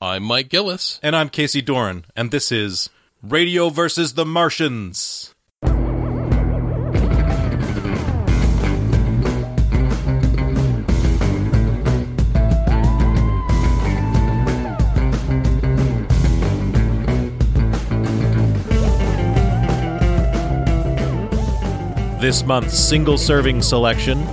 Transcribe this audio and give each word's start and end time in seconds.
I'm 0.00 0.22
Mike 0.22 0.48
Gillis. 0.48 1.00
And 1.02 1.16
I'm 1.16 1.28
Casey 1.28 1.60
Doran, 1.60 2.04
and 2.14 2.30
this 2.30 2.52
is 2.52 2.88
Radio 3.20 3.68
versus 3.68 4.14
the 4.14 4.24
Martians. 4.24 5.34
This 22.20 22.44
month's 22.44 22.78
single 22.78 23.18
serving 23.18 23.62
selection 23.62 24.24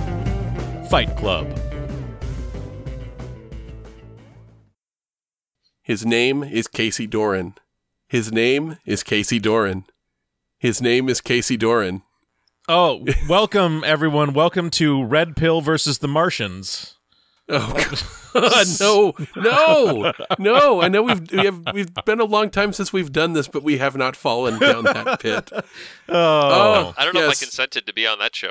Fight 0.88 1.16
Club. 1.16 1.48
His 5.86 6.04
name 6.04 6.42
is 6.42 6.66
Casey 6.66 7.06
Doran. 7.06 7.54
His 8.08 8.32
name 8.32 8.78
is 8.84 9.04
Casey 9.04 9.38
Doran. 9.38 9.84
His 10.58 10.82
name 10.82 11.08
is 11.08 11.20
Casey 11.20 11.56
Doran. 11.56 12.02
Oh, 12.68 13.04
welcome 13.28 13.84
everyone. 13.86 14.32
Welcome 14.32 14.68
to 14.70 15.04
Red 15.04 15.36
Pill 15.36 15.60
versus 15.60 15.98
the 15.98 16.08
Martians. 16.08 16.95
Oh 17.48 18.12
no, 18.80 19.14
no, 19.36 20.12
no! 20.38 20.82
I 20.82 20.88
know 20.88 21.02
we've 21.02 21.30
we 21.30 21.44
have 21.44 21.62
we've 21.72 21.94
been 22.04 22.20
a 22.20 22.24
long 22.24 22.50
time 22.50 22.72
since 22.72 22.92
we've 22.92 23.12
done 23.12 23.32
this, 23.32 23.48
but 23.48 23.62
we 23.62 23.78
have 23.78 23.96
not 23.96 24.14
fallen 24.14 24.58
down 24.58 24.84
that 24.84 25.20
pit. 25.20 25.50
Oh, 26.08 26.92
I 26.98 27.04
don't 27.04 27.14
know 27.14 27.22
if 27.22 27.30
I 27.30 27.34
consented 27.34 27.86
to 27.86 27.94
be 27.94 28.06
on 28.06 28.18
that 28.18 28.34
show. 28.34 28.50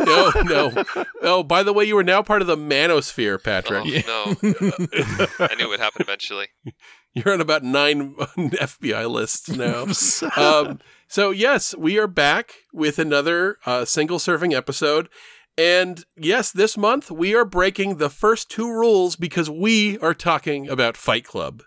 No, 0.00 0.30
no. 0.44 0.84
Oh, 1.22 1.42
by 1.42 1.62
the 1.62 1.72
way, 1.72 1.84
you 1.84 1.96
are 1.98 2.04
now 2.04 2.22
part 2.22 2.42
of 2.42 2.46
the 2.46 2.56
manosphere, 2.56 3.42
Patrick. 3.42 3.84
Oh, 4.06 4.36
no. 4.40 5.46
I 5.46 5.54
knew 5.56 5.64
it 5.64 5.68
would 5.68 5.80
happen 5.80 6.02
eventually. 6.02 6.48
You're 7.14 7.32
on 7.32 7.40
about 7.40 7.64
nine 7.64 8.14
FBI 8.14 9.10
lists 9.10 9.48
now. 9.48 9.86
um, 10.36 10.80
so 11.08 11.30
yes, 11.30 11.74
we 11.76 11.98
are 11.98 12.06
back 12.06 12.54
with 12.72 12.98
another 12.98 13.58
uh, 13.66 13.84
single 13.84 14.18
serving 14.18 14.54
episode. 14.54 15.08
And 15.56 16.04
yes, 16.16 16.50
this 16.50 16.76
month 16.76 17.10
we 17.10 17.34
are 17.34 17.44
breaking 17.44 17.96
the 17.96 18.10
first 18.10 18.50
two 18.50 18.68
rules 18.68 19.16
because 19.16 19.48
we 19.48 19.98
are 19.98 20.14
talking 20.14 20.68
about 20.68 20.96
Fight 20.96 21.24
Club. 21.24 21.62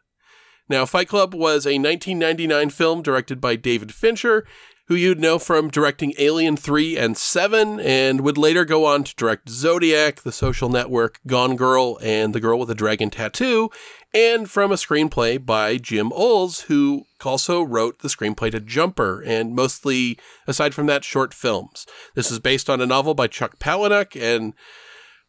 Now, 0.70 0.86
Fight 0.86 1.08
Club 1.08 1.34
was 1.34 1.66
a 1.66 1.80
1999 1.80 2.70
film 2.72 3.02
directed 3.02 3.40
by 3.40 3.56
David 3.56 3.94
Fincher, 3.94 4.46
who 4.88 4.96
you'd 4.96 5.20
know 5.20 5.40
from 5.40 5.70
directing 5.70 6.14
Alien 6.18 6.58
3 6.58 6.98
and 6.98 7.18
7, 7.18 7.80
and 7.80 8.22
would 8.22 8.38
later 8.38 8.66
go 8.66 8.86
on 8.86 9.04
to 9.06 9.16
direct 9.16 9.50
Zodiac, 9.50 10.22
The 10.22 10.32
Social 10.32 10.70
Network, 10.70 11.20
Gone 11.26 11.56
Girl, 11.56 11.98
and 12.02 12.34
The 12.34 12.40
Girl 12.40 12.60
with 12.60 12.68
the 12.68 12.76
Dragon 12.76 13.10
Tattoo, 13.10 13.70
and 14.14 14.50
from 14.50 14.72
a 14.72 14.76
screenplay 14.76 15.44
by 15.44 15.78
Jim 15.78 16.10
Uhls, 16.12 16.64
who 16.64 17.06
also 17.24 17.62
wrote 17.62 18.00
the 18.00 18.08
screenplay 18.08 18.52
to 18.52 18.60
Jumper, 18.60 19.22
and 19.26 19.56
mostly, 19.56 20.18
aside 20.48 20.74
from 20.74 20.88
that, 20.88 21.04
short 21.04 21.34
films. 21.34 21.86
This 22.16 22.32
is 22.32 22.40
based 22.40 22.70
on 22.70 22.82
a 22.82 22.86
novel 22.86 23.14
by 23.14 23.28
Chuck 23.28 23.60
Palahniuk, 23.60 24.20
and 24.20 24.54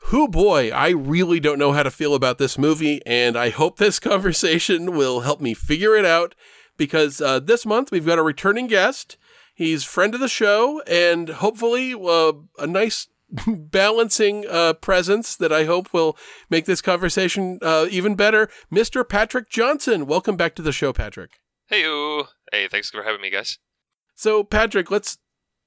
who 0.07 0.29
boy, 0.29 0.71
I 0.71 0.91
really 0.91 1.41
don't 1.41 1.59
know 1.59 1.73
how 1.73 1.83
to 1.83 1.91
feel 1.91 2.15
about 2.15 2.39
this 2.39 2.57
movie, 2.57 3.01
and 3.05 3.37
I 3.37 3.51
hope 3.51 3.79
this 3.79 3.99
conversation 4.01 4.97
will 4.97 5.21
help 5.21 5.41
me 5.41 5.55
figure 5.55 5.97
it 5.97 6.05
out 6.05 6.35
because 6.77 7.21
uh, 7.21 7.41
this 7.41 7.67
month 7.67 7.91
we've 7.91 8.07
got 8.07 8.19
a 8.19 8.23
returning 8.23 8.69
guest. 8.69 9.17
He's 9.55 9.83
friend 9.83 10.15
of 10.15 10.21
the 10.21 10.29
show, 10.29 10.81
and 10.87 11.29
hopefully 11.29 11.93
uh, 11.93 12.33
a 12.59 12.67
nice 12.67 13.09
balancing 13.47 14.47
uh, 14.49 14.75
presence 14.75 15.37
that 15.37 15.53
I 15.53 15.65
hope 15.65 15.93
will 15.93 16.17
make 16.49 16.67
this 16.67 16.81
conversation 16.81 17.59
uh, 17.63 17.87
even 17.91 18.15
better. 18.15 18.49
Mr. 18.73 19.09
Patrick 19.09 19.51
Johnson, 19.51 20.07
welcome 20.07 20.37
back 20.37 20.55
to 20.57 20.63
the 20.63 20.73
show, 20.73 20.93
Patrick. 20.93 21.33
Hey, 21.67 21.83
hey, 22.53 22.69
thanks 22.69 22.91
for 22.91 23.03
having 23.03 23.21
me, 23.21 23.31
guys. 23.31 23.59
So, 24.15 24.43
Patrick, 24.43 24.91
let's 24.91 25.19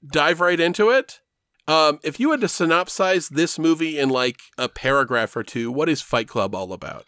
dive 0.04 0.40
right 0.40 0.58
into 0.58 0.90
it. 0.90 1.20
Um, 1.68 2.00
if 2.02 2.18
you 2.18 2.32
had 2.32 2.40
to 2.40 2.48
synopsize 2.48 3.28
this 3.28 3.58
movie 3.58 3.98
in 3.98 4.08
like 4.08 4.38
a 4.58 4.68
paragraph 4.68 5.36
or 5.36 5.44
two, 5.44 5.70
what 5.70 5.88
is 5.88 6.02
Fight 6.02 6.28
Club 6.28 6.54
all 6.54 6.72
about? 6.72 7.04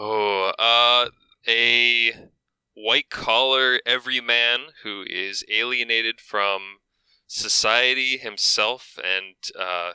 Oh, 0.00 0.52
uh, 0.58 1.10
a 1.46 2.30
white 2.74 3.10
collar 3.10 3.80
everyman 3.84 4.60
who 4.82 5.04
is 5.06 5.44
alienated 5.52 6.20
from 6.20 6.78
society 7.26 8.16
himself 8.16 8.98
and, 9.04 9.34
uh, 9.58 9.92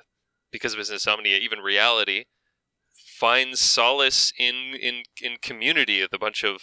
because 0.53 0.71
of 0.71 0.79
his 0.79 0.89
insomnia, 0.89 1.37
even 1.37 1.59
reality, 1.59 2.23
finds 3.19 3.59
solace 3.59 4.31
in 4.37 4.75
in 4.79 5.03
in 5.21 5.35
community 5.41 6.01
with 6.01 6.13
a 6.13 6.19
bunch 6.19 6.43
of 6.43 6.61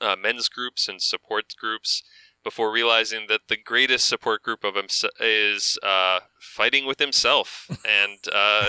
uh, 0.00 0.16
men's 0.16 0.48
groups 0.48 0.88
and 0.88 1.02
support 1.02 1.44
groups 1.60 2.02
before 2.42 2.70
realizing 2.70 3.26
that 3.28 3.40
the 3.48 3.56
greatest 3.56 4.06
support 4.06 4.42
group 4.42 4.64
of 4.64 4.76
him 4.76 4.86
is 5.18 5.78
uh, 5.82 6.20
fighting 6.40 6.86
with 6.86 6.98
himself 6.98 7.66
and 7.88 8.18
uh, 8.32 8.68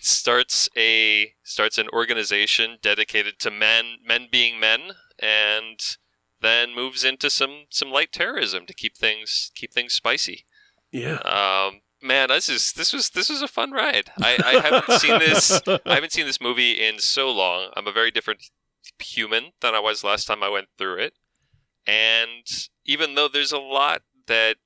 starts 0.00 0.68
a 0.76 1.34
starts 1.42 1.76
an 1.78 1.88
organization 1.92 2.78
dedicated 2.80 3.38
to 3.38 3.50
men 3.50 3.96
men 4.06 4.28
being 4.30 4.58
men 4.58 4.92
and 5.18 5.78
then 6.40 6.74
moves 6.74 7.04
into 7.04 7.28
some 7.28 7.64
some 7.68 7.90
light 7.90 8.12
terrorism 8.12 8.64
to 8.64 8.72
keep 8.72 8.96
things 8.96 9.50
keep 9.54 9.72
things 9.72 9.92
spicy 9.92 10.44
Yeah. 10.92 11.16
um, 11.18 11.80
man, 12.02 12.28
this 12.28 12.48
is 12.48 12.72
this 12.72 12.92
was 12.92 13.10
this 13.10 13.28
was 13.28 13.42
a 13.42 13.48
fun 13.48 13.72
ride. 13.72 14.10
I, 14.18 14.38
I 14.44 14.60
haven't 14.60 15.00
seen 15.00 15.18
this. 15.18 15.60
I 15.66 15.94
haven't 15.94 16.12
seen 16.12 16.26
this 16.26 16.40
movie 16.40 16.72
in 16.72 16.98
so 16.98 17.30
long. 17.30 17.70
I'm 17.76 17.86
a 17.86 17.92
very 17.92 18.10
different 18.10 18.50
human 18.98 19.52
than 19.60 19.74
I 19.74 19.80
was 19.80 20.04
last 20.04 20.26
time 20.26 20.42
I 20.42 20.48
went 20.48 20.68
through 20.78 20.98
it. 20.98 21.14
And 21.86 22.46
even 22.84 23.14
though 23.14 23.28
there's 23.28 23.52
a 23.52 23.58
lot 23.58 24.02
that 24.26 24.56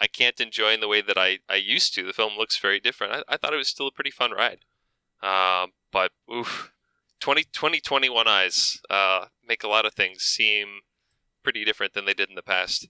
I 0.00 0.06
can't 0.06 0.40
enjoy 0.40 0.72
in 0.72 0.80
the 0.80 0.88
way 0.88 1.00
that 1.00 1.16
I, 1.16 1.38
I 1.48 1.56
used 1.56 1.94
to, 1.94 2.04
the 2.04 2.12
film 2.12 2.34
looks 2.36 2.58
very 2.58 2.80
different. 2.80 3.12
I, 3.12 3.34
I 3.34 3.36
thought 3.36 3.54
it 3.54 3.58
was 3.58 3.68
still 3.68 3.88
a 3.88 3.92
pretty 3.92 4.10
fun 4.10 4.32
ride. 4.32 4.60
Um, 5.22 5.72
but 5.92 6.12
oof, 6.32 6.72
20, 7.20 7.44
2021 7.44 8.28
eyes 8.28 8.80
uh, 8.90 9.26
make 9.46 9.64
a 9.64 9.68
lot 9.68 9.86
of 9.86 9.94
things 9.94 10.22
seem 10.22 10.80
pretty 11.42 11.64
different 11.64 11.94
than 11.94 12.04
they 12.04 12.14
did 12.14 12.28
in 12.28 12.34
the 12.34 12.42
past. 12.42 12.88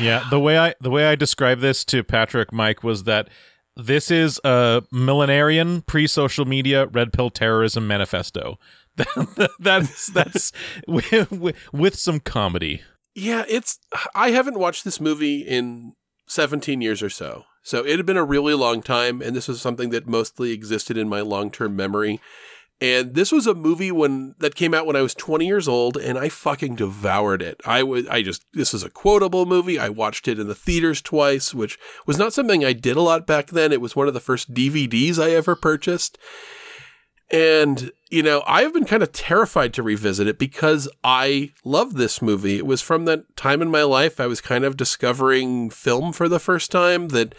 Yeah, 0.00 0.24
the 0.30 0.40
way 0.40 0.58
I 0.58 0.74
the 0.80 0.90
way 0.90 1.06
I 1.06 1.14
described 1.14 1.60
this 1.60 1.84
to 1.86 2.02
Patrick 2.02 2.52
Mike 2.52 2.82
was 2.82 3.04
that 3.04 3.28
this 3.76 4.10
is 4.10 4.40
a 4.44 4.82
millenarian 4.92 5.84
pre-social 5.86 6.44
media 6.44 6.86
red 6.86 7.12
pill 7.12 7.30
terrorism 7.30 7.86
manifesto. 7.86 8.58
that's 9.60 10.06
that's 10.08 10.52
with, 10.86 11.94
some 11.94 12.20
comedy. 12.20 12.82
Yeah, 13.14 13.44
it's. 13.48 13.78
I 14.14 14.30
haven't 14.30 14.58
watched 14.58 14.84
this 14.84 15.00
movie 15.00 15.40
in 15.40 15.94
17 16.26 16.80
years 16.80 17.02
or 17.02 17.10
so. 17.10 17.44
So 17.62 17.84
it 17.84 17.96
had 17.96 18.06
been 18.06 18.16
a 18.16 18.24
really 18.24 18.54
long 18.54 18.82
time, 18.82 19.20
and 19.20 19.34
this 19.34 19.48
was 19.48 19.60
something 19.60 19.90
that 19.90 20.06
mostly 20.06 20.52
existed 20.52 20.96
in 20.96 21.08
my 21.08 21.20
long 21.20 21.50
term 21.50 21.76
memory. 21.76 22.20
And 22.82 23.14
this 23.14 23.30
was 23.30 23.46
a 23.46 23.54
movie 23.54 23.92
when 23.92 24.34
that 24.38 24.54
came 24.54 24.72
out 24.72 24.86
when 24.86 24.96
I 24.96 25.02
was 25.02 25.14
20 25.14 25.46
years 25.46 25.68
old, 25.68 25.98
and 25.98 26.16
I 26.16 26.30
fucking 26.30 26.76
devoured 26.76 27.42
it. 27.42 27.60
I 27.66 27.82
was, 27.82 28.06
I 28.08 28.22
just, 28.22 28.42
this 28.54 28.72
is 28.72 28.82
a 28.82 28.88
quotable 28.88 29.44
movie. 29.44 29.78
I 29.78 29.90
watched 29.90 30.26
it 30.26 30.38
in 30.38 30.48
the 30.48 30.54
theaters 30.54 31.02
twice, 31.02 31.52
which 31.52 31.78
was 32.06 32.16
not 32.16 32.32
something 32.32 32.64
I 32.64 32.72
did 32.72 32.96
a 32.96 33.02
lot 33.02 33.26
back 33.26 33.48
then. 33.48 33.72
It 33.72 33.82
was 33.82 33.94
one 33.94 34.08
of 34.08 34.14
the 34.14 34.20
first 34.20 34.54
DVDs 34.54 35.22
I 35.22 35.32
ever 35.32 35.54
purchased. 35.54 36.16
And, 37.30 37.92
you 38.10 38.22
know, 38.22 38.42
I've 38.46 38.72
been 38.72 38.86
kind 38.86 39.02
of 39.02 39.12
terrified 39.12 39.72
to 39.74 39.82
revisit 39.82 40.26
it 40.26 40.38
because 40.38 40.88
I 41.04 41.52
love 41.64 41.94
this 41.94 42.20
movie. 42.20 42.56
It 42.56 42.66
was 42.66 42.80
from 42.80 43.04
that 43.04 43.36
time 43.36 43.62
in 43.62 43.70
my 43.70 43.82
life 43.82 44.18
I 44.18 44.26
was 44.26 44.40
kind 44.40 44.64
of 44.64 44.76
discovering 44.76 45.70
film 45.70 46.12
for 46.12 46.28
the 46.28 46.40
first 46.40 46.72
time 46.72 47.08
that 47.08 47.34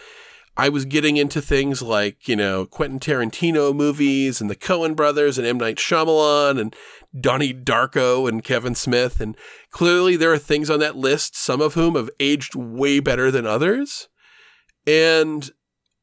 I 0.57 0.69
was 0.69 0.85
getting 0.85 1.17
into 1.17 1.41
things 1.41 1.81
like, 1.81 2.27
you 2.27 2.35
know, 2.35 2.65
Quentin 2.65 2.99
Tarantino 2.99 3.73
movies 3.73 4.41
and 4.41 4.49
the 4.49 4.55
Coen 4.55 4.95
brothers 4.95 5.37
and 5.37 5.47
M. 5.47 5.57
Night 5.57 5.77
Shyamalan 5.77 6.59
and 6.59 6.75
Donnie 7.19 7.53
Darko 7.53 8.27
and 8.27 8.43
Kevin 8.43 8.75
Smith. 8.75 9.21
And 9.21 9.37
clearly 9.69 10.15
there 10.15 10.33
are 10.33 10.37
things 10.37 10.69
on 10.69 10.79
that 10.79 10.97
list, 10.97 11.35
some 11.35 11.61
of 11.61 11.75
whom 11.75 11.95
have 11.95 12.09
aged 12.19 12.55
way 12.55 12.99
better 12.99 13.31
than 13.31 13.45
others. 13.45 14.09
And 14.85 15.49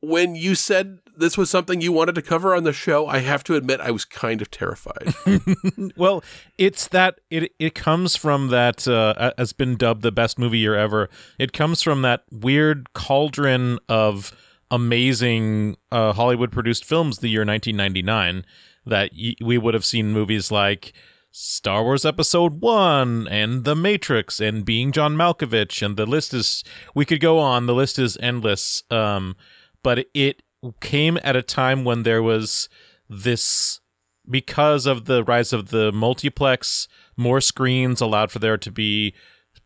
when 0.01 0.35
you 0.35 0.55
said 0.55 0.99
this 1.17 1.37
was 1.37 1.51
something 1.51 1.81
you 1.81 1.93
wanted 1.93 2.15
to 2.15 2.23
cover 2.23 2.55
on 2.55 2.65
the 2.65 2.73
show, 2.73 3.07
I 3.07 3.19
have 3.19 3.43
to 3.45 3.57
admit 3.57 3.81
I 3.81 3.91
was 3.91 4.05
kind 4.05 4.41
of 4.41 4.51
terrified. 4.51 5.15
well, 5.97 6.23
it's 6.57 6.89
that 6.89 7.19
it 7.31 7.53
it 7.59 7.75
comes 7.75 8.15
from 8.15 8.49
that 8.49 8.87
uh, 8.87 9.33
has 9.37 9.53
been 9.53 9.77
dubbed 9.77 10.03
the 10.03 10.13
best 10.13 10.39
movie 10.39 10.59
year 10.59 10.77
ever. 10.77 11.11
It 11.39 11.53
comes 11.53 11.83
from 11.83 12.03
that 12.03 12.23
weird 12.31 12.93
cauldron 12.93 13.79
of 13.89 14.33
amazing 14.71 15.77
uh, 15.91 16.13
Hollywood 16.13 16.53
produced 16.53 16.85
films 16.85 17.19
the 17.19 17.29
year 17.29 17.45
1999 17.45 18.45
that 18.87 19.11
y- 19.17 19.35
we 19.43 19.59
would 19.59 19.75
have 19.75 19.85
seen 19.85 20.13
movies 20.13 20.51
like 20.51 20.93
Star 21.31 21.83
Wars 21.83 22.05
Episode 22.05 22.61
1 22.61 23.29
and 23.29 23.65
The 23.65 23.77
Matrix 23.77 24.41
and 24.41 24.65
Being 24.65 24.93
John 24.93 25.15
Malkovich 25.17 25.85
and 25.85 25.97
the 25.97 26.07
list 26.07 26.33
is 26.35 26.65
we 26.95 27.05
could 27.05 27.21
go 27.21 27.39
on 27.39 27.67
the 27.67 27.75
list 27.75 27.99
is 27.99 28.17
endless 28.21 28.83
um 28.91 29.37
but 29.83 30.07
it 30.15 30.43
came 30.81 31.19
at 31.23 31.37
a 31.37 31.43
time 31.43 31.85
when 31.85 32.03
there 32.03 32.23
was 32.23 32.69
this 33.09 33.81
because 34.29 34.87
of 34.87 35.07
the 35.07 35.25
rise 35.25 35.53
of 35.53 35.69
the 35.69 35.91
multiplex, 35.93 36.89
more 37.17 37.41
screens 37.41 38.01
allowed 38.01 38.31
for 38.31 38.39
there 38.39 38.59
to 38.59 38.71
be 38.71 39.15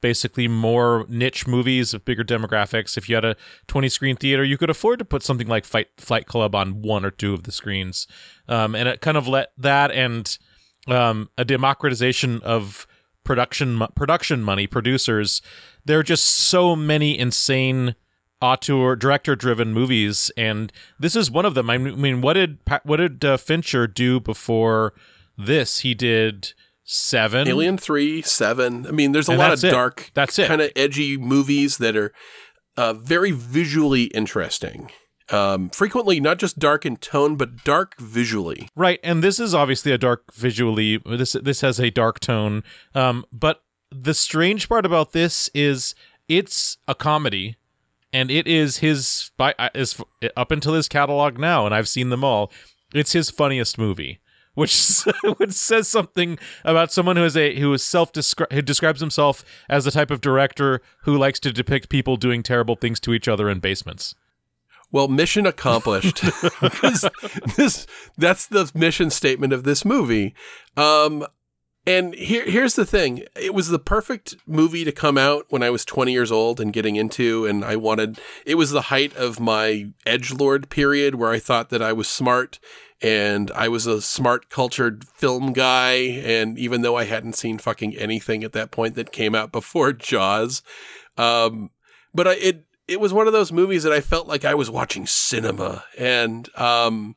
basically 0.02 0.46
more 0.46 1.06
niche 1.08 1.46
movies 1.46 1.94
of 1.94 2.04
bigger 2.04 2.24
demographics. 2.24 2.98
If 2.98 3.08
you 3.08 3.14
had 3.14 3.24
a 3.24 3.36
20 3.68 3.88
screen 3.88 4.16
theater, 4.16 4.44
you 4.44 4.58
could 4.58 4.68
afford 4.68 4.98
to 4.98 5.06
put 5.06 5.22
something 5.22 5.46
like 5.46 5.64
Fight 5.64 5.88
Flight 5.96 6.26
Club 6.26 6.54
on 6.54 6.82
one 6.82 7.06
or 7.06 7.10
two 7.10 7.32
of 7.32 7.44
the 7.44 7.52
screens. 7.52 8.06
Um, 8.46 8.74
and 8.74 8.86
it 8.86 9.00
kind 9.00 9.16
of 9.16 9.26
let 9.26 9.52
that 9.56 9.90
and 9.90 10.36
um, 10.88 11.30
a 11.38 11.44
democratization 11.46 12.42
of 12.42 12.86
production 13.24 13.82
production 13.94 14.42
money 14.42 14.66
producers. 14.66 15.40
There 15.84 15.98
are 15.98 16.04
just 16.04 16.24
so 16.24 16.76
many 16.76 17.18
insane 17.18 17.94
auteur 18.40 18.96
director 18.96 19.36
driven 19.36 19.72
movies, 19.72 20.30
and 20.36 20.72
this 20.98 21.16
is 21.16 21.30
one 21.30 21.46
of 21.46 21.54
them. 21.54 21.70
I 21.70 21.78
mean, 21.78 22.20
what 22.20 22.34
did 22.34 22.58
what 22.84 22.96
did 22.96 23.24
uh, 23.24 23.36
Fincher 23.36 23.86
do 23.86 24.20
before 24.20 24.92
this? 25.38 25.80
He 25.80 25.94
did 25.94 26.52
seven, 26.92 27.48
Alien 27.48 27.78
Three, 27.78 28.22
Seven. 28.22 28.86
I 28.86 28.90
mean, 28.90 29.12
there's 29.12 29.28
a 29.28 29.32
And 29.32 29.38
lot 29.38 29.52
of 29.52 29.64
it. 29.64 29.70
dark, 29.70 30.10
That's 30.14 30.38
it. 30.38 30.46
kind 30.48 30.60
of 30.60 30.70
edgy 30.76 31.16
movies 31.16 31.78
that 31.78 31.96
are 31.96 32.12
uh, 32.76 32.92
very 32.94 33.30
visually 33.30 34.04
interesting. 34.04 34.90
Um, 35.30 35.70
frequently, 35.70 36.20
not 36.20 36.38
just 36.38 36.58
dark 36.58 36.84
in 36.84 36.96
tone, 36.96 37.36
but 37.36 37.64
dark 37.64 37.96
visually. 37.98 38.68
Right, 38.76 39.00
and 39.02 39.22
this 39.22 39.40
is 39.40 39.54
obviously 39.54 39.90
a 39.92 39.98
dark 39.98 40.34
visually. 40.34 40.98
This 41.06 41.32
this 41.32 41.62
has 41.62 41.80
a 41.80 41.90
dark 41.90 42.20
tone. 42.20 42.62
Um, 42.94 43.24
but 43.32 43.62
the 43.90 44.14
strange 44.14 44.68
part 44.68 44.84
about 44.84 45.12
this 45.12 45.48
is 45.54 45.94
it's 46.28 46.76
a 46.86 46.94
comedy, 46.94 47.56
and 48.12 48.30
it 48.30 48.46
is 48.46 48.78
his 48.78 49.30
by 49.38 49.54
uh, 49.58 49.70
is 49.74 49.98
up 50.36 50.50
until 50.50 50.74
his 50.74 50.88
catalog 50.88 51.38
now, 51.38 51.64
and 51.66 51.74
I've 51.74 51.88
seen 51.88 52.10
them 52.10 52.24
all. 52.24 52.52
It's 52.92 53.12
his 53.12 53.30
funniest 53.30 53.78
movie, 53.78 54.18
which 54.54 55.02
which 55.36 55.52
says 55.52 55.88
something 55.88 56.38
about 56.64 56.92
someone 56.92 57.16
who 57.16 57.24
is 57.24 57.36
a 57.36 57.58
who 57.58 57.72
is 57.72 57.82
self 57.82 58.10
who 58.52 58.62
describes 58.62 59.00
himself 59.00 59.44
as 59.68 59.84
the 59.84 59.90
type 59.90 60.10
of 60.10 60.20
director 60.20 60.80
who 61.02 61.16
likes 61.16 61.40
to 61.40 61.52
depict 61.52 61.88
people 61.88 62.16
doing 62.16 62.42
terrible 62.42 62.76
things 62.76 63.00
to 63.00 63.14
each 63.14 63.28
other 63.28 63.48
in 63.48 63.60
basements. 63.60 64.14
Well, 64.90 65.08
mission 65.08 65.46
accomplished. 65.46 66.22
This 67.56 67.86
that's 68.16 68.46
the 68.46 68.70
mission 68.74 69.10
statement 69.10 69.52
of 69.52 69.64
this 69.64 69.84
movie. 69.84 70.34
Um, 70.76 71.26
and 71.86 72.14
here 72.14 72.48
here's 72.48 72.74
the 72.74 72.86
thing. 72.86 73.24
It 73.34 73.54
was 73.54 73.68
the 73.68 73.78
perfect 73.78 74.36
movie 74.46 74.84
to 74.84 74.92
come 74.92 75.18
out 75.18 75.46
when 75.48 75.62
I 75.62 75.70
was 75.70 75.84
20 75.84 76.12
years 76.12 76.30
old 76.30 76.60
and 76.60 76.72
getting 76.72 76.96
into 76.96 77.46
and 77.46 77.64
I 77.64 77.76
wanted 77.76 78.20
it 78.46 78.54
was 78.56 78.70
the 78.70 78.82
height 78.82 79.16
of 79.16 79.40
my 79.40 79.86
edge 80.06 80.32
lord 80.32 80.68
period 80.68 81.16
where 81.16 81.30
I 81.30 81.38
thought 81.38 81.70
that 81.70 81.82
I 81.82 81.92
was 81.92 82.06
smart 82.06 82.60
and 83.02 83.50
I 83.52 83.68
was 83.68 83.86
a 83.86 84.00
smart 84.00 84.48
cultured 84.48 85.06
film 85.08 85.52
guy 85.52 85.94
and 85.94 86.58
even 86.58 86.82
though 86.82 86.96
I 86.96 87.04
hadn't 87.04 87.34
seen 87.34 87.58
fucking 87.58 87.96
anything 87.96 88.44
at 88.44 88.52
that 88.52 88.70
point 88.70 88.94
that 88.94 89.12
came 89.12 89.34
out 89.34 89.52
before 89.52 89.92
Jaws 89.92 90.62
um 91.16 91.70
but 92.14 92.28
I, 92.28 92.34
it 92.34 92.66
it 92.88 93.00
was 93.00 93.12
one 93.12 93.26
of 93.26 93.32
those 93.32 93.52
movies 93.52 93.84
that 93.84 93.92
I 93.92 94.00
felt 94.00 94.26
like 94.26 94.44
I 94.44 94.54
was 94.54 94.70
watching 94.70 95.06
cinema, 95.06 95.84
and 95.96 96.48
um, 96.58 97.16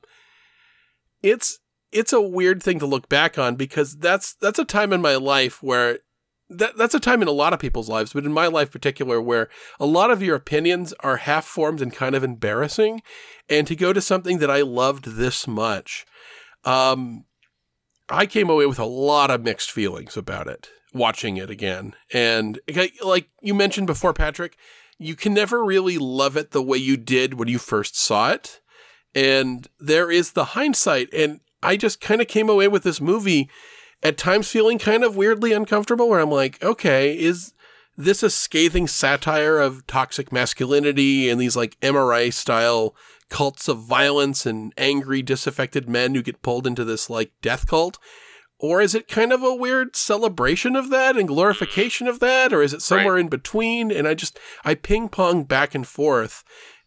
it's 1.22 1.60
it's 1.92 2.14
a 2.14 2.22
weird 2.22 2.62
thing 2.62 2.80
to 2.80 2.86
look 2.86 3.10
back 3.10 3.38
on 3.38 3.56
because 3.56 3.98
that's 3.98 4.34
that's 4.36 4.60
a 4.60 4.66
time 4.66 4.94
in 4.94 5.02
my 5.02 5.16
life 5.16 5.62
where 5.64 6.00
that 6.50 6.78
that's 6.78 6.94
a 6.94 7.00
time 7.00 7.22
in 7.22 7.28
a 7.28 7.32
lot 7.32 7.54
of 7.54 7.60
people's 7.60 7.90
lives, 7.90 8.14
but 8.14 8.26
in 8.26 8.34
my 8.34 8.48
life 8.48 8.72
particular, 8.72 9.22
where 9.22 9.50
a 9.80 9.86
lot 9.86 10.12
of 10.12 10.22
your 10.22 10.36
opinions 10.36 10.94
are 11.00 11.18
half 11.18 11.46
formed 11.46 11.82
and 11.82 11.94
kind 11.94 12.16
of 12.16 12.24
embarrassing, 12.24 13.02
and 13.50 13.68
to 13.68 13.76
go 13.76 13.94
to 13.94 14.02
something 14.02 14.40
that 14.40 14.52
I 14.52 14.62
loved 14.62 15.06
this 15.18 15.48
much, 15.48 16.06
um, 16.64 17.26
I 18.10 18.26
came 18.26 18.50
away 18.50 18.66
with 18.66 18.80
a 18.80 18.86
lot 18.86 19.32
of 19.32 19.44
mixed 19.44 19.72
feelings 19.72 20.16
about 20.16 20.48
it 20.48 20.70
watching 20.94 21.38
it 21.38 21.50
again, 21.50 21.94
and 22.14 22.60
like 23.04 23.30
you 23.42 23.54
mentioned 23.54 23.88
before, 23.88 24.14
Patrick 24.14 24.58
you 24.98 25.16
can 25.16 25.34
never 25.34 25.64
really 25.64 25.98
love 25.98 26.38
it 26.38 26.52
the 26.52 26.64
way 26.64 26.78
you 26.78 26.98
did 26.98 27.34
when 27.36 27.48
you 27.48 27.60
first 27.60 28.00
saw 28.00 28.32
it. 28.32 28.62
And 29.14 29.68
there 29.80 30.12
is 30.12 30.32
the 30.32 30.46
hindsight. 30.46 31.14
And 31.14 31.42
I 31.62 31.78
just 31.78 32.02
kind 32.02 32.22
of 32.22 32.28
came 32.28 32.50
away 32.50 32.68
with 32.68 32.84
this 32.84 33.02
movie 33.02 33.50
at 34.04 34.18
times 34.18 34.50
feeling 34.50 34.78
kind 34.80 35.04
of 35.04 35.16
weirdly 35.16 35.54
uncomfortable, 35.54 36.10
where 36.10 36.20
I'm 36.20 36.32
like, 36.32 36.64
okay, 36.64 37.18
is 37.18 37.54
this 37.98 38.22
a 38.24 38.30
scathing 38.30 38.88
satire 38.88 39.58
of 39.58 39.88
toxic 39.88 40.32
masculinity 40.32 41.30
and 41.30 41.40
these 41.40 41.56
like 41.56 41.80
MRA 41.80 42.32
style 42.34 42.96
cults 43.30 43.68
of 43.68 43.80
violence 43.80 44.46
and 44.46 44.74
angry, 44.78 45.22
disaffected 45.22 45.90
men 45.90 46.14
who 46.14 46.22
get 46.22 46.42
pulled 46.42 46.68
into 46.68 46.84
this 46.84 47.10
like 47.10 47.32
death 47.42 47.68
cult? 47.68 47.98
Or 48.60 48.82
is 48.82 48.96
it 48.96 49.08
kind 49.10 49.34
of 49.34 49.44
a 49.44 49.54
weird 49.56 49.96
celebration 49.96 50.76
of 50.76 50.90
that 50.90 51.18
and 51.18 51.28
glorification 51.28 52.08
of 52.08 52.20
that? 52.22 52.54
Or 52.54 52.62
is 52.62 52.74
it 52.74 52.82
somewhere 52.82 53.16
Right. 53.16 53.22
in 53.22 53.28
between? 53.28 53.92
And 53.92 54.08
I 54.08 54.14
just, 54.14 54.40
I 54.64 54.76
ping 54.76 55.10
pong 55.10 55.44
back 55.44 55.76
and 55.76 55.86
forth. 55.86 56.44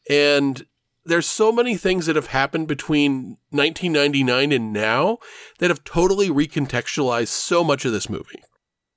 And 0.08 0.64
there's 1.08 1.26
so 1.26 1.50
many 1.50 1.76
things 1.76 2.06
that 2.06 2.16
have 2.16 2.28
happened 2.28 2.68
between 2.68 3.38
1999 3.50 4.52
and 4.52 4.72
now 4.72 5.18
that 5.58 5.70
have 5.70 5.84
totally 5.84 6.28
recontextualized 6.28 7.28
so 7.28 7.64
much 7.64 7.84
of 7.84 7.92
this 7.92 8.08
movie. 8.08 8.42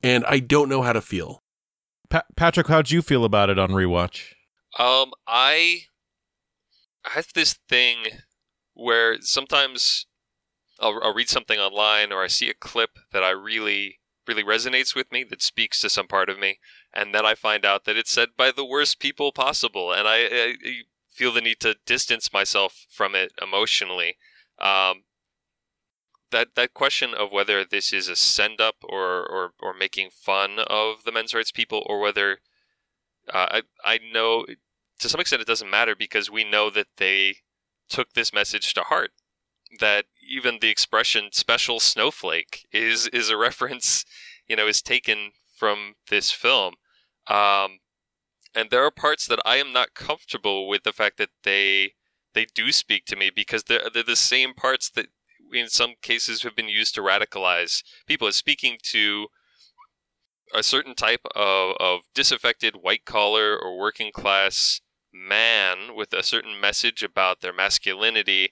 And 0.03 0.25
I 0.25 0.39
don't 0.39 0.69
know 0.69 0.81
how 0.81 0.93
to 0.93 1.01
feel. 1.01 1.41
Pa- 2.09 2.25
Patrick, 2.35 2.67
how'd 2.67 2.91
you 2.91 3.01
feel 3.01 3.23
about 3.23 3.49
it 3.49 3.57
on 3.57 3.69
rewatch? 3.69 4.33
Um, 4.77 5.11
I 5.27 5.83
I 7.05 7.11
have 7.11 7.27
this 7.33 7.57
thing 7.67 7.97
where 8.73 9.17
sometimes 9.21 10.05
I'll, 10.79 10.99
I'll 11.03 11.13
read 11.13 11.29
something 11.29 11.59
online 11.59 12.11
or 12.11 12.23
I 12.23 12.27
see 12.27 12.49
a 12.49 12.53
clip 12.53 12.91
that 13.11 13.23
I 13.23 13.31
really 13.31 13.99
really 14.27 14.43
resonates 14.43 14.95
with 14.95 15.11
me 15.11 15.23
that 15.23 15.41
speaks 15.41 15.79
to 15.81 15.89
some 15.89 16.07
part 16.07 16.29
of 16.29 16.39
me, 16.39 16.59
and 16.93 17.13
then 17.13 17.25
I 17.25 17.35
find 17.35 17.65
out 17.65 17.85
that 17.85 17.97
it's 17.97 18.11
said 18.11 18.29
by 18.37 18.51
the 18.51 18.65
worst 18.65 18.99
people 18.99 19.31
possible, 19.31 19.91
and 19.91 20.07
I, 20.07 20.17
I, 20.17 20.55
I 20.63 20.81
feel 21.11 21.31
the 21.31 21.41
need 21.41 21.59
to 21.59 21.75
distance 21.85 22.33
myself 22.33 22.85
from 22.89 23.15
it 23.15 23.31
emotionally. 23.41 24.17
Um, 24.59 25.03
that 26.31 26.55
that 26.55 26.73
question 26.73 27.13
of 27.13 27.31
whether 27.31 27.63
this 27.63 27.93
is 27.93 28.07
a 28.07 28.15
send 28.15 28.59
up 28.59 28.75
or, 28.83 29.25
or 29.27 29.51
or 29.59 29.73
making 29.73 30.09
fun 30.11 30.59
of 30.59 31.03
the 31.03 31.11
men's 31.11 31.33
rights 31.33 31.51
people 31.51 31.85
or 31.87 31.99
whether 31.99 32.39
uh, 33.31 33.47
I 33.51 33.61
I 33.83 33.99
know 34.13 34.45
to 34.99 35.09
some 35.09 35.19
extent 35.19 35.41
it 35.41 35.47
doesn't 35.47 35.69
matter 35.69 35.95
because 35.95 36.29
we 36.29 36.43
know 36.43 36.69
that 36.69 36.87
they 36.97 37.37
took 37.89 38.13
this 38.13 38.33
message 38.33 38.73
to 38.73 38.81
heart 38.81 39.11
that 39.79 40.05
even 40.27 40.59
the 40.59 40.69
expression 40.69 41.29
special 41.31 41.79
snowflake 41.79 42.65
is 42.71 43.07
is 43.07 43.29
a 43.29 43.37
reference 43.47 44.05
you 44.47 44.55
know 44.55 44.67
is 44.67 44.81
taken 44.81 45.31
from 45.55 45.95
this 46.09 46.31
film 46.31 46.75
um, 47.27 47.79
and 48.55 48.69
there 48.69 48.83
are 48.83 48.91
parts 48.91 49.25
that 49.27 49.39
I 49.45 49.57
am 49.57 49.71
not 49.71 49.93
comfortable 49.93 50.67
with 50.67 50.83
the 50.83 50.93
fact 50.93 51.17
that 51.17 51.29
they 51.43 51.93
they 52.33 52.45
do 52.45 52.71
speak 52.71 53.05
to 53.05 53.15
me 53.15 53.29
because 53.33 53.63
they're 53.63 53.89
they're 53.93 54.03
the 54.03 54.15
same 54.15 54.53
parts 54.53 54.89
that 54.91 55.07
in 55.53 55.67
some 55.67 55.93
cases 56.01 56.43
have 56.43 56.55
been 56.55 56.69
used 56.69 56.95
to 56.95 57.01
radicalize 57.01 57.83
people. 58.07 58.27
As 58.27 58.35
speaking 58.35 58.77
to 58.83 59.27
a 60.53 60.63
certain 60.63 60.95
type 60.95 61.25
of, 61.35 61.75
of 61.79 62.01
disaffected 62.13 62.75
white 62.81 63.05
collar 63.05 63.57
or 63.57 63.77
working 63.77 64.11
class 64.11 64.81
man 65.13 65.95
with 65.95 66.13
a 66.13 66.23
certain 66.23 66.59
message 66.59 67.03
about 67.03 67.41
their 67.41 67.53
masculinity 67.53 68.51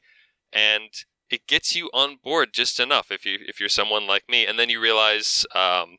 and 0.52 0.90
it 1.30 1.48
gets 1.48 1.76
you 1.76 1.90
on 1.94 2.18
board 2.22 2.50
just 2.54 2.80
enough 2.80 3.12
if 3.12 3.26
you 3.26 3.38
if 3.48 3.60
you're 3.60 3.70
someone 3.70 4.08
like 4.08 4.24
me. 4.28 4.46
And 4.46 4.58
then 4.58 4.70
you 4.70 4.82
realize 4.82 5.46
um, 5.54 5.98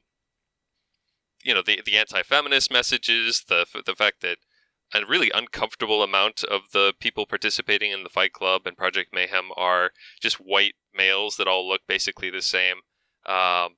you 1.42 1.54
know 1.54 1.62
the 1.62 1.80
the 1.85 1.97
anti-feminist 1.97 2.70
messages 2.70 3.44
the 3.49 3.66
the 3.87 3.94
fact 3.94 4.20
that 4.20 4.38
a 4.92 5.06
really 5.06 5.30
uncomfortable 5.32 6.02
amount 6.02 6.42
of 6.44 6.62
the 6.73 6.92
people 6.99 7.25
participating 7.26 7.92
in 7.92 8.02
the 8.02 8.09
fight 8.09 8.32
club 8.32 8.62
and 8.66 8.76
project 8.76 9.14
mayhem 9.14 9.50
are 9.56 9.90
just 10.20 10.37
white 10.37 10.75
males 10.94 11.37
that 11.37 11.47
all 11.47 11.68
look 11.68 11.82
basically 11.87 12.28
the 12.28 12.42
same. 12.42 12.78
Um, 13.25 13.76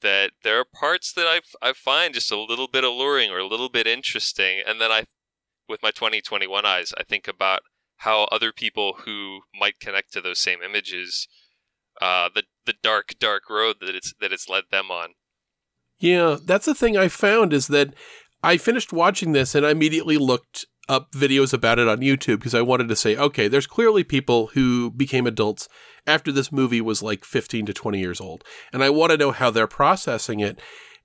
that 0.00 0.32
there 0.44 0.60
are 0.60 0.64
parts 0.64 1.12
that 1.12 1.26
I, 1.26 1.40
I 1.60 1.72
find 1.72 2.14
just 2.14 2.30
a 2.30 2.40
little 2.40 2.68
bit 2.68 2.84
alluring 2.84 3.30
or 3.30 3.38
a 3.38 3.46
little 3.46 3.68
bit 3.68 3.86
interesting 3.86 4.62
and 4.64 4.80
then 4.80 4.92
i 4.92 5.04
with 5.68 5.82
my 5.82 5.90
2021 5.90 6.64
eyes 6.64 6.92
i 6.96 7.02
think 7.02 7.26
about 7.26 7.62
how 7.98 8.24
other 8.24 8.52
people 8.52 9.00
who 9.04 9.40
might 9.58 9.80
connect 9.80 10.12
to 10.12 10.20
those 10.20 10.38
same 10.38 10.62
images 10.62 11.26
uh, 12.00 12.28
the 12.32 12.44
the 12.64 12.74
dark 12.80 13.14
dark 13.18 13.50
road 13.50 13.76
that 13.80 13.96
it's 13.96 14.14
that 14.20 14.32
it's 14.32 14.48
led 14.48 14.64
them 14.70 14.88
on 14.88 15.14
Yeah, 15.98 16.36
that's 16.42 16.66
the 16.66 16.74
thing 16.74 16.96
I 16.96 17.08
found 17.08 17.52
is 17.52 17.66
that 17.68 17.94
I 18.42 18.56
finished 18.56 18.92
watching 18.92 19.32
this 19.32 19.54
and 19.54 19.66
I 19.66 19.70
immediately 19.70 20.16
looked 20.16 20.66
up 20.88 21.12
videos 21.12 21.52
about 21.52 21.78
it 21.78 21.88
on 21.88 21.98
YouTube 21.98 22.38
because 22.38 22.54
I 22.54 22.62
wanted 22.62 22.88
to 22.88 22.96
say, 22.96 23.16
okay, 23.16 23.48
there's 23.48 23.66
clearly 23.66 24.04
people 24.04 24.48
who 24.48 24.90
became 24.90 25.26
adults 25.26 25.68
after 26.06 26.32
this 26.32 26.50
movie 26.50 26.80
was 26.80 27.02
like 27.02 27.24
15 27.24 27.66
to 27.66 27.74
20 27.74 27.98
years 27.98 28.20
old. 28.20 28.44
And 28.72 28.82
I 28.82 28.90
want 28.90 29.12
to 29.12 29.18
know 29.18 29.32
how 29.32 29.50
they're 29.50 29.66
processing 29.66 30.40
it. 30.40 30.60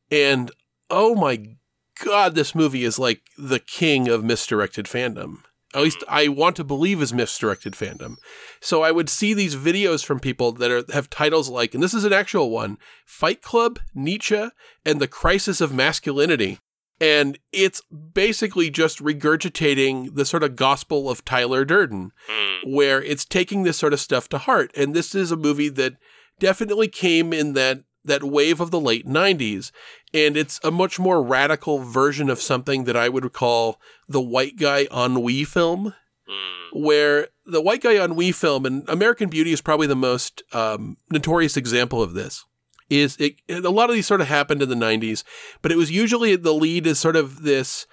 And 0.09 0.51
oh 0.89 1.15
my 1.15 1.57
God, 2.03 2.35
this 2.35 2.55
movie 2.55 2.83
is 2.83 2.97
like 2.97 3.21
the 3.37 3.59
king 3.59 4.07
of 4.07 4.23
misdirected 4.23 4.85
fandom. 4.85 5.39
At 5.73 5.81
least 5.81 6.03
I 6.07 6.27
want 6.27 6.55
to 6.57 6.63
believe 6.63 7.01
is 7.01 7.13
misdirected 7.13 7.73
fandom. 7.73 8.15
So 8.61 8.83
I 8.83 8.91
would 8.91 9.09
see 9.09 9.33
these 9.33 9.55
videos 9.55 10.05
from 10.05 10.19
people 10.19 10.51
that 10.53 10.71
are, 10.71 10.83
have 10.93 11.09
titles 11.09 11.49
like, 11.49 11.73
and 11.73 11.81
this 11.81 11.93
is 11.93 12.03
an 12.03 12.13
actual 12.13 12.49
one 12.51 12.77
Fight 13.05 13.41
Club, 13.41 13.79
Nietzsche, 13.93 14.49
and 14.85 14.99
the 14.99 15.07
Crisis 15.07 15.61
of 15.61 15.73
Masculinity. 15.73 16.59
And 17.01 17.39
it's 17.51 17.81
basically 18.13 18.69
just 18.69 18.99
regurgitating 18.99 20.15
the 20.15 20.25
sort 20.25 20.43
of 20.43 20.55
gospel 20.55 21.09
of 21.09 21.25
Tyler 21.25 21.65
Durden, 21.65 22.11
Mm. 22.29 22.59
where 22.73 23.01
it's 23.01 23.25
taking 23.25 23.63
this 23.63 23.77
sort 23.77 23.93
of 23.93 23.99
stuff 23.99 24.29
to 24.29 24.37
heart. 24.37 24.71
And 24.75 24.93
this 24.93 25.13
is 25.15 25.31
a 25.31 25.35
movie 25.35 25.69
that 25.69 25.95
definitely 26.39 26.87
came 26.87 27.33
in 27.33 27.53
that 27.53 27.83
that 28.05 28.21
wave 28.21 28.59
of 28.59 28.69
the 28.69 28.81
late 28.81 29.07
90s 29.07 29.71
and 30.13 30.37
it's 30.37 30.59
a 30.63 30.71
much 30.71 30.99
more 30.99 31.21
radical 31.23 31.79
version 31.79 32.29
of 32.29 32.39
something 32.41 32.83
that 32.85 32.95
I 32.95 33.09
would 33.09 33.31
call 33.33 33.79
the 34.07 34.21
white 34.21 34.57
guy 34.57 34.87
on 34.91 35.11
ennui 35.17 35.43
film 35.43 35.93
Mm. 36.25 36.81
where 36.85 37.27
the 37.45 37.59
white 37.61 37.81
guy 37.81 37.97
on 37.97 38.11
ennui 38.11 38.31
film 38.31 38.65
and 38.65 38.87
American 38.87 39.29
Beauty 39.29 39.51
is 39.51 39.59
probably 39.59 39.87
the 39.87 39.95
most 39.95 40.41
um, 40.53 40.95
notorious 41.11 41.57
example 41.57 42.01
of 42.01 42.13
this. 42.13 42.45
Is 42.89 43.17
it, 43.19 43.35
a 43.49 43.69
lot 43.69 43.89
of 43.89 43.95
these 43.95 44.07
sort 44.07 44.21
of 44.21 44.27
happened 44.27 44.61
in 44.61 44.69
the 44.69 44.75
90s, 44.75 45.25
but 45.61 45.69
it 45.71 45.77
was 45.77 45.91
usually 45.91 46.37
the 46.37 46.53
lead 46.53 46.87
is 46.87 46.97
sort 46.97 47.17
of 47.17 47.41
this 47.43 47.87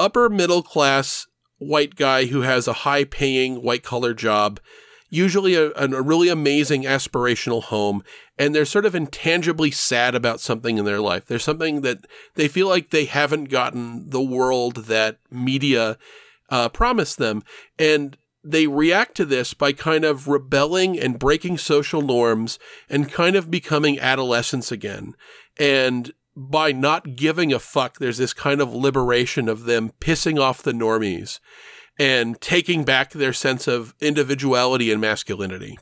upper 0.00 0.28
middle 0.28 0.64
class 0.64 1.28
white 1.58 1.94
guy 1.94 2.24
who 2.24 2.40
has 2.40 2.66
a 2.66 2.72
high 2.72 3.04
paying 3.04 3.62
white 3.62 3.84
collar 3.84 4.14
job, 4.14 4.58
usually 5.10 5.54
a, 5.54 5.72
a 5.74 6.02
really 6.02 6.28
amazing 6.28 6.84
aspirational 6.84 7.64
home, 7.64 8.02
and 8.38 8.54
they're 8.54 8.64
sort 8.64 8.86
of 8.86 8.94
intangibly 8.94 9.70
sad 9.70 10.14
about 10.14 10.40
something 10.40 10.78
in 10.78 10.84
their 10.84 11.00
life. 11.00 11.26
There's 11.26 11.44
something 11.44 11.82
that 11.82 12.06
they 12.36 12.48
feel 12.48 12.68
like 12.68 12.90
they 12.90 13.04
haven't 13.04 13.44
gotten 13.44 14.08
the 14.08 14.22
world 14.22 14.86
that 14.86 15.18
media 15.30 15.98
uh, 16.48 16.68
promised 16.68 17.18
them. 17.18 17.42
And 17.78 18.16
they 18.42 18.66
react 18.66 19.16
to 19.16 19.24
this 19.24 19.52
by 19.52 19.72
kind 19.72 20.04
of 20.04 20.28
rebelling 20.28 20.98
and 20.98 21.18
breaking 21.18 21.58
social 21.58 22.00
norms 22.00 22.58
and 22.88 23.12
kind 23.12 23.36
of 23.36 23.50
becoming 23.50 23.98
adolescents 23.98 24.72
again. 24.72 25.14
And 25.58 26.12
by 26.36 26.72
not 26.72 27.16
giving 27.16 27.52
a 27.52 27.58
fuck, 27.58 27.98
there's 27.98 28.18
this 28.18 28.32
kind 28.32 28.60
of 28.60 28.72
liberation 28.72 29.48
of 29.48 29.64
them 29.64 29.92
pissing 30.00 30.40
off 30.40 30.62
the 30.62 30.72
normies 30.72 31.38
and 32.00 32.40
taking 32.40 32.82
back 32.84 33.10
their 33.12 33.32
sense 33.32 33.68
of 33.68 33.94
individuality 34.00 34.90
and 34.90 35.00
masculinity. 35.00 35.78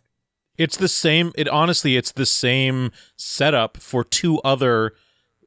It's 0.59 0.77
the 0.77 0.89
same. 0.89 1.33
It 1.37 1.49
honestly, 1.49 1.97
it's 1.97 2.11
the 2.13 2.27
same 2.27 2.91
setup 3.17 3.77
for 3.77 4.03
two 4.03 4.41
other 4.41 4.93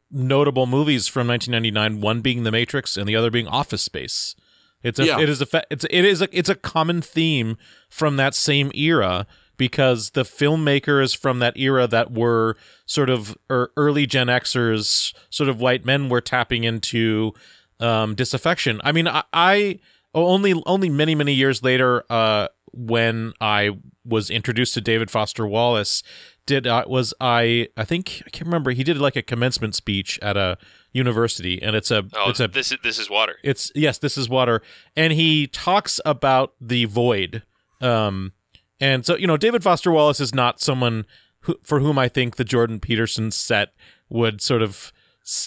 notable 0.10 0.66
movies 0.66 1.08
from 1.08 1.28
1999. 1.28 2.02
One 2.02 2.22
being 2.22 2.44
The 2.44 2.52
Matrix, 2.52 2.96
and 2.96 3.08
the 3.08 3.16
other 3.18 3.30
being 3.30 3.48
Office 3.48 3.82
Space. 3.82 4.36
It's 4.84 4.98
a, 5.00 5.06
Yeah. 5.06 5.20
it 5.20 5.30
is 5.30 5.42
a, 5.42 5.46
fa- 5.46 5.66
it's 5.70 5.86
it 5.90 6.06
is 6.06 6.22
a, 6.22 6.30
it's 6.36 6.50
a 6.50 6.56
common 6.56 7.02
theme 7.02 7.58
from 7.90 8.16
that 8.16 8.34
same 8.34 8.72
era 8.74 9.28
because 9.58 10.12
the 10.12 10.24
filmmakers 10.24 11.16
from 11.16 11.40
that 11.40 11.56
era 11.58 11.86
that 11.88 12.12
were 12.12 12.56
sort 12.86 13.10
of 13.10 13.38
er, 13.52 13.72
early 13.78 14.08
Gen 14.08 14.28
Xers, 14.28 15.14
sort 15.30 15.50
of 15.50 15.60
white 15.62 15.86
men, 15.86 16.10
were 16.10 16.22
tapping 16.22 16.64
into 16.64 17.34
um, 17.80 18.16
disaffection. 18.16 18.80
I 18.84 18.92
mean, 18.92 19.08
I, 19.08 19.24
I 19.34 19.80
only 20.14 20.62
only 20.66 20.90
many 20.90 21.16
many 21.16 21.34
years 21.34 21.64
later, 21.64 22.04
uh, 22.10 22.48
when 22.74 23.34
I 23.42 23.72
was 24.06 24.30
introduced 24.30 24.74
to 24.76 24.82
David 24.82 25.12
Foster 25.12 25.46
Wallace, 25.46 26.04
did 26.46 26.68
uh, 26.68 26.84
was 26.88 27.14
I 27.20 27.68
I 27.78 27.86
think 27.86 28.24
I 28.26 28.30
can't 28.30 28.48
remember. 28.48 28.72
He 28.72 28.84
did 28.84 28.98
like 28.98 29.16
a 29.16 29.22
commencement 29.22 29.76
speech 29.76 30.20
at 30.22 30.38
a 30.38 30.58
university, 30.94 31.62
and 31.62 31.76
it's 31.76 31.92
a 31.92 32.04
Oh, 32.14 32.30
it's 32.30 32.40
a 32.40 32.48
this 32.48 32.72
is 32.72 32.78
this 32.84 33.00
is 33.00 33.10
water. 33.10 33.36
it's 33.44 33.72
yes, 33.76 33.98
this 33.98 34.18
is 34.18 34.30
water, 34.30 34.62
and 34.96 35.14
he 35.14 35.48
talks 35.48 36.00
about 36.06 36.54
the 36.60 36.86
void. 36.86 37.44
Um, 37.80 38.34
and 38.80 39.06
so 39.06 39.16
you 39.16 39.28
know, 39.28 39.38
David 39.38 39.64
Foster 39.64 39.92
Wallace 39.92 40.20
is 40.20 40.34
not 40.34 40.60
someone 40.60 41.06
who, 41.42 41.56
for 41.64 41.80
whom 41.80 41.98
I 41.98 42.08
think 42.08 42.36
the 42.36 42.44
Jordan 42.44 42.80
Peterson 42.80 43.32
set 43.32 43.70
would 44.10 44.42
sort 44.42 44.62
of 44.62 44.92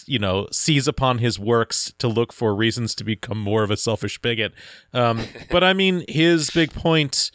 you 0.06 0.18
know 0.18 0.46
seize 0.52 0.86
upon 0.86 1.18
his 1.18 1.38
works 1.38 1.92
to 1.98 2.08
look 2.08 2.32
for 2.32 2.54
reasons 2.54 2.94
to 2.94 3.04
become 3.04 3.38
more 3.38 3.62
of 3.62 3.70
a 3.70 3.76
selfish 3.76 4.18
bigot. 4.18 4.52
Um, 4.92 5.24
but 5.50 5.64
I 5.64 5.72
mean, 5.72 6.04
his 6.08 6.50
big 6.50 6.72
point 6.72 7.30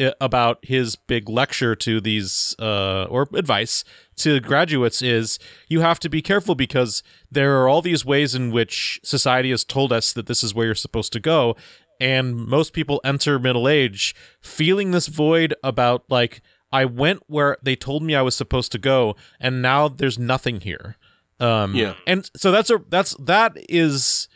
uh, 0.00 0.12
about 0.20 0.58
his 0.62 0.96
big 0.96 1.28
lecture 1.28 1.74
to 1.74 2.00
these 2.00 2.54
uh, 2.58 3.04
or 3.04 3.28
advice 3.34 3.84
to 4.16 4.40
graduates 4.40 5.02
is 5.02 5.38
you 5.68 5.80
have 5.80 5.98
to 6.00 6.08
be 6.08 6.22
careful 6.22 6.54
because 6.54 7.02
there 7.30 7.60
are 7.60 7.68
all 7.68 7.82
these 7.82 8.04
ways 8.04 8.34
in 8.34 8.50
which 8.50 9.00
society 9.02 9.50
has 9.50 9.64
told 9.64 9.92
us 9.92 10.12
that 10.12 10.26
this 10.26 10.42
is 10.42 10.54
where 10.54 10.66
you're 10.66 10.74
supposed 10.74 11.12
to 11.12 11.20
go 11.20 11.56
and 12.00 12.36
most 12.36 12.72
people 12.72 13.00
enter 13.04 13.38
middle 13.38 13.68
age 13.68 14.14
feeling 14.40 14.90
this 14.90 15.06
void 15.08 15.54
about 15.62 16.04
like 16.08 16.40
I 16.72 16.84
went 16.84 17.22
where 17.26 17.56
they 17.62 17.74
told 17.74 18.02
me 18.02 18.14
I 18.14 18.22
was 18.22 18.36
supposed 18.36 18.72
to 18.72 18.78
go 18.78 19.16
and 19.40 19.60
now 19.60 19.88
there's 19.88 20.18
nothing 20.18 20.60
here 20.60 20.96
um 21.40 21.74
Yeah. 21.74 21.94
and 22.06 22.30
so 22.36 22.50
that's 22.52 22.70
a 22.70 22.78
that's 22.88 23.14
that 23.18 23.52
is 23.68 24.28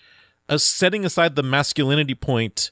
a 0.48 0.58
setting 0.58 1.04
aside 1.04 1.36
the 1.36 1.42
masculinity 1.42 2.14
point 2.14 2.70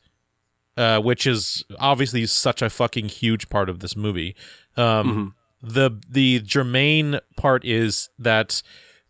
uh, 0.77 0.99
which 1.01 1.27
is 1.27 1.65
obviously 1.79 2.25
such 2.25 2.63
a 2.63 2.71
fucking 2.71 3.07
huge 3.07 3.51
part 3.51 3.69
of 3.69 3.81
this 3.81 3.95
movie. 3.95 4.35
Um, 4.77 5.35
The 5.63 5.91
the 6.09 6.41
germane 6.41 7.21
part 7.37 7.63
is 7.65 8.09
that 8.19 8.63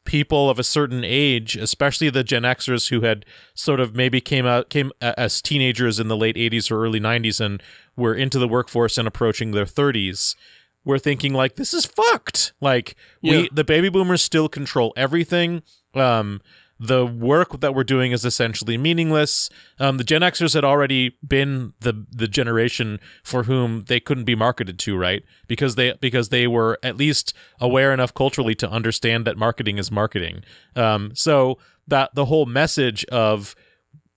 people 0.05 0.51
of 0.51 0.59
a 0.59 0.65
certain 0.65 1.05
age, 1.05 1.57
especially 1.57 2.11
the 2.11 2.25
Gen 2.25 2.43
Xers 2.43 2.91
who 2.91 3.03
had 3.03 3.25
sort 3.55 3.79
of 3.79 3.95
maybe 3.95 4.21
came 4.21 4.45
out 4.45 4.69
came 4.71 4.91
as 5.01 5.41
teenagers 5.41 6.01
in 6.01 6.09
the 6.09 6.17
late 6.17 6.35
'80s 6.37 6.71
or 6.71 6.85
early 6.85 6.99
'90s 7.01 7.41
and 7.41 7.63
were 7.97 8.15
into 8.15 8.39
the 8.41 8.49
workforce 8.49 8.99
and 8.99 9.07
approaching 9.07 9.53
their 9.53 9.65
30s, 9.65 10.35
were 10.85 10.99
thinking 10.99 11.33
like, 11.35 11.57
"This 11.57 11.73
is 11.75 11.85
fucked." 11.87 12.53
Like 12.61 12.97
Yeah. 13.21 13.33
we 13.43 13.49
the 13.53 13.65
baby 13.65 13.89
boomers 13.89 14.23
still 14.23 14.49
control 14.49 14.93
everything. 14.97 15.63
Um, 15.95 16.41
the 16.81 17.07
work 17.07 17.61
that 17.61 17.77
we're 17.77 17.85
doing 17.85 18.11
is 18.11 18.25
essentially 18.25 18.77
meaningless. 18.77 19.49
Um, 19.79 19.99
the 19.99 20.05
Gen 20.05 20.23
Xers 20.23 20.55
had 20.55 20.65
already 20.65 21.17
been 21.27 21.75
the 21.81 22.05
the 22.11 22.27
generation 22.27 22.99
for 23.23 23.45
whom 23.45 23.85
they 23.85 24.01
couldn't 24.01 24.25
be 24.25 24.35
marketed 24.35 24.81
to, 24.81 24.97
right? 24.97 25.23
Because 25.47 25.77
they 25.77 25.93
because 26.01 26.31
they 26.31 26.49
were 26.49 26.79
at 26.83 26.97
least 26.97 27.35
aware 27.61 27.93
enough 27.93 28.13
culturally 28.15 28.57
to 28.57 28.69
understand 28.69 29.25
that 29.27 29.37
marketing 29.37 29.79
is 29.79 29.93
marketing. 29.93 30.43
Um, 30.75 31.13
so 31.15 31.59
that 31.87 32.15
the 32.17 32.25
whole 32.25 32.47
message 32.47 33.05
of 33.07 33.55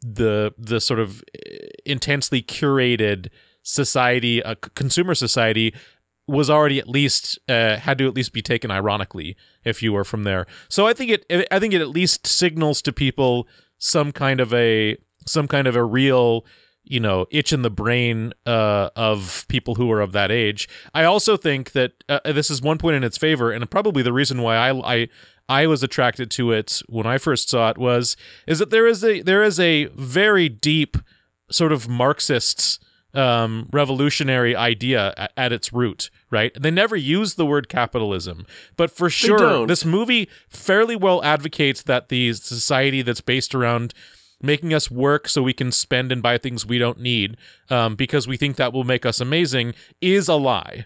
the 0.01 0.53
the 0.57 0.79
sort 0.81 0.99
of 0.99 1.23
eh, 1.45 1.67
intensely 1.85 2.41
curated 2.41 3.27
society, 3.61 4.39
a 4.41 4.55
c- 4.63 4.69
consumer 4.75 5.15
society, 5.15 5.73
was 6.27 6.49
already 6.49 6.79
at 6.79 6.89
least 6.89 7.37
uh, 7.47 7.77
had 7.77 7.97
to 7.99 8.07
at 8.07 8.15
least 8.15 8.33
be 8.33 8.41
taken 8.41 8.71
ironically 8.71 9.35
if 9.63 9.83
you 9.83 9.93
were 9.93 10.03
from 10.03 10.23
there. 10.23 10.47
So 10.69 10.87
I 10.87 10.93
think 10.93 11.11
it 11.11 11.47
I 11.51 11.59
think 11.59 11.73
it 11.73 11.81
at 11.81 11.89
least 11.89 12.25
signals 12.25 12.81
to 12.83 12.93
people 12.93 13.47
some 13.77 14.11
kind 14.11 14.39
of 14.39 14.53
a 14.53 14.97
some 15.27 15.47
kind 15.47 15.67
of 15.67 15.75
a 15.75 15.83
real 15.83 16.45
you 16.83 16.99
know 16.99 17.25
itch 17.31 17.51
in 17.51 17.61
the 17.61 17.69
brain 17.69 18.33
uh, 18.45 18.89
of 18.95 19.45
people 19.49 19.75
who 19.75 19.91
are 19.91 20.01
of 20.01 20.11
that 20.13 20.31
age. 20.31 20.67
I 20.93 21.03
also 21.03 21.37
think 21.37 21.73
that 21.73 22.03
uh, 22.09 22.19
this 22.25 22.49
is 22.49 22.61
one 22.61 22.77
point 22.77 22.95
in 22.95 23.03
its 23.03 23.17
favor, 23.17 23.51
and 23.51 23.69
probably 23.69 24.03
the 24.03 24.13
reason 24.13 24.41
why 24.41 24.55
I 24.55 24.95
I 24.95 25.07
I 25.47 25.67
was 25.67 25.83
attracted 25.83 26.31
to 26.31 26.51
it 26.51 26.81
when 26.87 27.05
I 27.05 27.17
first 27.17 27.49
saw 27.49 27.69
it 27.69 27.77
was 27.77 28.17
is 28.47 28.59
that 28.59 28.71
there 28.71 28.87
is 28.87 29.03
a 29.03 29.21
there 29.21 29.43
is 29.43 29.59
a 29.59 29.85
very 29.95 30.49
deep 30.49 30.97
sort 31.51 31.71
of 31.71 31.87
Marxist 31.87 32.83
um, 33.15 33.69
revolutionary 33.71 34.55
idea 34.55 35.13
at, 35.17 35.31
at 35.37 35.53
its 35.53 35.71
root, 35.73 36.09
right? 36.29 36.51
They 36.59 36.71
never 36.71 36.95
use 36.95 37.35
the 37.35 37.45
word 37.45 37.69
capitalism, 37.69 38.45
but 38.77 38.91
for 38.91 39.09
sure, 39.09 39.37
this 39.67 39.85
movie 39.85 40.29
fairly 40.49 40.95
well 40.95 41.23
advocates 41.23 41.83
that 41.83 42.09
the 42.09 42.33
society 42.33 43.01
that's 43.01 43.21
based 43.21 43.55
around 43.55 43.93
making 44.41 44.73
us 44.73 44.91
work 44.91 45.27
so 45.27 45.41
we 45.41 45.53
can 45.53 45.71
spend 45.71 46.11
and 46.11 46.21
buy 46.21 46.37
things 46.37 46.65
we 46.65 46.77
don't 46.77 46.99
need 46.99 47.37
um, 47.69 47.95
because 47.95 48.27
we 48.27 48.37
think 48.37 48.57
that 48.57 48.73
will 48.73 48.83
make 48.83 49.05
us 49.05 49.19
amazing 49.21 49.73
is 50.01 50.27
a 50.27 50.35
lie. 50.35 50.85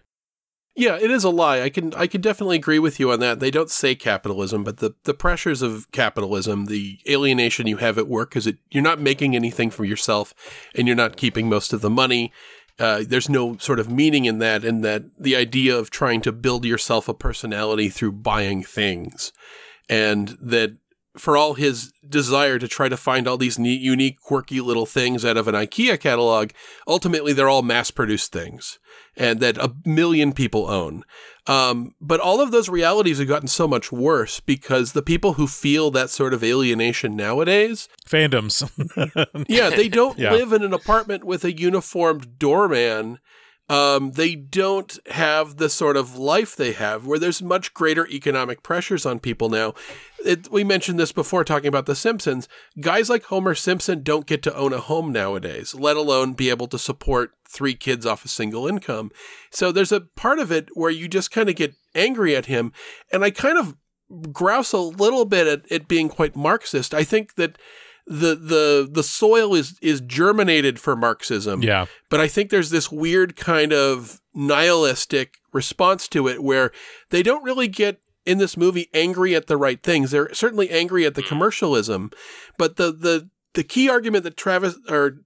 Yeah, 0.79 0.95
it 0.95 1.11
is 1.11 1.25
a 1.25 1.29
lie. 1.29 1.59
I 1.59 1.69
can 1.69 1.93
I 1.95 2.07
can 2.07 2.21
definitely 2.21 2.55
agree 2.55 2.79
with 2.79 3.01
you 3.01 3.11
on 3.11 3.19
that. 3.19 3.41
They 3.41 3.51
don't 3.51 3.69
say 3.69 3.95
capitalism, 3.95 4.63
but 4.63 4.77
the, 4.77 4.95
the 5.03 5.13
pressures 5.13 5.61
of 5.61 5.91
capitalism, 5.91 6.67
the 6.67 6.99
alienation 7.07 7.67
you 7.67 7.77
have 7.77 7.97
at 7.97 8.07
work, 8.07 8.29
because 8.29 8.49
you're 8.71 8.81
not 8.81 9.01
making 9.01 9.35
anything 9.35 9.71
for 9.71 9.83
yourself, 9.83 10.33
and 10.73 10.87
you're 10.87 10.95
not 10.95 11.17
keeping 11.17 11.49
most 11.49 11.73
of 11.73 11.81
the 11.81 11.89
money. 11.89 12.31
Uh, 12.79 13.03
there's 13.05 13.27
no 13.27 13.57
sort 13.57 13.77
of 13.77 13.91
meaning 13.91 14.23
in 14.23 14.39
that, 14.39 14.63
and 14.63 14.81
that 14.85 15.03
the 15.19 15.35
idea 15.35 15.77
of 15.77 15.89
trying 15.89 16.21
to 16.21 16.31
build 16.31 16.63
yourself 16.63 17.09
a 17.09 17.13
personality 17.13 17.89
through 17.89 18.13
buying 18.13 18.63
things, 18.63 19.33
and 19.89 20.37
that 20.39 20.77
for 21.17 21.35
all 21.35 21.55
his 21.55 21.91
desire 22.07 22.57
to 22.57 22.69
try 22.69 22.87
to 22.87 22.95
find 22.95 23.27
all 23.27 23.35
these 23.35 23.59
neat, 23.59 23.81
unique, 23.81 24.21
quirky 24.21 24.61
little 24.61 24.85
things 24.85 25.25
out 25.25 25.35
of 25.35 25.49
an 25.49 25.55
IKEA 25.55 25.99
catalog, 25.99 26.51
ultimately 26.87 27.33
they're 27.33 27.49
all 27.49 27.63
mass 27.63 27.91
produced 27.91 28.31
things 28.31 28.79
and 29.17 29.39
that 29.39 29.57
a 29.57 29.73
million 29.85 30.33
people 30.33 30.69
own. 30.69 31.03
Um, 31.47 31.95
but 31.99 32.19
all 32.19 32.41
of 32.41 32.51
those 32.51 32.69
realities 32.69 33.17
have 33.19 33.27
gotten 33.27 33.47
so 33.47 33.67
much 33.67 33.91
worse 33.91 34.39
because 34.39 34.91
the 34.93 35.01
people 35.01 35.33
who 35.33 35.47
feel 35.47 35.89
that 35.91 36.09
sort 36.09 36.33
of 36.33 36.43
alienation 36.43 37.15
nowadays, 37.15 37.89
fandoms, 38.07 38.61
yeah, 39.49 39.69
they 39.69 39.89
don't 39.89 40.19
Yeah. 40.19 40.31
live 40.33 40.53
in 40.53 40.63
an 40.63 40.73
apartment 40.73 41.23
with 41.23 41.43
a 41.43 41.51
uniformed 41.57 42.37
doorman. 42.37 43.19
Um, 43.69 44.11
they 44.13 44.33
don't 44.35 44.97
have 45.11 45.57
the 45.57 45.69
sort 45.69 45.95
of 45.95 46.17
life 46.17 46.55
they 46.55 46.71
have 46.73 47.05
where 47.05 47.19
there's 47.19 47.41
much 47.41 47.73
greater 47.73 48.07
economic 48.07 48.63
pressures 48.63 49.05
on 49.05 49.19
people 49.19 49.49
now. 49.49 49.75
It, 50.25 50.51
we 50.51 50.63
mentioned 50.63 50.99
this 50.99 51.11
before 51.11 51.43
talking 51.43 51.67
about 51.67 51.85
The 51.85 51.95
Simpsons. 51.95 52.47
Guys 52.79 53.09
like 53.09 53.25
Homer 53.25 53.55
Simpson 53.55 54.01
don't 54.01 54.25
get 54.25 54.41
to 54.43 54.55
own 54.55 54.73
a 54.73 54.79
home 54.79 55.11
nowadays, 55.11 55.75
let 55.75 55.97
alone 55.97 56.33
be 56.33 56.49
able 56.49 56.67
to 56.67 56.79
support 56.79 57.31
three 57.47 57.75
kids 57.75 58.05
off 58.05 58.25
a 58.25 58.27
single 58.27 58.67
income. 58.67 59.11
So 59.51 59.71
there's 59.71 59.91
a 59.91 60.01
part 60.01 60.39
of 60.39 60.51
it 60.51 60.69
where 60.73 60.91
you 60.91 61.07
just 61.07 61.31
kind 61.31 61.47
of 61.47 61.55
get 61.55 61.75
angry 61.93 62.35
at 62.35 62.47
him. 62.47 62.73
And 63.13 63.23
I 63.23 63.31
kind 63.31 63.57
of 63.57 63.75
grouse 64.33 64.73
a 64.73 64.79
little 64.79 65.25
bit 65.25 65.47
at 65.47 65.61
it 65.69 65.87
being 65.87 66.09
quite 66.09 66.35
Marxist. 66.35 66.93
I 66.93 67.03
think 67.03 67.35
that 67.35 67.57
the 68.09 68.35
the 68.35 68.89
the 68.91 69.03
soil 69.03 69.53
is 69.53 69.77
is 69.81 70.01
germinated 70.01 70.79
for 70.79 70.95
Marxism. 70.95 71.61
yeah, 71.61 71.85
But 72.09 72.19
I 72.19 72.27
think 72.27 72.49
there's 72.49 72.71
this 72.71 72.91
weird 72.91 73.35
kind 73.35 73.71
of 73.71 74.19
nihilistic 74.33 75.35
response 75.53 76.07
to 76.09 76.27
it 76.27 76.43
where 76.43 76.71
they 77.11 77.21
don't 77.21 77.43
really 77.43 77.67
get 77.67 78.01
in 78.25 78.39
this 78.39 78.57
movie 78.57 78.89
angry 78.95 79.35
at 79.35 79.45
the 79.45 79.57
right 79.57 79.81
things. 79.81 80.09
They're 80.11 80.33
certainly 80.33 80.71
angry 80.71 81.05
at 81.05 81.13
the 81.13 81.21
mm-hmm. 81.21 81.29
commercialism, 81.29 82.09
but 82.57 82.77
the 82.77 82.91
the 82.91 83.29
the 83.53 83.63
key 83.63 83.89
argument 83.89 84.23
that 84.23 84.37
Travis 84.37 84.75
or 84.89 85.19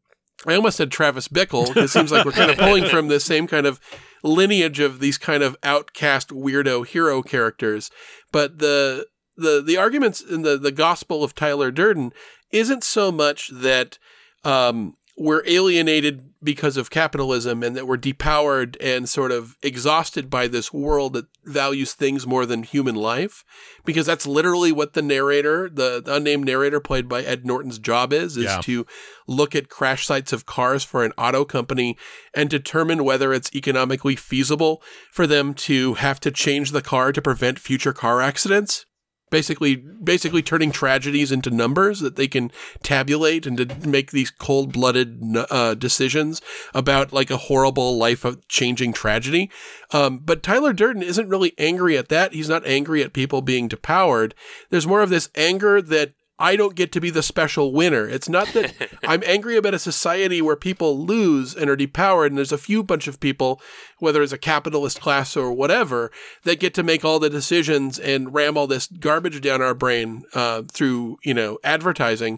I 0.45 0.55
almost 0.55 0.75
said 0.75 0.91
Travis 0.91 1.29
Bickle 1.29 1.75
it 1.77 1.87
seems 1.87 2.11
like 2.11 2.25
we're 2.25 2.33
kind 2.33 2.51
of 2.51 2.57
pulling 2.57 2.85
from 2.85 3.07
the 3.07 3.21
same 3.21 3.47
kind 3.47 3.65
of 3.65 3.79
lineage 4.23 4.81
of 4.81 4.99
these 4.99 5.17
kind 5.17 5.41
of 5.41 5.55
outcast 5.63 6.29
weirdo 6.29 6.85
hero 6.85 7.21
characters. 7.21 7.89
But 8.33 8.59
the 8.59 9.07
the 9.37 9.61
the 9.65 9.77
arguments 9.77 10.21
in 10.21 10.41
the 10.43 10.57
the 10.57 10.71
gospel 10.71 11.23
of 11.23 11.35
Tyler 11.35 11.71
Durden 11.71 12.11
isn't 12.51 12.83
so 12.83 13.11
much 13.11 13.49
that 13.53 13.97
um, 14.43 14.95
we're 15.17 15.43
alienated 15.47 16.29
because 16.43 16.75
of 16.75 16.89
capitalism 16.89 17.63
and 17.63 17.75
that 17.75 17.87
we're 17.87 17.97
depowered 17.97 18.75
and 18.81 19.07
sort 19.07 19.31
of 19.31 19.55
exhausted 19.61 20.29
by 20.29 20.47
this 20.47 20.73
world 20.73 21.13
that 21.13 21.25
values 21.45 21.93
things 21.93 22.27
more 22.27 22.45
than 22.45 22.63
human 22.63 22.95
life 22.95 23.43
because 23.85 24.05
that's 24.05 24.25
literally 24.27 24.71
what 24.71 24.93
the 24.93 25.01
narrator 25.01 25.69
the, 25.69 26.01
the 26.03 26.15
unnamed 26.15 26.45
narrator 26.45 26.79
played 26.79 27.07
by 27.07 27.21
ed 27.23 27.45
norton's 27.45 27.79
job 27.79 28.11
is 28.11 28.35
is 28.37 28.45
Yeah. 28.45 28.59
to 28.61 28.85
look 29.27 29.55
at 29.55 29.69
crash 29.69 30.05
sites 30.05 30.33
of 30.33 30.45
cars 30.45 30.83
for 30.83 31.03
an 31.05 31.13
auto 31.17 31.45
company 31.45 31.95
and 32.33 32.49
determine 32.49 33.03
whether 33.05 33.31
it's 33.33 33.53
economically 33.55 34.15
feasible 34.15 34.81
for 35.11 35.25
them 35.27 35.53
to 35.53 35.93
have 35.95 36.19
to 36.21 36.31
change 36.31 36.71
the 36.71 36.81
car 36.81 37.11
to 37.13 37.21
prevent 37.21 37.59
future 37.59 37.93
car 37.93 38.19
accidents 38.19 38.85
basically 39.33 39.75
basically 39.75 40.43
turning 40.43 40.71
tragedies 40.71 41.31
into 41.31 41.49
numbers 41.49 42.01
that 42.01 42.17
they 42.17 42.27
can 42.27 42.51
tabulate 42.83 43.47
and 43.47 43.57
to 43.57 43.89
make 43.89 44.11
these 44.11 44.29
cold-blooded 44.29 45.19
uh, 45.49 45.73
decisions 45.73 46.39
about 46.75 47.11
like 47.11 47.31
a 47.31 47.37
horrible 47.37 47.97
life 47.97 48.23
of 48.23 48.47
changing 48.47 48.93
tragedy. 48.93 49.49
Um, 49.91 50.19
but 50.19 50.43
tyler 50.43 50.71
durden 50.71 51.01
isn't 51.01 51.29
really 51.29 51.53
angry 51.57 51.97
at 51.97 52.09
that. 52.09 52.33
He's 52.33 52.47
not 52.47 52.63
angry 52.67 53.01
at 53.01 53.11
people 53.11 53.41
being 53.41 53.67
depowered. 53.67 54.33
There's 54.69 54.85
more 54.85 55.01
of 55.01 55.09
this 55.09 55.31
anger 55.35 55.81
that 55.81 56.13
I 56.43 56.57
don't 56.57 56.75
get 56.75 56.91
to 56.91 56.99
be 56.99 57.09
the 57.09 57.23
special 57.23 57.71
winner. 57.71 58.05
It's 58.05 58.27
not 58.27 58.49
that 58.49 58.73
I'm 59.07 59.23
angry 59.25 59.55
about 59.55 59.75
a 59.75 59.79
society 59.79 60.41
where 60.41 60.57
people 60.57 61.05
lose 61.05 61.55
and 61.55 61.69
are 61.69 61.77
depowered, 61.77 62.27
and 62.27 62.37
there's 62.37 62.51
a 62.51 62.57
few 62.57 62.83
bunch 62.83 63.07
of 63.07 63.21
people, 63.21 63.61
whether 63.99 64.21
it's 64.21 64.33
a 64.33 64.37
capitalist 64.37 64.99
class 64.99 65.37
or 65.37 65.53
whatever, 65.53 66.11
that 66.43 66.59
get 66.59 66.73
to 66.73 66.83
make 66.83 67.05
all 67.05 67.17
the 67.17 67.29
decisions 67.29 67.97
and 67.97 68.33
ram 68.33 68.57
all 68.57 68.67
this 68.67 68.87
garbage 68.87 69.39
down 69.39 69.61
our 69.61 69.73
brain 69.73 70.23
uh, 70.33 70.63
through, 70.69 71.17
you 71.23 71.33
know, 71.33 71.59
advertising. 71.63 72.37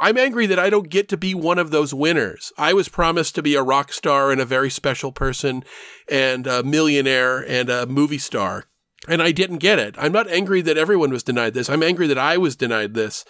I'm 0.00 0.18
angry 0.18 0.46
that 0.46 0.58
I 0.58 0.68
don't 0.68 0.90
get 0.90 1.08
to 1.10 1.16
be 1.16 1.32
one 1.32 1.60
of 1.60 1.70
those 1.70 1.94
winners. 1.94 2.52
I 2.58 2.72
was 2.72 2.88
promised 2.88 3.36
to 3.36 3.42
be 3.42 3.54
a 3.54 3.62
rock 3.62 3.92
star 3.92 4.32
and 4.32 4.40
a 4.40 4.44
very 4.44 4.68
special 4.68 5.12
person 5.12 5.62
and 6.10 6.48
a 6.48 6.64
millionaire 6.64 7.38
and 7.38 7.70
a 7.70 7.86
movie 7.86 8.18
star 8.18 8.64
and 9.08 9.22
I 9.22 9.32
didn't 9.32 9.58
get 9.58 9.78
it. 9.78 9.94
I'm 9.98 10.12
not 10.12 10.28
angry 10.28 10.60
that 10.62 10.78
everyone 10.78 11.10
was 11.10 11.22
denied 11.22 11.54
this. 11.54 11.68
I'm 11.68 11.82
angry 11.82 12.06
that 12.06 12.18
I 12.18 12.36
was 12.36 12.56
denied 12.56 12.94
this. 12.94 13.24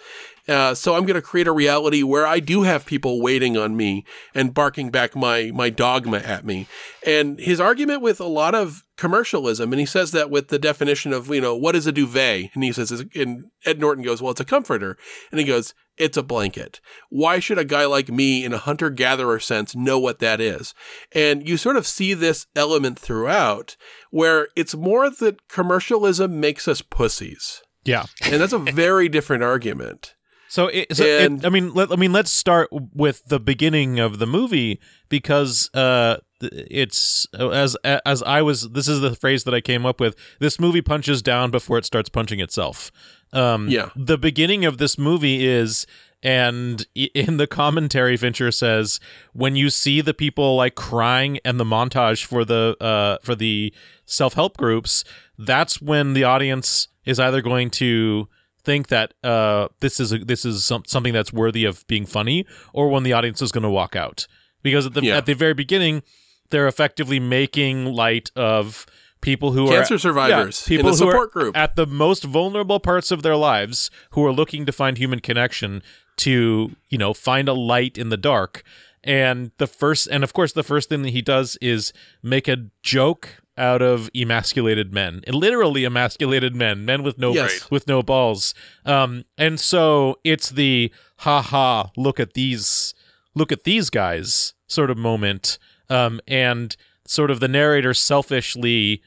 Uh, 0.47 0.75
so 0.75 0.95
I'm 0.95 1.05
going 1.05 1.15
to 1.15 1.21
create 1.21 1.47
a 1.47 1.51
reality 1.51 2.03
where 2.03 2.27
I 2.27 2.39
do 2.39 2.63
have 2.63 2.85
people 2.85 3.21
waiting 3.21 3.57
on 3.57 3.75
me 3.75 4.05
and 4.33 4.53
barking 4.53 4.91
back 4.91 5.15
my 5.15 5.51
my 5.53 5.69
dogma 5.69 6.17
at 6.17 6.45
me. 6.45 6.67
And 7.05 7.39
his 7.39 7.59
argument 7.59 8.01
with 8.01 8.19
a 8.19 8.25
lot 8.25 8.53
of 8.53 8.83
commercialism, 8.95 9.73
and 9.73 9.79
he 9.79 9.85
says 9.85 10.11
that 10.11 10.29
with 10.29 10.49
the 10.49 10.59
definition 10.59 11.13
of 11.13 11.29
you 11.29 11.41
know 11.41 11.55
what 11.55 11.75
is 11.75 11.87
a 11.87 11.91
duvet, 11.91 12.51
and 12.53 12.63
he 12.63 12.71
says, 12.71 12.91
and 13.15 13.45
Ed 13.65 13.79
Norton 13.79 14.03
goes, 14.03 14.21
well, 14.21 14.31
it's 14.31 14.41
a 14.41 14.45
comforter, 14.45 14.97
and 15.31 15.39
he 15.39 15.45
goes, 15.45 15.73
it's 15.97 16.17
a 16.17 16.23
blanket. 16.23 16.81
Why 17.09 17.39
should 17.39 17.57
a 17.57 17.65
guy 17.65 17.85
like 17.85 18.09
me, 18.09 18.43
in 18.43 18.53
a 18.53 18.57
hunter 18.57 18.89
gatherer 18.89 19.39
sense, 19.39 19.75
know 19.75 19.97
what 19.97 20.19
that 20.19 20.41
is? 20.41 20.73
And 21.13 21.47
you 21.47 21.57
sort 21.57 21.77
of 21.77 21.87
see 21.87 22.13
this 22.13 22.47
element 22.55 22.99
throughout 22.99 23.77
where 24.11 24.49
it's 24.55 24.75
more 24.75 25.09
that 25.09 25.47
commercialism 25.47 26.39
makes 26.39 26.67
us 26.67 26.81
pussies. 26.81 27.61
yeah. 27.85 28.05
And 28.21 28.41
that's 28.41 28.53
a 28.53 28.57
very 28.73 29.09
different 29.09 29.43
argument. 29.43 30.15
So, 30.55 30.67
it, 30.67 30.95
so 30.95 31.03
it- 31.03 31.45
I 31.45 31.49
mean, 31.49 31.73
let, 31.73 31.91
I 31.91 31.97
mean, 31.97 32.13
let's 32.13 32.31
start 32.31 32.69
with 32.71 33.25
the 33.27 33.39
beginning 33.39 33.99
of 33.99 34.19
the 34.19 34.25
movie 34.25 34.79
because 35.09 35.69
uh, 35.73 36.17
it's 36.41 37.27
as 37.37 37.75
as 37.83 38.23
I 38.23 38.41
was. 38.41 38.69
This 38.69 38.87
is 38.87 39.01
the 39.01 39.15
phrase 39.15 39.43
that 39.43 39.53
I 39.53 39.61
came 39.61 39.85
up 39.85 39.99
with. 39.99 40.15
This 40.39 40.57
movie 40.59 40.81
punches 40.81 41.21
down 41.21 41.51
before 41.51 41.77
it 41.77 41.85
starts 41.85 42.09
punching 42.09 42.39
itself. 42.39 42.89
Um, 43.33 43.67
Yeah. 43.67 43.89
The 43.97 44.17
beginning 44.17 44.65
of 44.65 44.77
this 44.77 44.97
movie 44.97 45.45
is. 45.45 45.85
And 46.23 46.87
in 46.95 47.37
the 47.37 47.45
commentary, 47.45 48.17
Fincher 48.17 48.51
says, 48.51 48.99
when 49.33 49.55
you 49.55 49.69
see 49.69 50.01
the 50.01 50.13
people 50.13 50.55
like 50.55 50.73
crying 50.73 51.37
and 51.45 51.59
the 51.59 51.63
montage 51.65 52.25
for 52.25 52.43
the 52.43 52.75
uh, 52.81 53.17
for 53.21 53.35
the 53.35 53.71
self 54.05 54.33
help 54.33 54.57
groups, 54.57 55.03
that's 55.37 55.79
when 55.81 56.13
the 56.13 56.23
audience 56.23 56.87
is 57.05 57.19
either 57.19 57.41
going 57.43 57.69
to 57.71 58.27
think 58.65 58.87
that 58.87 59.13
uh, 59.23 59.67
this 59.79 59.99
is 59.99 60.11
a, 60.11 60.17
this 60.17 60.43
is 60.45 60.65
some, 60.65 60.83
something 60.87 61.13
that's 61.13 61.31
worthy 61.31 61.63
of 61.65 61.85
being 61.87 62.05
funny, 62.05 62.45
or 62.73 62.89
when 62.89 63.03
the 63.03 63.13
audience 63.13 63.41
is 63.41 63.51
going 63.51 63.63
to 63.63 63.69
walk 63.69 63.95
out. 63.95 64.27
Because 64.63 64.85
at 64.85 64.93
the 64.93 65.03
Yeah. 65.03 65.17
at 65.17 65.25
the 65.25 65.33
very 65.33 65.53
beginning, 65.53 66.03
they're 66.49 66.67
effectively 66.67 67.19
making 67.19 67.85
light 67.85 68.31
of 68.35 68.85
people 69.21 69.53
who 69.53 69.65
Cancer 69.67 69.73
are 69.73 69.79
cancer 69.79 69.97
survivors 69.99 70.67
yeah, 70.69 70.79
in 70.79 70.85
a 70.85 70.89
who 70.89 70.95
support 70.95 71.15
are 71.29 71.39
group. 71.39 71.57
at 71.57 71.75
the 71.75 71.87
most 71.87 72.23
vulnerable 72.23 72.79
parts 72.79 73.11
of 73.11 73.23
their 73.23 73.35
lives, 73.35 73.89
who 74.11 74.25
are 74.25 74.31
looking 74.31 74.65
to 74.65 74.71
find 74.71 74.97
human 74.97 75.19
connection 75.19 75.81
to 76.17 76.71
you 76.89 76.97
know 76.97 77.13
find 77.13 77.47
a 77.47 77.53
light 77.53 77.97
in 77.97 78.09
the 78.09 78.17
dark. 78.17 78.63
And 79.03 79.51
the 79.59 79.67
first, 79.67 80.07
and 80.07 80.23
of 80.23 80.33
course, 80.33 80.53
the 80.53 80.63
first 80.63 80.89
thing 80.89 81.03
that 81.03 81.11
he 81.11 81.21
does 81.21 81.57
is 81.61 81.93
make 82.23 82.47
a 82.47 82.57
joke 82.81 83.41
out 83.57 83.81
of 83.81 84.09
emasculated 84.15 84.93
men, 84.93 85.21
literally 85.27 85.85
emasculated 85.85 86.55
men, 86.55 86.83
men 86.85 87.03
with 87.03 87.17
no 87.17 87.33
Yes. 87.33 87.69
with 87.71 87.87
no 87.87 88.01
balls. 88.03 88.53
Um, 88.85 89.23
and 89.37 89.59
so 89.59 90.19
it's 90.23 90.49
the 90.49 90.91
ha 91.19 91.41
ha, 91.41 91.91
look 91.95 92.19
at 92.19 92.33
these, 92.33 92.93
look 93.33 93.51
at 93.51 93.63
these 93.63 93.89
guys 93.89 94.53
sort 94.67 94.89
of 94.91 94.97
moment. 94.97 95.57
Um, 95.89 96.19
and 96.27 96.75
sort 97.07 97.29
of 97.31 97.39
the 97.39 97.47
narrator 97.47 97.93
selfishly 97.93 99.01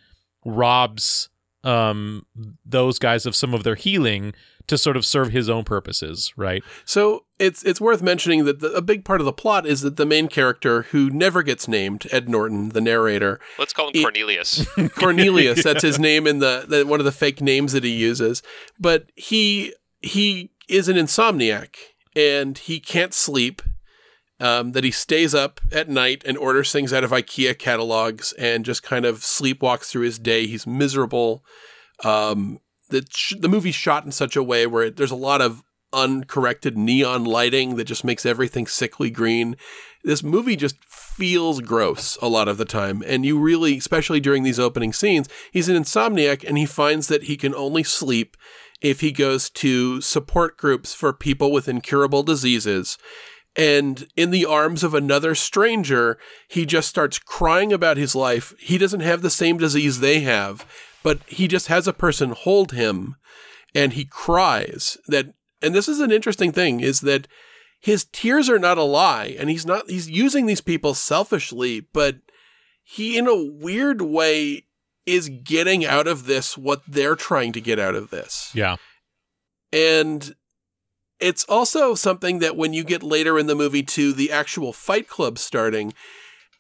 robs 0.44 1.28
um 1.64 2.24
those 2.64 2.98
guys 3.00 3.26
of 3.26 3.34
some 3.34 3.52
of 3.52 3.64
their 3.64 3.74
healing 3.74 4.32
to 4.68 4.78
sort 4.78 4.96
of 4.96 5.04
serve 5.04 5.31
his 5.33 5.48
own 5.50 5.64
purposes, 5.64 6.33
right? 6.37 6.62
So 6.85 7.24
it's 7.38 7.62
it's 7.64 7.81
worth 7.81 8.00
mentioning 8.02 8.44
that 8.44 8.61
the, 8.61 8.72
a 8.72 8.81
big 8.83 9.04
part 9.04 9.20
of 9.20 9.24
the 9.24 9.33
plot 9.33 9.66
is 9.66 9.81
that 9.83 9.96
the 9.96 10.07
main 10.07 10.28
character, 10.28 10.83
who 10.83 11.11
never 11.11 11.42
gets 11.42 11.66
named, 11.68 12.07
Ed 12.12 12.28
Norton, 12.28 12.70
the 12.70 12.81
narrator, 12.81 13.40
Let's 13.59 13.72
call 13.72 13.88
him 13.88 13.92
It- 13.96 14.02
Cornelius. 14.02 14.66
Cornelius. 14.94 15.64
that's 15.64 15.83
his 15.83 15.98
name 15.98 16.26
in 16.26 16.38
the, 16.38 16.64
the 16.68 16.85
one 16.87 17.00
of 17.00 17.04
the 17.04 17.12
fake 17.12 17.40
names 17.40 17.72
that 17.72 17.85
he 17.85 17.90
uses. 17.90 18.42
But 18.78 19.11
he 19.16 19.74
he 20.00 20.50
is 20.68 20.88
an 20.88 20.96
insomniac 20.96 21.74
and 22.14 22.57
he 22.57 22.78
can't 22.81 23.12
sleep. 23.14 23.62
Um, 24.40 24.70
that 24.70 24.85
he 24.85 24.92
stays 24.92 25.35
up 25.35 25.61
at 25.72 25.88
night 25.88 26.22
and 26.24 26.38
orders 26.38 26.70
things 26.70 26.92
out 26.92 27.02
of 27.02 27.11
IKEA 27.11 27.59
catalogs 27.59 28.33
and 28.35 28.64
just 28.64 28.85
kind 28.85 29.04
of 29.04 29.16
sleepwalks 29.18 29.87
through 29.90 30.02
his 30.04 30.16
day. 30.16 30.46
He's 30.46 30.64
miserable. 30.64 31.42
Um, 32.04 32.61
the 32.90 33.07
sh- 33.11 33.35
the 33.38 33.48
movie's 33.48 33.74
shot 33.74 34.05
in 34.05 34.12
such 34.12 34.37
a 34.37 34.42
way 34.42 34.66
where 34.66 34.85
it, 34.85 34.96
there's 34.96 35.11
a 35.11 35.16
lot 35.16 35.40
of 35.40 35.62
uncorrected 35.92 36.77
neon 36.77 37.24
lighting 37.24 37.77
that 37.77 37.85
just 37.85 38.05
makes 38.05 38.27
everything 38.27 38.66
sickly 38.66 39.11
green. 39.11 39.57
This 40.05 40.22
movie 40.22 40.57
just 40.57 40.77
feels 40.85 41.61
gross 41.61 42.18
a 42.20 42.29
lot 42.29 42.48
of 42.48 42.59
the 42.59 42.64
time. 42.64 43.03
And 43.07 43.24
you 43.24 43.38
really, 43.38 43.79
especially 43.79 44.20
during 44.20 44.42
these 44.42 44.61
opening 44.61 44.92
scenes, 44.92 45.29
he's 45.51 45.68
an 45.68 45.77
insomniac 45.83 46.46
and 46.46 46.59
he 46.59 46.66
finds 46.66 47.09
that 47.09 47.24
he 47.24 47.37
can 47.37 47.55
only 47.55 47.83
sleep 47.83 48.37
if 48.81 49.01
he 49.01 49.11
goes 49.11 49.51
to 49.51 50.01
support 50.01 50.57
groups 50.57 50.94
for 50.94 51.12
people 51.12 51.51
with 51.51 51.68
incurable 51.68 52.22
diseases. 52.22 52.98
And 53.57 54.07
in 54.14 54.31
the 54.31 54.46
arms 54.46 54.85
of 54.85 54.94
another 54.94 55.35
stranger, 55.35 56.18
he 56.46 56.64
just 56.64 56.88
starts 56.88 57.18
crying 57.18 57.72
about 57.72 57.96
his 57.96 58.14
life. 58.14 58.55
He 58.61 58.79
doesn't 58.79 59.01
have 59.01 59.20
the 59.20 59.31
same 59.31 59.59
disease 59.59 59.98
they 59.98 60.20
have, 60.20 60.64
but 61.02 61.20
he 61.26 61.48
just 61.48 61.68
has 61.68 61.87
a 61.87 61.92
person 61.92 62.30
hold 62.30 62.72
him 62.72 63.16
and 63.74 63.92
he 63.94 64.04
cries 64.04 64.96
that 65.06 65.34
and 65.62 65.74
this 65.74 65.88
is 65.88 66.00
an 66.00 66.11
interesting 66.12 66.52
thing 66.52 66.80
is 66.80 67.00
that 67.00 67.26
his 67.80 68.04
tears 68.12 68.48
are 68.50 68.58
not 68.58 68.78
a 68.78 68.82
lie 68.82 69.37
and 69.38 69.50
he's 69.50 69.66
not 69.66 69.88
he's 69.90 70.08
using 70.11 70.46
these 70.46 70.61
people 70.61 70.94
selfishly 70.94 71.80
but 71.80 72.16
he 72.82 73.16
in 73.18 73.26
a 73.28 73.34
weird 73.37 74.00
way 74.02 74.64
is 75.06 75.30
getting 75.44 75.84
out 75.84 76.06
of 76.06 76.26
this 76.26 76.56
what 76.58 76.82
they're 76.88 77.16
trying 77.16 77.52
to 77.52 77.61
get 77.61 77.78
out 77.78 77.94
of 77.94 78.11
this 78.11 78.50
Yeah. 78.54 78.76
and 79.72 80.34
it's 81.20 81.44
also 81.44 81.94
something 81.94 82.38
that 82.38 82.56
when 82.56 82.72
you 82.72 82.84
get 82.84 83.02
later 83.02 83.38
in 83.38 83.46
the 83.48 83.54
movie 83.56 83.82
to 83.82 84.12
the 84.12 84.30
actual 84.30 84.72
fight 84.72 85.08
club 85.08 85.38
starting 85.38 85.92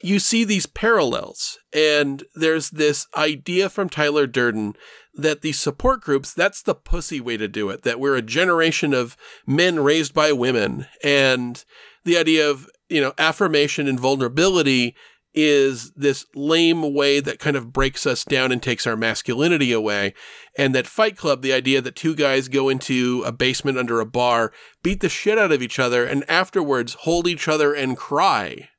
you 0.00 0.18
see 0.18 0.44
these 0.44 0.66
parallels 0.66 1.58
and 1.72 2.22
there's 2.34 2.70
this 2.70 3.06
idea 3.16 3.68
from 3.68 3.88
Tyler 3.88 4.26
Durden 4.26 4.74
that 5.14 5.42
these 5.42 5.58
support 5.58 6.00
groups 6.00 6.32
that's 6.32 6.62
the 6.62 6.74
pussy 6.74 7.20
way 7.20 7.36
to 7.36 7.48
do 7.48 7.68
it 7.70 7.82
that 7.82 7.98
we're 7.98 8.16
a 8.16 8.22
generation 8.22 8.94
of 8.94 9.16
men 9.46 9.80
raised 9.80 10.14
by 10.14 10.32
women. 10.32 10.86
And 11.02 11.62
the 12.04 12.16
idea 12.16 12.48
of 12.48 12.70
you 12.88 13.00
know 13.00 13.12
affirmation 13.18 13.88
and 13.88 13.98
vulnerability 13.98 14.94
is 15.34 15.92
this 15.92 16.24
lame 16.34 16.94
way 16.94 17.20
that 17.20 17.38
kind 17.38 17.56
of 17.56 17.72
breaks 17.72 18.06
us 18.06 18.24
down 18.24 18.50
and 18.50 18.62
takes 18.62 18.86
our 18.86 18.96
masculinity 18.96 19.72
away. 19.72 20.14
And 20.56 20.74
that 20.74 20.86
fight 20.86 21.16
club 21.16 21.42
the 21.42 21.52
idea 21.52 21.80
that 21.82 21.96
two 21.96 22.14
guys 22.14 22.48
go 22.48 22.68
into 22.68 23.22
a 23.26 23.32
basement 23.32 23.78
under 23.78 24.00
a 24.00 24.06
bar 24.06 24.52
beat 24.82 25.00
the 25.00 25.08
shit 25.08 25.38
out 25.38 25.52
of 25.52 25.62
each 25.62 25.78
other 25.78 26.04
and 26.04 26.28
afterwards 26.30 26.94
hold 27.00 27.26
each 27.26 27.46
other 27.46 27.74
and 27.74 27.96
cry 27.96 28.70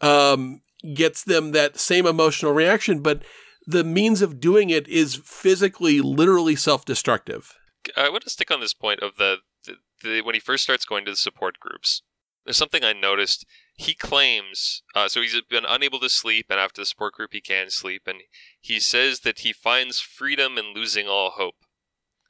um, 0.00 0.62
gets 0.94 1.24
them 1.24 1.52
that 1.52 1.78
same 1.78 2.06
emotional 2.06 2.52
reaction, 2.52 3.00
but 3.00 3.22
the 3.66 3.84
means 3.84 4.20
of 4.22 4.40
doing 4.40 4.70
it 4.70 4.86
is 4.88 5.16
physically, 5.24 6.00
literally 6.00 6.56
self 6.56 6.84
destructive. 6.84 7.54
I 7.96 8.08
want 8.08 8.24
to 8.24 8.30
stick 8.30 8.50
on 8.50 8.60
this 8.60 8.74
point 8.74 9.00
of 9.00 9.16
the, 9.16 9.38
the, 9.66 9.76
the 10.02 10.20
when 10.22 10.34
he 10.34 10.40
first 10.40 10.64
starts 10.64 10.84
going 10.84 11.04
to 11.06 11.12
the 11.12 11.16
support 11.16 11.58
groups. 11.58 12.02
There's 12.44 12.56
something 12.58 12.84
I 12.84 12.92
noticed. 12.92 13.46
He 13.76 13.94
claims 13.94 14.82
uh, 14.94 15.08
so 15.08 15.20
he's 15.22 15.40
been 15.48 15.64
unable 15.66 15.98
to 16.00 16.08
sleep, 16.08 16.46
and 16.50 16.60
after 16.60 16.82
the 16.82 16.86
support 16.86 17.14
group, 17.14 17.30
he 17.32 17.40
can 17.40 17.70
sleep, 17.70 18.02
and 18.06 18.18
he 18.60 18.78
says 18.80 19.20
that 19.20 19.40
he 19.40 19.52
finds 19.52 20.00
freedom 20.00 20.58
in 20.58 20.74
losing 20.74 21.08
all 21.08 21.30
hope. 21.30 21.56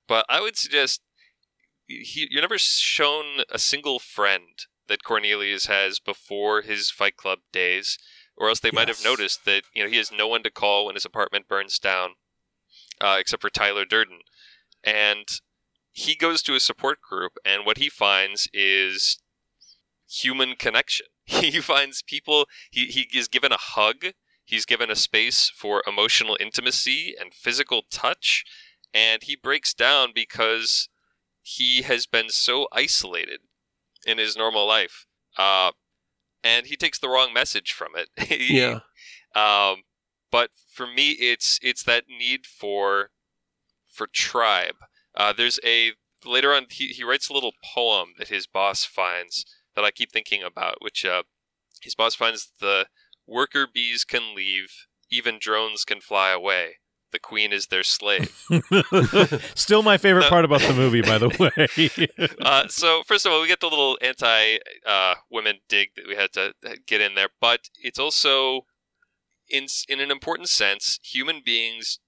But 0.07 0.25
I 0.29 0.41
would 0.41 0.57
suggest 0.57 1.01
he, 1.87 2.29
you're 2.31 2.43
never 2.43 2.59
shown 2.59 3.43
a 3.51 3.59
single 3.59 3.99
friend 3.99 4.67
that 4.89 5.05
Cornelius 5.05 5.67
has 5.67 5.99
before 5.99 6.63
his 6.63 6.91
Fight 6.91 7.17
Club 7.17 7.41
days, 7.53 7.99
or 8.37 8.49
else 8.49 8.61
they 8.61 8.71
might 8.71 8.89
have 8.89 9.05
noticed 9.05 9.45
that 9.45 9.63
you 9.75 9.83
know 9.83 9.91
he 9.91 9.97
has 9.97 10.13
no 10.13 10.29
one 10.29 10.43
to 10.43 10.51
call 10.51 10.87
when 10.87 10.95
his 10.95 11.05
apartment 11.05 11.49
burns 11.49 11.79
down, 11.79 12.11
uh, 13.01 13.17
except 13.19 13.43
for 13.43 13.51
Tyler 13.51 13.85
Durden, 13.85 14.21
and 14.83 15.27
he 15.93 16.15
goes 16.15 16.43
to 16.43 16.55
a 16.55 16.61
support 16.61 17.01
group, 17.01 17.33
and 17.45 17.65
what 17.65 17.79
he 17.79 17.89
finds 17.89 18.49
is 18.53 19.19
human 20.09 20.57
connection. 20.57 21.07
He 21.27 21.61
finds 21.61 22.03
people. 22.03 22.47
He 22.71 22.87
he 22.87 23.09
is 23.19 23.29
given 23.29 23.51
a 23.51 23.57
hug. 23.57 24.09
He's 24.45 24.67
given 24.67 24.91
a 24.91 24.97
space 24.97 25.49
for 25.49 25.83
emotional 25.87 26.37
intimacy 26.39 27.15
and 27.19 27.33
physical 27.33 27.83
touch, 27.91 28.45
and 28.93 29.23
he 29.23 29.35
breaks 29.35 29.73
down 29.73 30.13
because 30.15 30.91
he 31.41 31.81
has 31.83 32.07
been 32.07 32.29
so 32.29 32.69
isolated 32.73 33.41
in 34.07 34.19
his 34.19 34.37
normal 34.37 34.67
life. 34.67 35.07
Uh, 35.37 35.73
and 36.43 36.67
he 36.67 36.77
takes 36.77 36.99
the 36.99 37.09
wrong 37.09 37.33
message 37.33 37.73
from 37.73 37.93
it. 37.97 38.09
He- 38.29 38.59
Yeah. 38.59 38.81
Um, 39.35 39.83
but 40.31 40.51
for 40.73 40.87
me, 40.87 41.11
it's 41.13 41.59
it's 41.63 41.83
that 41.85 42.05
need 42.09 42.47
for 42.47 43.11
for 43.91 44.07
tribe. 44.07 44.77
Uh, 45.17 45.33
there's 45.33 45.59
a 45.65 45.93
later 46.25 46.53
on 46.53 46.67
he, 46.71 46.89
he 46.89 47.05
writes 47.05 47.29
a 47.29 47.33
little 47.33 47.53
poem 47.65 48.15
that 48.19 48.29
his 48.29 48.47
boss 48.47 48.85
finds 48.85 49.45
that 49.77 49.85
I 49.85 49.91
keep 49.91 50.13
thinking 50.13 50.43
about, 50.43 50.77
which 50.81 51.05
uh, 51.05 51.23
his 51.83 51.95
boss 51.95 52.15
finds 52.15 52.53
the 52.61 52.87
worker 53.27 53.67
bees 53.73 54.05
can 54.05 54.35
leave, 54.35 54.87
even 55.11 55.39
drones 55.41 55.85
can 55.85 56.01
fly 56.01 56.31
away. 56.31 56.79
The 57.15 57.21
queen 57.21 57.53
is 57.53 57.69
their 57.69 57.85
slave. 57.85 58.45
Still 59.55 59.85
my 59.85 59.99
favorite 59.99 60.23
No. 60.23 60.29
part 60.31 60.45
about 60.45 60.63
the 60.63 60.75
movie, 60.75 61.01
by 61.01 61.17
the 61.17 61.29
way. 61.39 62.29
uh, 62.43 62.67
so 62.67 63.05
first 63.07 63.25
of 63.25 63.31
all, 63.31 63.41
we 63.41 63.47
get 63.47 63.61
the 63.61 63.69
little 63.71 63.97
anti 64.03 64.59
uh, 64.85 65.15
women 65.31 65.61
dig 65.69 65.91
that 65.95 66.09
we 66.09 66.17
had 66.17 66.33
to 66.33 66.55
uh, 66.67 66.75
get 66.89 67.01
in 67.01 67.15
there, 67.15 67.29
but 67.41 67.69
it's 67.81 68.01
also 68.01 68.67
in 69.49 69.67
in 69.89 70.01
an 70.01 70.11
important 70.11 70.49
sense, 70.49 70.99
human 71.05 71.41
beings 71.45 72.01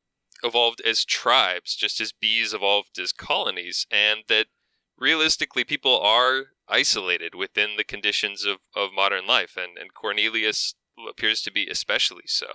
evolved 0.42 0.80
as 0.84 1.04
tribes, 1.04 1.76
just 1.76 2.00
as 2.00 2.10
bees 2.10 2.52
evolved 2.52 2.98
as 2.98 3.12
colonies, 3.12 3.86
and 3.88 4.24
that 4.28 4.48
realistically, 4.98 5.62
people 5.62 6.00
are 6.00 6.46
isolated 6.68 7.36
within 7.36 7.76
the 7.76 7.84
conditions 7.84 8.44
of, 8.44 8.56
of 8.74 8.90
modern 8.92 9.24
life, 9.24 9.56
and 9.56 9.78
and 9.78 9.94
Cornelius 9.94 10.74
appears 11.08 11.42
to 11.42 11.52
be 11.52 11.66
especially 11.68 12.24
so. 12.26 12.46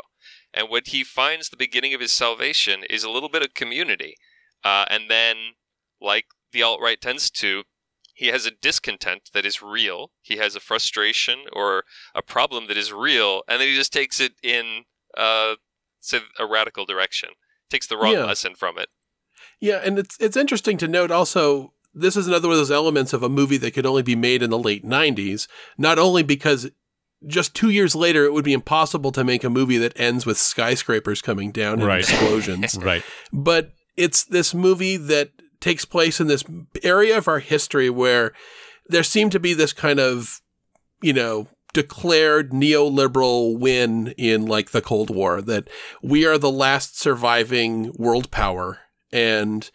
And 0.53 0.69
what 0.69 0.87
he 0.87 1.03
finds 1.03 1.49
the 1.49 1.57
beginning 1.57 1.93
of 1.93 2.01
his 2.01 2.11
salvation 2.11 2.83
is 2.89 3.03
a 3.03 3.09
little 3.09 3.29
bit 3.29 3.41
of 3.43 3.53
community, 3.53 4.15
uh, 4.63 4.85
and 4.89 5.09
then 5.09 5.35
like 6.01 6.25
the 6.51 6.63
alt 6.63 6.79
right 6.81 6.99
tends 6.99 7.29
to, 7.31 7.63
he 8.13 8.27
has 8.27 8.45
a 8.45 8.51
discontent 8.51 9.29
that 9.33 9.45
is 9.45 9.61
real. 9.61 10.11
He 10.21 10.37
has 10.37 10.55
a 10.55 10.59
frustration 10.59 11.41
or 11.53 11.83
a 12.13 12.21
problem 12.21 12.67
that 12.67 12.77
is 12.77 12.91
real, 12.91 13.43
and 13.47 13.61
then 13.61 13.67
he 13.69 13.75
just 13.75 13.93
takes 13.93 14.19
it 14.19 14.33
in, 14.43 14.83
uh, 15.17 15.55
say, 15.99 16.19
a 16.39 16.45
radical 16.45 16.85
direction. 16.85 17.29
Takes 17.69 17.87
the 17.87 17.97
wrong 17.97 18.13
Yeah. 18.13 18.25
lesson 18.25 18.55
from 18.55 18.77
it. 18.77 18.89
Yeah, 19.59 19.77
and 19.83 19.97
it's 19.97 20.17
it's 20.19 20.35
interesting 20.35 20.77
to 20.79 20.87
note 20.87 21.11
also 21.11 21.73
this 21.93 22.15
is 22.15 22.27
another 22.27 22.47
one 22.47 22.53
of 22.53 22.59
those 22.59 22.71
elements 22.71 23.11
of 23.13 23.21
a 23.23 23.29
movie 23.29 23.57
that 23.57 23.71
could 23.73 23.85
only 23.85 24.01
be 24.01 24.15
made 24.15 24.41
in 24.41 24.49
the 24.49 24.57
late 24.59 24.85
90s, 24.85 25.47
not 25.77 25.99
only 25.99 26.23
because 26.23 26.69
just 27.27 27.53
2 27.55 27.69
years 27.69 27.95
later 27.95 28.25
it 28.25 28.33
would 28.33 28.45
be 28.45 28.53
impossible 28.53 29.11
to 29.11 29.23
make 29.23 29.43
a 29.43 29.49
movie 29.49 29.77
that 29.77 29.99
ends 29.99 30.25
with 30.25 30.37
skyscrapers 30.37 31.21
coming 31.21 31.51
down 31.51 31.73
and 31.79 31.85
Right. 31.85 31.99
explosions. 31.99 32.77
right. 32.81 33.03
but 33.31 33.71
it's 33.97 34.23
this 34.23 34.53
movie 34.53 34.97
that 34.97 35.29
takes 35.59 35.85
place 35.85 36.19
in 36.19 36.27
this 36.27 36.43
area 36.83 37.17
of 37.17 37.27
our 37.27 37.39
history 37.39 37.89
where 37.89 38.31
there 38.87 39.03
seemed 39.03 39.31
to 39.33 39.39
be 39.39 39.53
this 39.53 39.73
kind 39.73 39.99
of, 39.99 40.41
you 41.01 41.13
know, 41.13 41.47
declared 41.73 42.51
neoliberal 42.51 43.57
win 43.57 44.13
in 44.17 44.45
like 44.45 44.71
the 44.71 44.81
Cold 44.81 45.09
War 45.09 45.41
that 45.41 45.69
we 46.01 46.25
are 46.25 46.37
the 46.37 46.51
last 46.51 46.99
surviving 46.99 47.93
world 47.97 48.31
power 48.31 48.79
and 49.13 49.69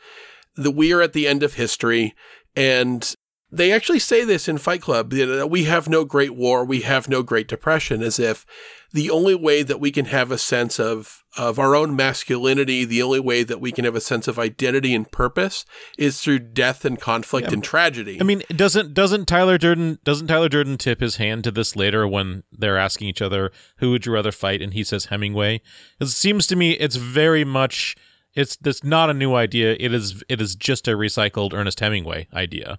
that 0.56 0.72
we 0.72 0.92
are 0.92 1.00
at 1.02 1.12
the 1.12 1.26
end 1.28 1.42
of 1.42 1.54
history 1.54 2.14
and 2.56 3.14
they 3.50 3.72
actually 3.72 3.98
say 3.98 4.24
this 4.24 4.48
in 4.48 4.58
Fight 4.58 4.82
Club 4.82 5.12
you 5.12 5.26
know, 5.26 5.46
we 5.46 5.64
have 5.64 5.88
no 5.88 6.04
great 6.04 6.34
war 6.34 6.64
we 6.64 6.80
have 6.80 7.08
no 7.08 7.22
great 7.22 7.48
depression 7.48 8.02
as 8.02 8.18
if 8.18 8.44
the 8.92 9.10
only 9.10 9.34
way 9.34 9.62
that 9.62 9.80
we 9.80 9.90
can 9.90 10.06
have 10.06 10.30
a 10.30 10.38
sense 10.38 10.80
of 10.80 11.22
of 11.36 11.58
our 11.58 11.76
own 11.76 11.94
masculinity, 11.94 12.86
the 12.86 13.02
only 13.02 13.20
way 13.20 13.42
that 13.42 13.60
we 13.60 13.70
can 13.70 13.84
have 13.84 13.94
a 13.94 14.00
sense 14.00 14.26
of 14.26 14.38
identity 14.38 14.94
and 14.94 15.10
purpose 15.12 15.66
is 15.98 16.18
through 16.20 16.38
death 16.38 16.82
and 16.84 16.98
conflict 16.98 17.48
Yeah. 17.48 17.54
and 17.54 17.64
tragedy. 17.64 18.16
I 18.18 18.24
mean, 18.24 18.42
doesn't 18.48 18.94
doesn't 18.94 19.26
Tyler 19.26 19.58
Durden 19.58 19.98
doesn't 20.02 20.28
Tyler 20.28 20.48
Durden 20.48 20.78
tip 20.78 21.00
his 21.00 21.16
hand 21.16 21.44
to 21.44 21.50
this 21.50 21.76
later 21.76 22.08
when 22.08 22.42
they're 22.50 22.78
asking 22.78 23.08
each 23.08 23.20
other 23.20 23.52
who 23.78 23.90
would 23.90 24.06
you 24.06 24.12
rather 24.12 24.32
fight, 24.32 24.62
and 24.62 24.72
he 24.72 24.82
says 24.82 25.06
Hemingway. 25.06 25.60
It 26.00 26.06
seems 26.06 26.46
to 26.46 26.56
me 26.56 26.72
it's 26.72 26.96
very 26.96 27.44
much 27.44 27.96
it's 28.34 28.56
that's 28.56 28.82
not 28.82 29.10
a 29.10 29.14
new 29.14 29.34
idea. 29.34 29.76
It 29.78 29.92
is 29.92 30.22
it 30.30 30.40
is 30.40 30.54
just 30.56 30.88
a 30.88 30.92
recycled 30.92 31.52
Ernest 31.52 31.80
Hemingway 31.80 32.28
idea. 32.32 32.78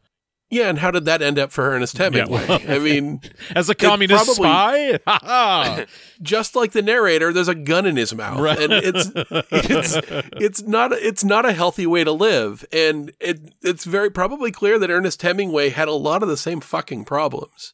Yeah, 0.49 0.69
and 0.69 0.79
how 0.79 0.91
did 0.91 1.05
that 1.05 1.21
end 1.21 1.37
up 1.37 1.51
for 1.51 1.69
Ernest 1.71 1.97
Hemingway? 1.97 2.45
well- 2.47 2.61
I 2.67 2.79
mean, 2.79 3.19
As 3.55 3.69
a 3.69 3.75
communist 3.75 4.25
probably- 4.25 4.99
spy, 5.05 5.85
just 6.21 6.55
like 6.55 6.71
the 6.71 6.81
narrator, 6.81 7.33
there's 7.33 7.47
a 7.49 7.55
gun 7.55 7.85
in 7.85 7.97
his 7.97 8.13
mouth, 8.15 8.39
Right. 8.39 8.59
and 8.59 8.71
it's 8.73 9.11
it's 9.51 9.97
it's 10.37 10.61
not 10.63 10.93
it's 10.93 11.23
not 11.23 11.45
a 11.45 11.53
healthy 11.53 11.85
way 11.85 12.03
to 12.03 12.11
live, 12.11 12.65
and 12.71 13.11
it 13.19 13.39
it's 13.61 13.83
very 13.83 14.09
probably 14.09 14.51
clear 14.51 14.79
that 14.79 14.89
Ernest 14.89 15.21
Hemingway 15.21 15.69
had 15.69 15.87
a 15.87 15.93
lot 15.93 16.23
of 16.23 16.29
the 16.29 16.37
same 16.37 16.61
fucking 16.61 17.03
problems. 17.05 17.73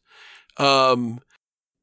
Um, 0.58 1.20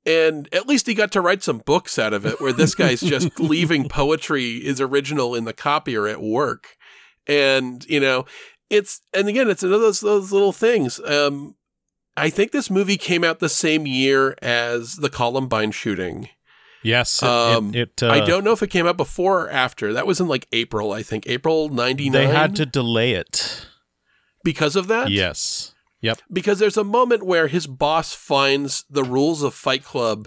and 0.06 0.48
at 0.52 0.66
least 0.66 0.86
he 0.86 0.94
got 0.94 1.12
to 1.12 1.20
write 1.20 1.42
some 1.42 1.58
books 1.58 1.98
out 1.98 2.12
of 2.14 2.24
it, 2.24 2.40
where 2.40 2.52
this 2.52 2.74
guy's 2.74 3.00
just 3.00 3.38
leaving 3.38 3.88
poetry 3.88 4.56
is 4.56 4.80
original 4.80 5.34
in 5.34 5.44
the 5.44 5.52
copy 5.52 5.96
or 5.96 6.06
at 6.08 6.20
work, 6.22 6.76
and 7.26 7.84
you 7.88 8.00
know. 8.00 8.24
It's 8.70 9.00
and 9.12 9.28
again, 9.28 9.50
it's 9.50 9.62
another 9.62 9.84
those, 9.84 10.00
those 10.00 10.32
little 10.32 10.52
things. 10.52 11.00
Um, 11.00 11.56
I 12.16 12.30
think 12.30 12.52
this 12.52 12.70
movie 12.70 12.96
came 12.96 13.24
out 13.24 13.38
the 13.38 13.48
same 13.48 13.86
year 13.86 14.36
as 14.42 14.96
the 14.96 15.10
Columbine 15.10 15.72
shooting. 15.72 16.28
Yes, 16.82 17.22
it, 17.22 17.28
Um, 17.28 17.74
it, 17.74 18.00
it, 18.00 18.02
uh, 18.02 18.10
I 18.10 18.20
don't 18.20 18.42
know 18.44 18.52
if 18.52 18.62
it 18.62 18.68
came 18.70 18.86
out 18.86 18.96
before 18.96 19.42
or 19.42 19.50
after. 19.50 19.92
That 19.92 20.06
was 20.06 20.18
in 20.20 20.28
like 20.28 20.46
April, 20.52 20.92
I 20.92 21.02
think, 21.02 21.26
April 21.26 21.68
'99. 21.68 22.12
They 22.12 22.26
had 22.32 22.56
to 22.56 22.64
delay 22.64 23.12
it. 23.12 23.66
because 24.44 24.76
of 24.76 24.86
that. 24.88 25.10
Yes. 25.10 25.74
Yep. 26.02 26.22
because 26.32 26.58
there's 26.58 26.78
a 26.78 26.84
moment 26.84 27.22
where 27.26 27.46
his 27.48 27.66
boss 27.66 28.14
finds 28.14 28.86
the 28.88 29.04
rules 29.04 29.42
of 29.42 29.52
Fight 29.52 29.84
Club 29.84 30.26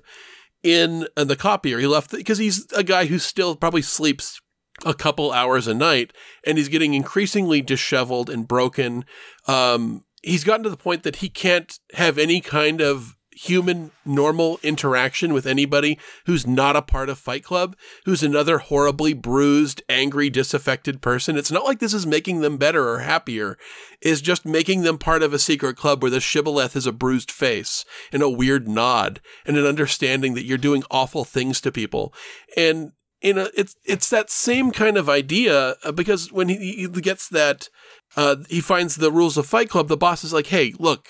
in, 0.62 1.08
in 1.17 1.27
the 1.27 1.36
copier. 1.36 1.79
He 1.79 1.88
left 1.88 2.12
because 2.12 2.38
he's 2.38 2.71
a 2.73 2.84
guy 2.84 3.06
who 3.08 3.17
still 3.17 3.56
probably 3.56 3.82
sleeps 3.82 4.39
a 4.86 4.93
couple 4.93 5.32
hours 5.32 5.67
a 5.67 5.74
night, 5.74 6.13
and 6.46 6.58
he's 6.58 6.69
getting 6.69 6.93
increasingly 6.93 7.62
disheveled 7.62 8.30
and 8.30 8.48
broken. 8.48 9.06
Um, 9.48 10.04
he's 10.22 10.43
gotten 10.43 10.63
to 10.63 10.69
the 10.69 10.78
point 10.78 11.04
that 11.04 11.17
he 11.17 11.30
can't 11.30 11.80
have 11.93 12.17
any 12.17 12.41
kind 12.41 12.82
of 12.82 13.15
human 13.36 13.91
normal 14.06 14.60
interaction 14.63 15.34
with 15.34 15.46
anybody 15.46 15.98
who's 16.26 16.46
not 16.46 16.76
a 16.76 16.82
part 16.82 17.10
of 17.10 17.17
Fight 17.17 17.43
Club, 17.43 17.76
who's 18.06 18.24
another 18.24 18.60
horribly 18.60 19.13
bruised, 19.13 19.82
angry, 19.89 20.30
disaffected 20.30 21.02
person. 21.02 21.38
It's 21.38 21.52
not 21.52 21.65
like 21.65 21.80
this 21.80 21.93
is 21.93 22.06
making 22.06 22.41
them 22.41 22.58
better 22.58 22.88
or 22.89 23.00
happier. 23.00 23.58
It's 24.02 24.22
just 24.22 24.46
making 24.46 24.84
them 24.84 24.98
part 24.98 25.24
of 25.24 25.34
a 25.34 25.39
secret 25.39 25.78
club 25.78 26.02
where 26.02 26.12
the 26.12 26.19
shibboleth 26.19 26.76
is 26.76 26.88
a 26.88 26.91
bruised 26.91 27.32
face 27.32 27.86
and 28.12 28.22
a 28.22 28.30
weird 28.30 28.67
nod 28.67 29.19
and 29.46 29.58
an 29.58 29.65
understanding 29.65 30.34
that 30.36 30.46
you're 30.46 30.58
doing 30.58 30.84
awful 30.91 31.26
things 31.26 31.60
to 31.62 31.72
people. 31.72 32.13
And 32.56 32.91
in 33.24 33.38
a, 33.38 33.48
it's 33.56 33.76
it's 33.86 34.10
that 34.10 34.30
same 34.30 34.72
kind 34.72 34.98
of 34.98 35.10
idea 35.10 35.76
uh, 35.84 35.92
because 35.94 36.32
when 36.32 36.50
he, 36.50 36.74
he 36.74 36.88
gets 36.88 37.30
that 37.30 37.70
uh, 38.16 38.36
he 38.50 38.62
finds 38.62 38.98
the 38.98 39.12
rules 39.12 39.38
of 39.38 39.48
Fight 39.48 39.70
Club, 39.70 39.88
the 39.88 39.98
boss 39.98 40.24
is 40.24 40.34
like, 40.34 40.48
"Hey, 40.48 40.74
look, 40.78 41.08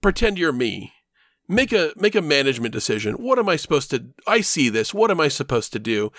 pretend 0.00 0.38
you're 0.38 0.52
me. 0.52 0.92
Make 1.48 1.72
a 1.72 1.92
make 1.96 2.14
a 2.14 2.22
management 2.22 2.72
decision. 2.72 3.14
What 3.16 3.40
am 3.40 3.48
I 3.48 3.56
supposed 3.56 3.90
to? 3.90 4.06
I 4.26 4.40
see 4.40 4.68
this. 4.68 4.94
What 4.94 5.10
am 5.10 5.20
I 5.20 5.26
supposed 5.28 5.72
to 5.72 5.80
do?" 5.80 6.12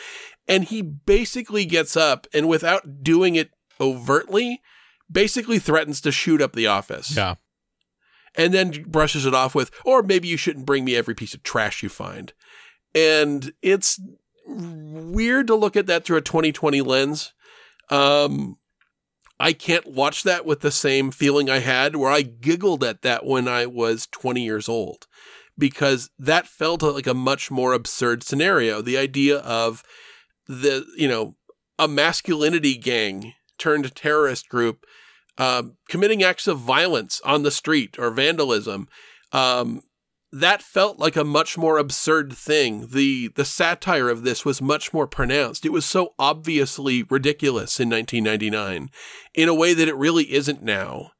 And 0.47 0.65
he 0.65 0.81
basically 0.81 1.65
gets 1.65 1.95
up 1.95 2.27
and, 2.33 2.49
without 2.49 3.01
doing 3.01 3.35
it 3.35 3.51
overtly, 3.79 4.61
basically 5.09 5.57
threatens 5.57 6.01
to 6.01 6.11
shoot 6.11 6.41
up 6.41 6.51
the 6.51 6.67
office. 6.67 7.15
Yeah. 7.15 7.35
And 8.35 8.53
then 8.53 8.83
brushes 8.87 9.25
it 9.25 9.33
off 9.33 9.55
with, 9.55 9.71
"Or 9.85 10.03
maybe 10.03 10.27
you 10.27 10.37
shouldn't 10.37 10.65
bring 10.65 10.83
me 10.83 10.97
every 10.97 11.15
piece 11.15 11.33
of 11.33 11.43
trash 11.43 11.81
you 11.81 11.87
find." 11.87 12.33
And 12.93 13.53
it's 13.61 13.97
weird 14.51 15.47
to 15.47 15.55
look 15.55 15.75
at 15.75 15.87
that 15.87 16.05
through 16.05 16.17
a 16.17 16.21
2020 16.21 16.81
lens. 16.81 17.33
Um, 17.89 18.57
I 19.39 19.53
can't 19.53 19.87
watch 19.87 20.23
that 20.23 20.45
with 20.45 20.61
the 20.61 20.71
same 20.71 21.11
feeling 21.11 21.49
I 21.49 21.59
had 21.59 21.95
where 21.95 22.11
I 22.11 22.21
giggled 22.21 22.83
at 22.83 23.01
that 23.01 23.25
when 23.25 23.47
I 23.47 23.65
was 23.65 24.07
20 24.11 24.43
years 24.43 24.69
old 24.69 25.07
because 25.57 26.09
that 26.17 26.47
felt 26.47 26.83
like 26.83 27.07
a 27.07 27.13
much 27.13 27.51
more 27.51 27.73
absurd 27.73 28.23
scenario. 28.23 28.81
The 28.81 28.97
idea 28.97 29.39
of 29.39 29.83
the, 30.47 30.85
you 30.95 31.07
know, 31.07 31.35
a 31.79 31.87
masculinity 31.87 32.77
gang 32.77 33.33
turned 33.57 33.93
terrorist 33.95 34.47
group 34.49 34.85
um, 35.37 35.77
committing 35.89 36.21
acts 36.21 36.47
of 36.47 36.59
violence 36.59 37.21
on 37.25 37.43
the 37.43 37.51
street 37.51 37.97
or 37.97 38.11
vandalism. 38.11 38.87
Um, 39.31 39.81
that 40.31 40.61
felt 40.61 40.97
like 40.97 41.15
a 41.15 41.25
much 41.25 41.57
more 41.57 41.77
absurd 41.77 42.33
thing. 42.33 42.87
The 42.91 43.29
the 43.29 43.45
satire 43.45 44.09
of 44.09 44.23
this 44.23 44.45
was 44.45 44.61
much 44.61 44.93
more 44.93 45.07
pronounced. 45.07 45.65
It 45.65 45.73
was 45.73 45.85
so 45.85 46.13
obviously 46.17 47.03
ridiculous 47.03 47.79
in 47.79 47.89
1999 47.89 48.89
in 49.33 49.49
a 49.49 49.53
way 49.53 49.73
that 49.73 49.87
it 49.87 49.95
really 49.95 50.31
isn't 50.31 50.63
now. 50.63 51.11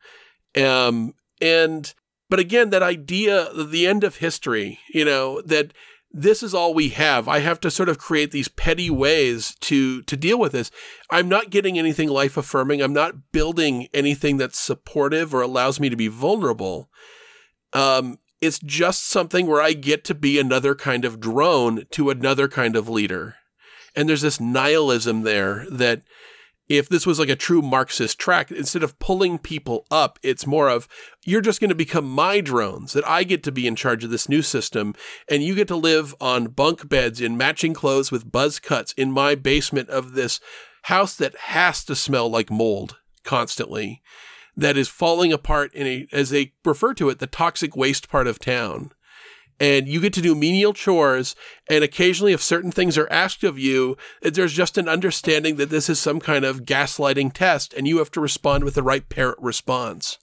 Um 0.56 1.14
and 1.42 1.94
but 2.30 2.40
again 2.40 2.70
that 2.70 2.84
idea 2.84 3.50
the 3.54 3.86
end 3.86 4.04
of 4.04 4.18
history, 4.18 4.80
you 4.94 5.04
know, 5.04 5.42
that 5.42 5.74
this 6.14 6.44
is 6.44 6.54
all 6.54 6.74
we 6.74 6.90
have. 6.90 7.28
I 7.28 7.40
have 7.40 7.60
to 7.62 7.72
sort 7.72 7.90
of 7.90 7.98
create 7.98 8.32
these 8.32 8.48
petty 8.48 8.90
ways 8.90 9.56
to 9.62 10.04
to 10.04 10.16
deal 10.16 10.40
with 10.40 10.54
this. 10.54 10.72
I'm 11.10 11.28
not 11.28 11.50
getting 11.50 11.78
anything 11.78 12.08
life 12.08 12.38
affirming. 12.38 12.82
I'm 12.82 12.94
not 12.94 13.34
building 13.34 13.88
anything 13.94 14.38
that's 14.38 14.60
supportive 14.60 15.34
or 15.34 15.42
allows 15.42 15.82
me 15.82 15.90
to 15.90 15.98
be 15.98 16.08
vulnerable. 16.08 16.90
Um 17.74 18.18
it's 18.42 18.60
just 18.60 19.08
something 19.08 19.46
where 19.46 19.62
I 19.62 19.74
get 19.74 20.04
to 20.06 20.16
be 20.16 20.40
another 20.40 20.76
kind 20.76 21.06
of 21.06 21.20
drone 21.20 21.86
to 21.92 22.10
another 22.10 22.48
kind 22.48 22.76
of 22.76 22.90
leader. 22.90 23.36
And 23.96 24.10
there's 24.10 24.22
this 24.22 24.40
nihilism 24.40 25.22
there 25.22 25.66
that 25.70 26.02
if 26.68 26.88
this 26.88 27.06
was 27.06 27.20
like 27.20 27.30
a 27.30 27.36
true 27.36 27.62
Marxist 27.62 28.18
track, 28.18 28.50
instead 28.50 28.82
of 28.82 28.98
pulling 28.98 29.38
people 29.38 29.86
up, 29.92 30.18
it's 30.24 30.48
more 30.48 30.70
of 30.70 30.88
you're 31.26 31.42
just 31.42 31.60
going 31.60 31.70
to 31.70 31.76
become 31.76 32.10
my 32.10 32.40
drones, 32.40 32.94
that 32.94 33.08
I 33.08 33.24
get 33.24 33.44
to 33.44 33.52
be 33.52 33.68
in 33.68 33.76
charge 33.76 34.04
of 34.04 34.10
this 34.10 34.30
new 34.30 34.42
system, 34.42 34.96
and 35.30 35.44
you 35.44 35.54
get 35.54 35.68
to 35.68 35.76
live 35.76 36.16
on 36.22 36.48
bunk 36.48 36.88
beds 36.88 37.20
in 37.20 37.36
matching 37.36 37.74
clothes 37.74 38.10
with 38.10 38.32
buzz 38.32 38.60
cuts 38.60 38.94
in 38.94 39.12
my 39.12 39.36
basement 39.36 39.90
of 39.90 40.14
this 40.14 40.40
house 40.84 41.14
that 41.16 41.36
has 41.36 41.84
to 41.86 41.96
smell 41.96 42.30
like 42.30 42.50
mold 42.50 42.98
constantly 43.24 44.02
that 44.56 44.78
is 44.78 44.88
falling 44.88 45.32
apart 45.32 45.74
in 45.74 45.88
a, 45.88 46.08
as 46.12 46.30
they 46.30 46.54
refer 46.66 46.94
to 46.96 47.10
it, 47.10 47.20
the 47.20 47.28
toxic 47.28 47.76
waste 47.76 48.10
part 48.10 48.28
of 48.28 48.40
town. 48.40 48.92
And 49.60 49.88
you 49.88 50.02
get 50.02 50.14
to 50.14 50.24
do 50.24 50.34
menial 50.34 50.74
chores. 50.74 51.36
And 51.70 51.84
occasionally, 51.84 52.34
if 52.34 52.42
certain 52.42 52.72
things 52.72 52.98
are 52.98 53.12
asked 53.12 53.44
of 53.44 53.60
you, 53.60 53.96
there's 54.24 54.54
just 54.54 54.76
an 54.78 54.90
understanding 54.90 55.58
that 55.58 55.70
this 55.70 55.88
is 55.88 56.00
some 56.00 56.20
kind 56.20 56.44
of 56.44 56.66
gaslighting 56.66 57.34
test 57.34 57.74
and 57.76 57.88
you 57.88 58.00
have 58.00 58.10
to 58.12 58.20
respond 58.20 58.64
with 58.64 58.74
the 58.74 58.82
right 58.82 59.08
parrot 59.08 59.38
response. 59.40 60.18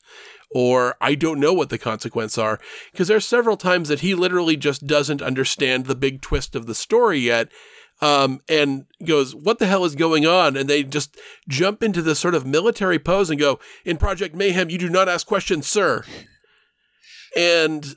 Or 0.50 0.96
I 1.00 1.14
don't 1.14 1.38
know 1.38 1.52
what 1.52 1.70
the 1.70 1.78
consequences 1.78 2.38
are. 2.38 2.58
Because 2.90 3.06
there's 3.06 3.26
several 3.26 3.56
times 3.56 3.88
that 3.88 4.00
he 4.00 4.14
literally 4.14 4.56
just 4.56 4.88
doesn't 4.88 5.22
understand 5.22 5.86
the 5.86 5.94
big 5.94 6.20
twist 6.20 6.56
of 6.56 6.66
the 6.66 6.74
story 6.74 7.20
yet 7.20 7.48
um, 8.00 8.40
and 8.48 8.86
goes, 9.04 9.34
What 9.34 9.58
the 9.58 9.66
hell 9.66 9.84
is 9.84 9.94
going 9.94 10.26
on? 10.26 10.56
And 10.56 10.68
they 10.68 10.82
just 10.82 11.16
jump 11.48 11.82
into 11.82 12.02
this 12.02 12.18
sort 12.18 12.34
of 12.34 12.46
military 12.46 12.98
pose 12.98 13.30
and 13.30 13.38
go, 13.38 13.58
In 13.84 13.96
Project 13.96 14.34
Mayhem, 14.34 14.70
you 14.70 14.78
do 14.78 14.88
not 14.88 15.08
ask 15.08 15.26
questions, 15.26 15.66
sir. 15.66 16.04
And 17.36 17.96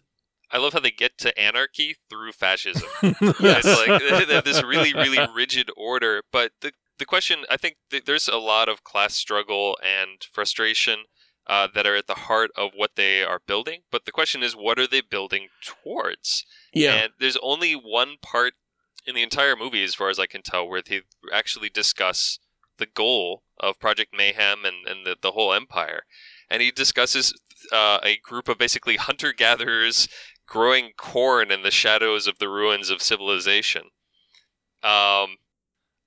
I 0.51 0.57
love 0.57 0.73
how 0.73 0.79
they 0.79 0.91
get 0.91 1.17
to 1.19 1.37
anarchy 1.39 1.95
through 2.09 2.33
fascism. 2.33 2.87
yes, 3.01 3.65
It's 3.65 3.87
like 3.87 4.01
they 4.01 4.33
have 4.33 4.43
this 4.43 4.63
really, 4.63 4.93
really 4.93 5.25
rigid 5.33 5.69
order. 5.77 6.23
But 6.31 6.51
the 6.61 6.73
the 6.97 7.05
question, 7.05 7.45
I 7.49 7.57
think 7.57 7.77
th- 7.89 8.05
there's 8.05 8.27
a 8.27 8.37
lot 8.37 8.69
of 8.69 8.83
class 8.83 9.15
struggle 9.15 9.75
and 9.83 10.21
frustration 10.31 11.05
uh, 11.47 11.67
that 11.73 11.87
are 11.87 11.95
at 11.95 12.05
the 12.05 12.13
heart 12.13 12.51
of 12.55 12.71
what 12.75 12.91
they 12.95 13.23
are 13.23 13.41
building. 13.47 13.81
But 13.91 14.05
the 14.05 14.11
question 14.11 14.43
is, 14.43 14.53
what 14.53 14.77
are 14.77 14.85
they 14.85 15.01
building 15.01 15.47
towards? 15.63 16.45
yeah, 16.73 16.93
And 16.93 17.13
there's 17.19 17.37
only 17.41 17.73
one 17.73 18.17
part 18.21 18.53
in 19.05 19.15
the 19.15 19.23
entire 19.23 19.55
movie, 19.55 19.83
as 19.83 19.95
far 19.95 20.09
as 20.09 20.19
I 20.19 20.25
can 20.25 20.41
tell, 20.41 20.67
where 20.67 20.81
they 20.81 21.01
actually 21.33 21.69
discuss 21.69 22.39
the 22.77 22.85
goal 22.85 23.43
of 23.59 23.79
Project 23.79 24.13
Mayhem 24.15 24.65
and, 24.65 24.87
and 24.87 25.05
the, 25.05 25.15
the 25.21 25.31
whole 25.31 25.53
empire. 25.53 26.03
And 26.49 26.61
he 26.61 26.71
discusses 26.71 27.33
uh, 27.71 27.99
a 28.03 28.17
group 28.17 28.47
of 28.47 28.57
basically 28.57 28.97
hunter 28.97 29.33
gatherers 29.33 30.07
growing 30.47 30.91
corn 30.97 31.51
in 31.51 31.63
the 31.63 31.71
shadows 31.71 32.27
of 32.27 32.39
the 32.39 32.49
ruins 32.49 32.89
of 32.89 33.01
civilization. 33.01 33.83
Um, 34.83 35.37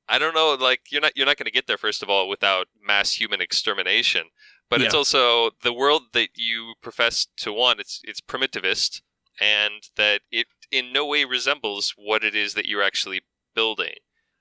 I 0.08 0.18
don't 0.18 0.34
know, 0.34 0.54
like 0.58 0.80
you're 0.90 1.00
not 1.00 1.12
you're 1.16 1.26
not 1.26 1.38
going 1.38 1.46
to 1.46 1.52
get 1.52 1.66
there 1.66 1.78
first 1.78 2.02
of 2.02 2.10
all 2.10 2.28
without 2.28 2.66
mass 2.84 3.14
human 3.14 3.40
extermination. 3.40 4.24
But 4.68 4.82
it's 4.82 4.94
also 4.94 5.50
the 5.62 5.72
world 5.72 6.02
that 6.14 6.30
you 6.34 6.74
profess 6.82 7.28
to 7.36 7.52
want. 7.52 7.80
It's 7.80 8.00
it's 8.02 8.20
primitivist, 8.20 9.02
and 9.40 9.88
that 9.96 10.22
it 10.32 10.46
in 10.74 10.92
no 10.92 11.06
way 11.06 11.24
resembles 11.24 11.94
what 11.96 12.24
it 12.24 12.34
is 12.34 12.54
that 12.54 12.66
you're 12.66 12.82
actually 12.82 13.22
building. 13.54 13.94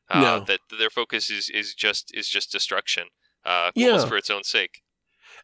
Uh, 0.09 0.19
No. 0.21 0.39
That 0.41 0.59
their 0.77 0.89
focus 0.89 1.29
is, 1.29 1.49
is 1.49 1.73
just 1.73 2.11
is 2.13 2.27
just 2.27 2.51
destruction, 2.51 3.05
uh, 3.45 3.71
Yeah. 3.75 4.05
for 4.05 4.17
its 4.17 4.29
own 4.29 4.43
sake. 4.43 4.81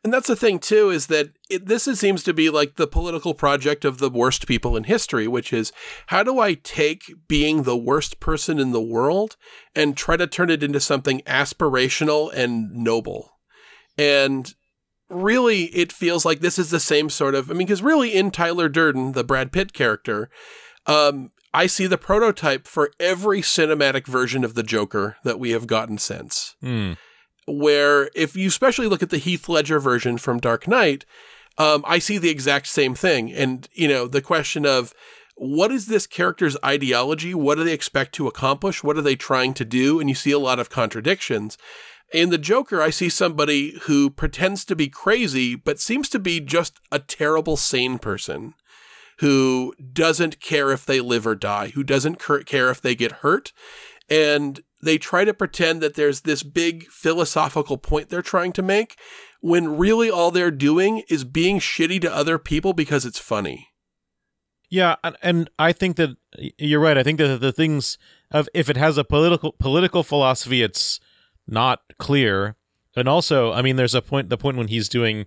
And 0.04 0.14
that's 0.14 0.28
the 0.28 0.36
thing 0.36 0.60
too 0.60 0.90
is 0.92 1.08
that 1.08 1.30
it, 1.50 1.66
this 1.66 1.88
is, 1.88 2.00
seems 2.00 2.24
to 2.24 2.34
be 2.34 2.50
like 2.50 2.76
the 2.76 2.88
political 2.88 3.34
project 3.34 3.84
of 3.84 3.98
the 3.98 4.10
worst 4.10 4.48
people 4.48 4.78
in 4.78 4.86
history, 4.86 5.28
which 5.28 5.52
is 5.52 5.72
how 6.08 6.24
do 6.24 6.40
I 6.40 6.54
take 6.54 7.04
being 7.28 7.64
the 7.64 7.78
worst 7.78 8.20
person 8.20 8.60
in 8.60 8.72
the 8.72 8.82
world 8.82 9.36
and 9.76 9.98
try 9.98 10.16
to 10.18 10.28
turn 10.28 10.50
it 10.50 10.64
into 10.64 10.80
something 10.80 11.22
aspirational 11.28 12.32
and 12.34 12.72
noble? 12.72 13.32
And 13.98 14.54
really, 15.10 15.64
it 15.76 15.92
feels 15.92 16.24
like 16.24 16.40
this 16.40 16.60
is 16.60 16.70
the 16.70 16.80
same 16.80 17.10
sort 17.10 17.36
of. 17.36 17.50
I 17.50 17.54
mean, 17.54 17.68
because 17.68 17.82
really, 17.82 18.14
in 18.14 18.32
Tyler 18.32 18.70
Durden, 18.70 19.12
the 19.14 19.24
Brad 19.24 19.52
Pitt 19.52 19.74
character, 19.74 20.30
um, 20.90 21.32
I 21.54 21.68
see 21.68 21.88
the 21.88 21.98
prototype 21.98 22.68
for 22.68 22.92
every 23.00 23.42
cinematic 23.42 24.06
version 24.08 24.44
of 24.44 24.54
the 24.56 24.64
Joker 24.64 25.18
that 25.24 25.40
we 25.40 25.52
have 25.52 25.68
gotten 25.68 25.98
since 25.98 26.56
Hmm. 26.62 26.94
where 27.48 28.10
if 28.14 28.36
you 28.36 28.48
especially 28.48 28.88
look 28.88 29.02
at 29.02 29.10
the 29.10 29.18
Heath 29.18 29.50
Ledger 29.50 29.80
version 29.80 30.18
from 30.18 30.40
Dark 30.40 30.68
Knight, 30.68 31.06
um, 31.58 31.84
I 31.88 32.00
see 32.00 32.18
the 32.18 32.30
exact 32.30 32.68
same 32.68 32.94
thing. 32.96 33.32
And, 33.34 33.68
you 33.74 33.88
know, 33.88 34.08
the 34.08 34.22
question 34.22 34.66
of 34.66 34.94
what 35.36 35.72
is 35.72 35.88
this 35.88 36.06
character's 36.06 36.58
ideology? 36.64 37.34
What 37.34 37.56
do 37.56 37.64
they 37.64 37.74
expect 37.74 38.14
to 38.16 38.28
accomplish? 38.28 38.84
What 38.84 38.98
are 38.98 39.02
they 39.02 39.16
trying 39.16 39.54
to 39.56 39.66
do? 39.66 40.00
And 40.00 40.10
you 40.10 40.16
see 40.16 40.32
a 40.32 40.40
lot 40.40 40.60
of 40.60 40.70
contradictions. 40.70 41.58
In 42.14 42.30
the 42.30 42.38
Joker, 42.38 42.82
I 42.82 42.90
see 42.90 43.10
somebody 43.10 43.80
who 43.84 44.10
pretends 44.10 44.66
to 44.66 44.76
be 44.76 44.88
crazy, 44.90 45.56
but 45.56 45.80
seems 45.80 46.10
to 46.10 46.20
be 46.20 46.40
just 46.40 46.80
a 46.92 47.00
terrible 47.00 47.56
sane 47.58 48.00
person 48.00 48.54
who 49.20 49.74
doesn't 49.94 50.40
care 50.40 50.72
if 50.72 50.86
they 50.86 51.02
live 51.02 51.28
or 51.28 51.36
die, 51.36 51.70
who 51.70 51.84
doesn't 51.84 52.20
care 52.46 52.70
if 52.70 52.82
they 52.82 52.96
get 52.96 53.12
hurt. 53.12 53.52
And 54.10 54.62
they 54.82 54.98
try 54.98 55.26
to 55.26 55.34
pretend 55.34 55.82
that 55.82 55.96
there's 55.96 56.22
this 56.22 56.42
big 56.42 56.88
philosophical 56.88 57.78
point 57.78 58.10
they're 58.10 58.22
trying 58.22 58.54
to 58.54 58.62
make 58.62 58.98
when 59.42 59.78
really 59.78 60.10
all 60.10 60.32
they're 60.32 60.52
doing 60.52 61.04
is 61.10 61.24
being 61.24 61.60
shitty 61.60 62.02
to 62.02 62.14
other 62.14 62.38
people 62.38 62.74
because 62.74 63.06
it's 63.06 63.20
funny. 63.20 63.70
Yeah, 64.70 64.96
and 65.24 65.50
I 65.58 65.74
think 65.74 65.96
that 65.98 66.16
you're 66.58 66.80
right. 66.80 66.98
I 66.98 67.04
think 67.04 67.18
that 67.18 67.42
the 67.42 67.52
things 67.52 67.98
of 68.32 68.48
if 68.54 68.70
it 68.70 68.78
has 68.78 68.98
a 68.98 69.04
political 69.04 69.54
political 69.54 70.04
philosophy, 70.04 70.62
it's 70.62 71.00
not 71.48 71.82
clear. 71.98 72.56
And 72.96 73.08
also, 73.08 73.52
I 73.52 73.64
mean, 73.64 73.78
there's 73.78 73.96
a 73.96 74.02
point 74.02 74.30
the 74.30 74.38
point 74.38 74.58
when 74.58 74.68
he's 74.68 74.88
doing 74.88 75.26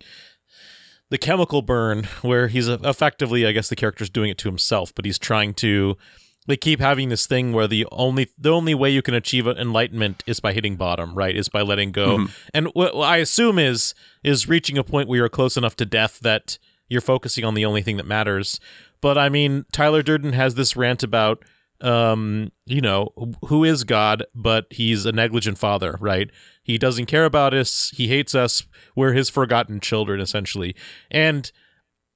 the 1.12 1.18
chemical 1.18 1.60
burn 1.60 2.04
where 2.22 2.48
he's 2.48 2.68
effectively, 2.68 3.46
I 3.46 3.52
guess, 3.52 3.68
the 3.68 3.76
character's 3.76 4.08
doing 4.08 4.30
it 4.30 4.38
to 4.38 4.48
himself, 4.48 4.94
but 4.94 5.04
he's 5.04 5.18
trying 5.18 5.52
to. 5.54 5.98
They 6.46 6.56
keep 6.56 6.80
having 6.80 7.10
this 7.10 7.26
thing 7.26 7.52
where 7.52 7.68
the 7.68 7.86
only 7.92 8.30
the 8.38 8.50
only 8.50 8.74
way 8.74 8.88
you 8.88 9.02
can 9.02 9.12
achieve 9.12 9.46
enlightenment 9.46 10.24
is 10.26 10.40
by 10.40 10.54
hitting 10.54 10.76
bottom, 10.76 11.14
right? 11.14 11.36
Is 11.36 11.50
by 11.50 11.60
letting 11.60 11.92
go. 11.92 12.16
Mm-hmm. 12.16 12.32
And 12.54 12.66
what 12.68 12.96
I 12.96 13.18
assume 13.18 13.58
is 13.58 13.94
is 14.24 14.48
reaching 14.48 14.78
a 14.78 14.82
point 14.82 15.06
where 15.06 15.18
you're 15.18 15.28
close 15.28 15.58
enough 15.58 15.76
to 15.76 15.84
death 15.84 16.18
that 16.20 16.58
you're 16.88 17.02
focusing 17.02 17.44
on 17.44 17.52
the 17.52 17.66
only 17.66 17.82
thing 17.82 17.98
that 17.98 18.06
matters. 18.06 18.58
But 19.02 19.18
I 19.18 19.28
mean, 19.28 19.66
Tyler 19.70 20.02
Durden 20.02 20.32
has 20.32 20.54
this 20.54 20.76
rant 20.76 21.02
about, 21.02 21.44
um, 21.82 22.52
you 22.64 22.80
know, 22.80 23.12
who 23.46 23.64
is 23.64 23.84
God, 23.84 24.24
but 24.34 24.66
he's 24.70 25.04
a 25.04 25.12
negligent 25.12 25.58
father, 25.58 25.98
right? 26.00 26.30
He 26.62 26.78
doesn't 26.78 27.06
care 27.06 27.24
about 27.24 27.52
us. 27.52 27.92
He 27.94 28.08
hates 28.08 28.34
us. 28.34 28.62
We're 28.94 29.12
his 29.12 29.28
forgotten 29.28 29.80
children, 29.80 30.20
essentially. 30.20 30.76
And 31.10 31.50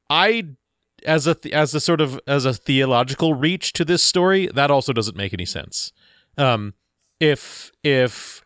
I, 0.09 0.45
as 1.05 1.27
a 1.27 1.37
as 1.53 1.75
a 1.75 1.81
sort 1.81 2.01
of 2.01 2.21
as 2.27 2.45
a 2.45 2.55
theological 2.55 3.35
reach 3.35 3.73
to 3.75 3.85
this 3.85 4.03
story, 4.03 4.47
that 4.47 4.71
also 4.71 4.93
doesn't 4.93 5.17
make 5.17 5.35
any 5.35 5.47
sense. 5.47 5.93
Um, 6.39 6.75
if 7.19 7.73
if 7.83 8.43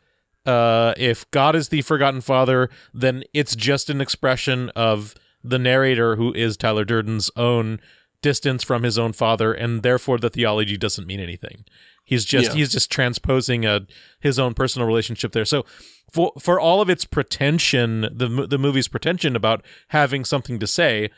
uh, 0.47 0.95
if 0.97 1.31
God 1.31 1.55
is 1.55 1.69
the 1.69 1.83
forgotten 1.83 2.23
father, 2.23 2.71
then 2.95 3.25
it's 3.35 3.55
just 3.55 3.91
an 3.91 4.01
expression 4.01 4.71
of 4.71 5.15
the 5.45 5.59
narrator, 5.59 6.17
who 6.17 6.33
is 6.33 6.57
Tyler 6.57 6.85
Durden's 6.85 7.31
own 7.37 7.79
distance 8.23 8.63
from 8.63 8.83
his 8.83 8.99
own 8.99 9.13
father, 9.13 9.53
and 9.53 9.83
therefore 9.83 10.19
the 10.19 10.31
theology 10.31 10.77
doesn't 10.77 11.07
mean 11.07 11.21
anything. 11.21 11.65
He's 12.05 12.25
just 12.25 12.51
yeah. 12.51 12.55
he's 12.55 12.73
just 12.73 12.91
transposing 12.91 13.65
a 13.65 13.87
his 14.21 14.39
own 14.39 14.55
personal 14.55 14.87
relationship 14.87 15.33
there. 15.33 15.45
So 15.45 15.65
for 16.13 16.33
for 16.41 16.59
all 16.59 16.81
of 16.81 16.91
its 16.91 17.05
pretension, 17.05 18.03
the 18.03 18.47
the 18.49 18.59
movie's 18.59 18.89
pretension 18.89 19.37
about 19.37 19.65
having 19.89 20.25
something 20.25 20.59
to 20.59 20.67
say, 20.67 21.11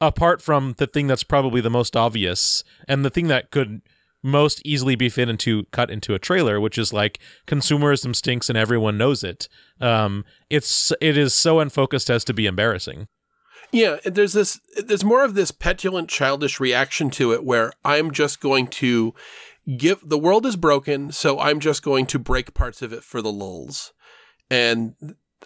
apart 0.00 0.40
from 0.40 0.74
the 0.78 0.86
thing 0.86 1.06
that's 1.06 1.24
probably 1.24 1.60
the 1.60 1.70
most 1.70 1.96
obvious 1.96 2.64
and 2.88 3.04
the 3.04 3.10
thing 3.10 3.28
that 3.28 3.50
could 3.50 3.82
most 4.22 4.60
easily 4.64 4.94
be 4.94 5.08
fit 5.08 5.28
into 5.28 5.64
cut 5.72 5.90
into 5.90 6.14
a 6.14 6.18
trailer, 6.18 6.60
which 6.60 6.78
is 6.78 6.92
like 6.92 7.18
consumerism 7.46 8.14
stinks 8.14 8.48
and 8.48 8.58
everyone 8.58 8.98
knows 8.98 9.24
it. 9.24 9.48
Um, 9.80 10.24
it's 10.48 10.92
it 11.00 11.16
is 11.16 11.34
so 11.34 11.60
unfocused 11.60 12.10
as 12.10 12.24
to 12.24 12.34
be 12.34 12.46
embarrassing. 12.46 13.08
Yeah, 13.72 13.98
there's 14.04 14.32
this 14.32 14.60
there's 14.76 15.04
more 15.04 15.24
of 15.24 15.34
this 15.34 15.50
petulant 15.50 16.08
childish 16.08 16.58
reaction 16.58 17.10
to 17.10 17.32
it 17.32 17.44
where 17.44 17.72
I'm 17.84 18.10
just 18.10 18.40
going 18.40 18.66
to 18.68 19.14
give 19.76 20.00
the 20.08 20.18
world 20.18 20.46
is 20.46 20.56
broken, 20.56 21.12
so 21.12 21.38
I'm 21.38 21.60
just 21.60 21.82
going 21.82 22.06
to 22.06 22.18
break 22.18 22.54
parts 22.54 22.82
of 22.82 22.92
it 22.92 23.04
for 23.04 23.22
the 23.22 23.32
lulls. 23.32 23.92
And 24.50 24.94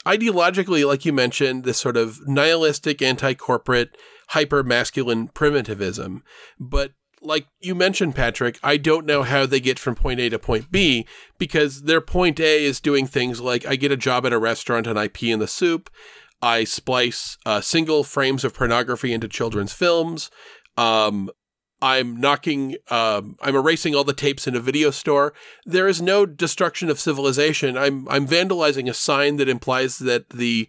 ideologically, 0.06 0.87
like 0.87 1.04
you 1.04 1.12
mentioned, 1.12 1.64
this 1.64 1.78
sort 1.78 1.96
of 1.96 2.26
nihilistic, 2.26 3.02
anti-corporate, 3.02 3.96
hyper-masculine 4.28 5.28
primitivism. 5.28 6.22
But 6.58 6.92
like 7.20 7.46
you 7.60 7.74
mentioned, 7.74 8.14
Patrick, 8.14 8.58
I 8.62 8.76
don't 8.76 9.06
know 9.06 9.22
how 9.22 9.46
they 9.46 9.60
get 9.60 9.78
from 9.78 9.94
point 9.94 10.20
A 10.20 10.28
to 10.28 10.38
point 10.38 10.70
B 10.70 11.06
because 11.38 11.82
their 11.82 12.00
point 12.00 12.38
A 12.38 12.64
is 12.64 12.80
doing 12.80 13.06
things 13.06 13.40
like 13.40 13.66
I 13.66 13.76
get 13.76 13.92
a 13.92 13.96
job 13.96 14.26
at 14.26 14.32
a 14.32 14.38
restaurant 14.38 14.87
and 14.87 14.98
I 14.98 15.08
pee 15.08 15.30
in 15.30 15.38
the 15.38 15.46
soup. 15.48 15.90
I 16.44 16.64
splice 16.64 17.38
uh, 17.46 17.62
single 17.62 18.04
frames 18.04 18.44
of 18.44 18.52
pornography 18.52 19.14
into 19.14 19.28
children's 19.28 19.72
films. 19.72 20.30
Um, 20.76 21.30
I'm 21.80 22.20
knocking, 22.20 22.76
um, 22.90 23.37
I'm 23.40 23.57
erasing 23.57 23.94
all 23.94 24.04
the 24.04 24.12
tapes 24.12 24.46
in 24.46 24.54
a 24.54 24.61
video 24.61 24.90
store. 24.90 25.33
There 25.64 25.88
is 25.88 26.02
no 26.02 26.26
destruction 26.26 26.90
of 26.90 27.00
civilization. 27.00 27.78
I'm 27.78 28.07
I'm 28.11 28.26
vandalizing 28.26 28.90
a 28.90 28.94
sign 28.94 29.38
that 29.38 29.48
implies 29.48 29.98
that 30.00 30.28
the, 30.30 30.68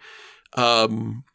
um, 0.54 1.26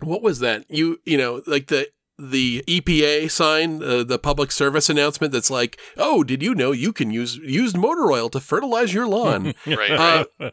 what 0.00 0.20
was 0.20 0.40
that? 0.40 0.64
You 0.68 1.00
you 1.04 1.16
know 1.16 1.42
like 1.46 1.68
the 1.68 1.88
the 2.18 2.64
EPA 2.66 3.30
sign, 3.30 3.84
uh, 3.84 4.02
the 4.02 4.18
public 4.18 4.50
service 4.50 4.90
announcement 4.90 5.32
that's 5.32 5.50
like, 5.50 5.78
"Oh, 5.96 6.24
did 6.24 6.42
you 6.42 6.56
know 6.56 6.72
you 6.72 6.92
can 6.92 7.12
use 7.12 7.36
used 7.36 7.76
motor 7.76 8.10
oil 8.10 8.28
to 8.30 8.40
fertilize 8.40 8.92
your 8.92 9.06
lawn?" 9.06 9.54
right. 9.66 10.26
Uh, 10.40 10.50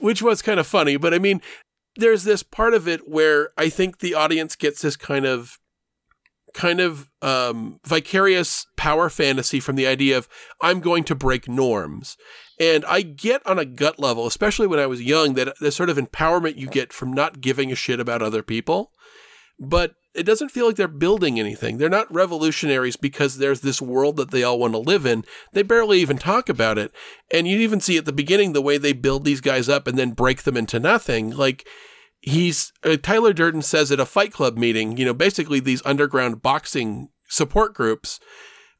which 0.00 0.22
was 0.22 0.42
kind 0.42 0.60
of 0.60 0.66
funny, 0.66 0.96
but 0.96 1.12
I 1.12 1.18
mean, 1.18 1.40
there's 1.98 2.22
this 2.22 2.42
part 2.42 2.74
of 2.74 2.88
it 2.88 3.08
where 3.08 3.50
I 3.58 3.68
think 3.68 3.98
the 3.98 4.14
audience 4.14 4.56
gets 4.56 4.80
this 4.80 4.96
kind 4.96 5.26
of 5.26 5.58
kind 6.54 6.80
of 6.80 7.10
um, 7.20 7.78
vicarious 7.84 8.66
power 8.76 9.10
fantasy 9.10 9.60
from 9.60 9.76
the 9.76 9.86
idea 9.86 10.16
of 10.16 10.28
I'm 10.62 10.80
going 10.80 11.04
to 11.04 11.14
break 11.14 11.48
norms. 11.48 12.16
And 12.58 12.84
I 12.86 13.02
get 13.02 13.46
on 13.46 13.58
a 13.58 13.64
gut 13.64 13.98
level, 13.98 14.26
especially 14.26 14.66
when 14.66 14.78
I 14.78 14.86
was 14.86 15.02
young, 15.02 15.34
that 15.34 15.58
the 15.60 15.70
sort 15.70 15.90
of 15.90 15.98
empowerment 15.98 16.56
you 16.56 16.68
get 16.68 16.92
from 16.92 17.12
not 17.12 17.40
giving 17.40 17.70
a 17.70 17.76
shit 17.76 18.00
about 18.00 18.22
other 18.22 18.42
people. 18.42 18.92
But 19.60 19.94
it 20.14 20.24
doesn't 20.24 20.50
feel 20.50 20.66
like 20.66 20.76
they're 20.76 20.88
building 20.88 21.38
anything. 21.38 21.78
They're 21.78 21.88
not 21.88 22.12
revolutionaries 22.12 22.96
because 22.96 23.38
there's 23.38 23.60
this 23.60 23.80
world 23.80 24.16
that 24.16 24.30
they 24.30 24.42
all 24.42 24.58
want 24.58 24.72
to 24.72 24.78
live 24.78 25.06
in. 25.06 25.24
They 25.52 25.62
barely 25.62 26.00
even 26.00 26.18
talk 26.18 26.48
about 26.48 26.78
it. 26.78 26.92
And 27.30 27.46
you 27.46 27.58
even 27.58 27.80
see 27.80 27.96
at 27.96 28.04
the 28.04 28.12
beginning 28.12 28.52
the 28.52 28.62
way 28.62 28.78
they 28.78 28.92
build 28.92 29.24
these 29.24 29.40
guys 29.40 29.68
up 29.68 29.86
and 29.86 29.98
then 29.98 30.12
break 30.12 30.42
them 30.42 30.56
into 30.56 30.80
nothing. 30.80 31.30
Like, 31.30 31.66
he's 32.20 32.72
uh, 32.84 32.96
Tyler 33.02 33.32
Durden 33.32 33.62
says 33.62 33.92
at 33.92 34.00
a 34.00 34.06
Fight 34.06 34.32
Club 34.32 34.56
meeting, 34.56 34.96
you 34.96 35.04
know, 35.04 35.14
basically 35.14 35.60
these 35.60 35.82
underground 35.84 36.42
boxing 36.42 37.10
support 37.28 37.74
groups 37.74 38.18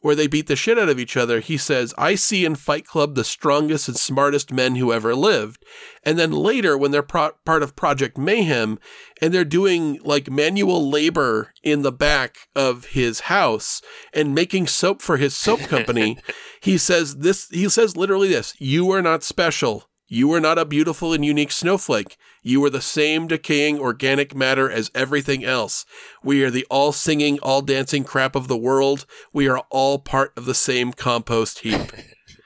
where 0.00 0.14
they 0.14 0.26
beat 0.26 0.46
the 0.46 0.56
shit 0.56 0.78
out 0.78 0.88
of 0.88 0.98
each 0.98 1.16
other. 1.16 1.40
He 1.40 1.56
says, 1.56 1.92
I 1.98 2.14
see 2.14 2.44
in 2.44 2.54
Fight 2.54 2.86
Club 2.86 3.14
the 3.14 3.24
strongest 3.24 3.88
and 3.88 3.96
smartest 3.96 4.52
men 4.52 4.76
who 4.76 4.92
ever 4.92 5.14
lived. 5.14 5.64
And 6.04 6.18
then 6.18 6.30
later, 6.30 6.78
when 6.78 6.90
they're 6.90 7.02
pro- 7.02 7.32
part 7.44 7.62
of 7.62 7.76
Project 7.76 8.16
Mayhem 8.16 8.78
and 9.20 9.34
they're 9.34 9.44
doing 9.44 9.98
like 10.04 10.30
manual 10.30 10.88
labor 10.88 11.52
in 11.62 11.82
the 11.82 11.92
back 11.92 12.36
of 12.54 12.86
his 12.86 13.20
house 13.20 13.82
and 14.12 14.34
making 14.34 14.68
soap 14.68 15.02
for 15.02 15.16
his 15.16 15.36
soap 15.36 15.60
company, 15.60 16.18
he 16.60 16.78
says 16.78 17.16
this, 17.16 17.48
he 17.50 17.68
says 17.68 17.96
literally 17.96 18.28
this, 18.28 18.54
you 18.60 18.90
are 18.92 19.02
not 19.02 19.24
special. 19.24 19.88
You 20.08 20.32
are 20.32 20.40
not 20.40 20.58
a 20.58 20.64
beautiful 20.64 21.12
and 21.12 21.22
unique 21.22 21.52
snowflake. 21.52 22.16
You 22.42 22.64
are 22.64 22.70
the 22.70 22.80
same 22.80 23.26
decaying 23.26 23.78
organic 23.78 24.34
matter 24.34 24.70
as 24.70 24.90
everything 24.94 25.44
else. 25.44 25.84
We 26.22 26.42
are 26.42 26.50
the 26.50 26.66
all 26.70 26.92
singing, 26.92 27.38
all 27.40 27.60
dancing 27.60 28.04
crap 28.04 28.34
of 28.34 28.48
the 28.48 28.56
world. 28.56 29.04
We 29.34 29.48
are 29.48 29.58
all 29.70 29.98
part 29.98 30.32
of 30.36 30.46
the 30.46 30.54
same 30.54 30.94
compost 30.94 31.58
heap. 31.58 31.92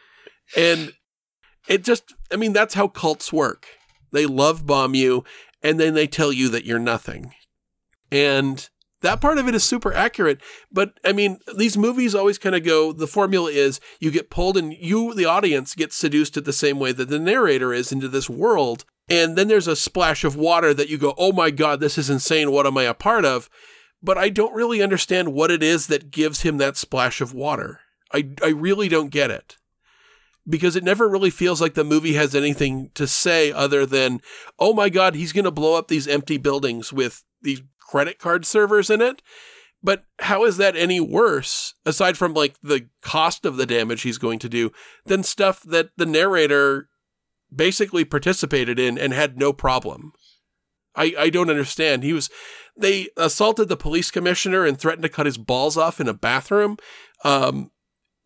and 0.57 0.93
it 1.69 1.85
just, 1.85 2.15
I 2.33 2.37
mean, 2.37 2.53
that's 2.53 2.75
how 2.75 2.89
cults 2.89 3.33
work. 3.33 3.69
They 4.11 4.27
love 4.27 4.67
bomb 4.67 4.97
you 4.97 5.25
and 5.63 5.79
then 5.79 5.95
they 5.95 6.09
tell 6.09 6.33
you 6.33 6.49
that 6.49 6.65
you're 6.65 6.81
nothing. 6.81 7.33
And 8.11 8.69
that 9.03 9.21
part 9.21 9.39
of 9.39 9.47
it 9.47 9.55
is 9.55 9.63
super 9.63 9.93
accurate. 9.93 10.41
But 10.71 10.99
I 11.05 11.13
mean, 11.13 11.39
these 11.57 11.77
movies 11.77 12.15
always 12.15 12.39
kind 12.39 12.55
of 12.55 12.65
go 12.65 12.93
the 12.93 13.07
formula 13.07 13.51
is 13.51 13.81
you 14.01 14.11
get 14.11 14.31
pulled 14.31 14.57
and 14.57 14.73
you, 14.73 15.15
the 15.15 15.27
audience, 15.27 15.75
get 15.75 15.93
seduced 15.93 16.37
at 16.37 16.45
the 16.45 16.53
same 16.53 16.79
way 16.79 16.93
that 16.93 17.09
the 17.09 17.19
narrator 17.19 17.73
is 17.73 17.93
into 17.93 18.09
this 18.09 18.31
world. 18.31 18.85
And 19.09 19.37
then 19.37 19.49
there's 19.49 19.69
a 19.69 19.77
splash 19.77 20.25
of 20.25 20.37
water 20.37 20.73
that 20.73 20.89
you 20.89 20.97
go, 20.97 21.15
oh 21.19 21.33
my 21.33 21.51
God, 21.51 21.81
this 21.81 21.99
is 21.99 22.09
insane. 22.09 22.51
What 22.51 22.67
am 22.67 22.79
I 22.79 22.85
a 22.85 22.95
part 22.95 23.25
of? 23.25 23.51
But 24.03 24.19
I 24.19 24.29
don't 24.29 24.55
really 24.55 24.83
understand 24.83 25.33
what 25.33 25.51
it 25.51 25.63
is 25.63 25.87
that 25.89 26.11
gives 26.11 26.43
him 26.43 26.59
that 26.59 26.77
splash 26.77 27.21
of 27.21 27.35
water. 27.35 27.81
I, 28.13 28.31
I 28.43 28.49
really 28.49 28.89
don't 28.89 29.11
get 29.11 29.31
it. 29.31 29.59
Because 30.49 30.75
it 30.75 30.83
never 30.83 31.09
really 31.09 31.31
feels 31.31 31.61
like 31.61 31.75
the 31.75 31.85
movie 31.85 32.15
has 32.15 32.35
anything 32.35 32.91
to 32.95 33.07
say 33.07 33.53
other 33.53 33.87
than, 33.87 34.21
oh 34.59 34.75
my 34.75 34.89
God, 34.89 35.15
he's 35.15 35.33
going 35.33 35.45
to 35.45 35.53
blow 35.53 35.77
up 35.77 35.87
these 35.87 36.09
empty 36.09 36.37
buildings 36.37 36.93
with 36.93 37.23
these 37.43 37.63
credit 37.93 38.19
card 38.19 38.47
servers 38.47 38.89
in 38.89 39.03
it. 39.03 39.21
But 39.83 40.05
how 40.21 40.45
is 40.45 40.57
that 40.57 40.77
any 40.77 40.99
worse, 40.99 41.75
aside 41.85 42.17
from 42.17 42.33
like 42.33 42.57
the 42.63 42.89
cost 43.03 43.45
of 43.45 43.57
the 43.57 43.67
damage 43.67 44.01
he's 44.03 44.17
going 44.17 44.39
to 44.39 44.49
do, 44.49 44.71
than 45.05 45.23
stuff 45.23 45.63
that 45.65 45.91
the 45.97 46.07
narrator 46.07 46.89
basically 47.55 48.05
participated 48.07 48.79
in 48.79 48.97
and 48.97 49.13
had 49.13 49.37
no 49.37 49.53
problem? 49.53 50.13
I, 50.97 51.15
I 51.19 51.31
don't 51.31 51.51
understand. 51.51 52.03
He 52.03 52.15
was 52.15 52.31
they 52.75 53.09
assaulted 53.19 53.69
the 53.69 53.77
police 53.77 54.11
commissioner 54.11 54.65
and 54.65 54.79
threatened 54.79 55.03
to 55.03 55.11
cut 55.11 55.27
his 55.27 55.37
balls 55.37 55.77
off 55.77 56.01
in 56.01 56.09
a 56.09 56.15
bathroom. 56.15 56.79
Um, 57.25 57.71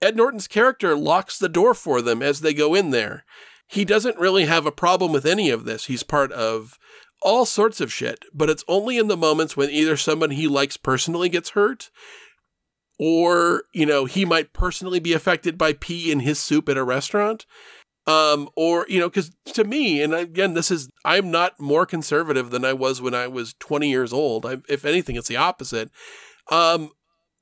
Ed 0.01 0.17
Norton's 0.17 0.47
character 0.47 0.95
locks 0.95 1.39
the 1.39 1.49
door 1.49 1.75
for 1.75 2.01
them 2.01 2.23
as 2.23 2.41
they 2.41 2.55
go 2.55 2.75
in 2.75 2.91
there. 2.91 3.25
he 3.67 3.85
doesn't 3.85 4.19
really 4.19 4.45
have 4.45 4.67
a 4.67 4.73
problem 4.73 5.13
with 5.13 5.27
any 5.27 5.51
of 5.51 5.65
this. 5.65 5.87
He's 5.87 6.05
part 6.05 6.31
of 6.33 6.79
all 7.27 7.45
sorts 7.45 7.81
of 7.81 7.93
shit, 7.93 8.25
but 8.33 8.49
it's 8.49 8.63
only 8.69 8.99
in 8.99 9.09
the 9.09 9.17
moments 9.17 9.57
when 9.57 9.69
either 9.69 9.97
someone 9.97 10.31
he 10.31 10.47
likes 10.47 10.77
personally 10.77 11.29
gets 11.29 11.51
hurt 11.51 11.91
or, 13.01 13.65
you 13.75 13.85
know, 13.85 14.05
he 14.05 14.25
might 14.25 14.53
personally 14.53 15.01
be 15.01 15.13
affected 15.13 15.59
by 15.59 15.73
pee 15.73 16.13
in 16.13 16.21
his 16.21 16.39
soup 16.39 16.69
at 16.69 16.77
a 16.77 16.85
restaurant. 16.85 17.45
Um, 18.07 18.49
or, 18.55 18.87
you 18.89 19.01
know, 19.01 19.09
because 19.09 19.33
to 19.47 19.65
me, 19.65 20.01
and 20.01 20.15
again, 20.15 20.55
this 20.55 20.71
is, 20.71 20.89
I'm 21.05 21.33
not 21.33 21.59
more 21.59 21.85
conservative 21.85 22.51
than 22.51 22.65
I 22.65 22.73
was 22.73 23.03
when 23.03 23.13
I 23.13 23.27
was 23.27 23.55
20 23.59 23.91
years 23.91 24.13
old. 24.13 24.47
I, 24.47 24.59
if 24.69 24.85
anything, 24.85 25.17
it's 25.17 25.27
the 25.27 25.37
opposite. 25.37 25.91
Um, 26.49 26.91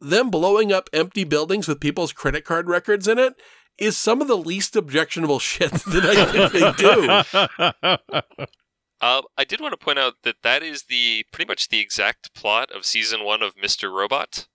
them 0.00 0.30
blowing 0.30 0.72
up 0.72 0.88
empty 0.94 1.24
buildings 1.24 1.68
with 1.68 1.78
people's 1.78 2.14
credit 2.14 2.46
card 2.46 2.68
records 2.68 3.06
in 3.06 3.18
it 3.18 3.34
is 3.76 3.98
some 3.98 4.22
of 4.22 4.28
the 4.28 4.36
least 4.38 4.76
objectionable 4.76 5.38
shit 5.40 5.72
that 5.72 6.04
I 6.06 6.24
think 6.24 7.98
they 8.08 8.38
do. 8.38 8.46
Uh, 9.04 9.20
I 9.36 9.44
did 9.44 9.60
want 9.60 9.72
to 9.78 9.84
point 9.84 9.98
out 9.98 10.14
that 10.22 10.36
that 10.44 10.62
is 10.62 10.84
the 10.84 11.26
pretty 11.30 11.46
much 11.46 11.68
the 11.68 11.78
exact 11.78 12.32
plot 12.32 12.70
of 12.70 12.86
season 12.86 13.22
one 13.22 13.42
of 13.42 13.54
Mr. 13.54 13.92
Robot. 13.92 14.48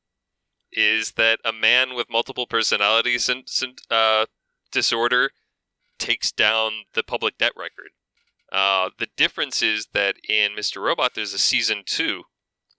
Is 0.72 1.12
that 1.18 1.38
a 1.46 1.54
man 1.54 1.94
with 1.94 2.10
multiple 2.10 2.48
personalities 2.48 3.30
and 3.30 3.48
uh, 3.92 4.26
disorder 4.72 5.30
takes 6.00 6.32
down 6.32 6.86
the 6.96 7.04
public 7.04 7.38
debt 7.38 7.52
record? 7.56 7.92
Uh, 8.52 8.90
the 8.98 9.10
difference 9.16 9.62
is 9.62 9.90
that 9.94 10.16
in 10.28 10.54
Mr. 10.54 10.82
Robot, 10.82 11.12
there's 11.14 11.36
a 11.36 11.38
season 11.38 11.84
two 11.86 12.24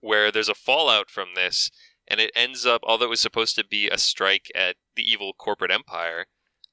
where 0.00 0.32
there's 0.32 0.48
a 0.48 0.54
fallout 0.54 1.08
from 1.08 1.36
this, 1.36 1.70
and 2.08 2.18
it 2.18 2.32
ends 2.34 2.66
up, 2.66 2.80
although 2.82 3.04
it 3.04 3.10
was 3.10 3.20
supposed 3.20 3.54
to 3.54 3.64
be 3.64 3.88
a 3.88 3.96
strike 3.96 4.50
at 4.56 4.74
the 4.96 5.08
evil 5.08 5.34
corporate 5.38 5.70
empire, 5.70 6.26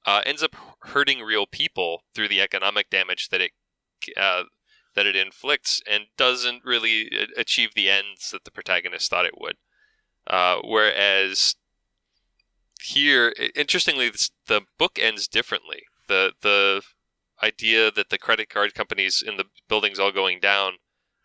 uh, 0.07 0.23
ends 0.25 0.41
up 0.41 0.55
hurting 0.85 1.19
real 1.19 1.45
people 1.45 2.01
through 2.15 2.29
the 2.29 2.41
economic 2.41 2.89
damage 2.89 3.29
that 3.29 3.41
it 3.41 3.51
uh, 4.15 4.43
that 4.97 5.05
it 5.05 5.15
inflicts, 5.15 5.79
and 5.89 6.05
doesn't 6.17 6.65
really 6.65 7.07
uh, 7.15 7.27
achieve 7.37 7.75
the 7.75 7.87
ends 7.87 8.31
that 8.31 8.45
the 8.45 8.51
protagonist 8.51 9.11
thought 9.11 9.27
it 9.27 9.39
would. 9.39 9.55
Uh, 10.25 10.57
whereas 10.63 11.55
here, 12.81 13.31
interestingly, 13.55 14.11
the 14.47 14.61
book 14.79 14.97
ends 14.99 15.27
differently. 15.27 15.83
the 16.07 16.33
The 16.41 16.81
idea 17.43 17.91
that 17.91 18.09
the 18.09 18.17
credit 18.17 18.49
card 18.49 18.73
companies 18.73 19.23
in 19.25 19.37
the 19.37 19.45
buildings 19.69 19.99
all 19.99 20.11
going 20.11 20.39
down 20.39 20.73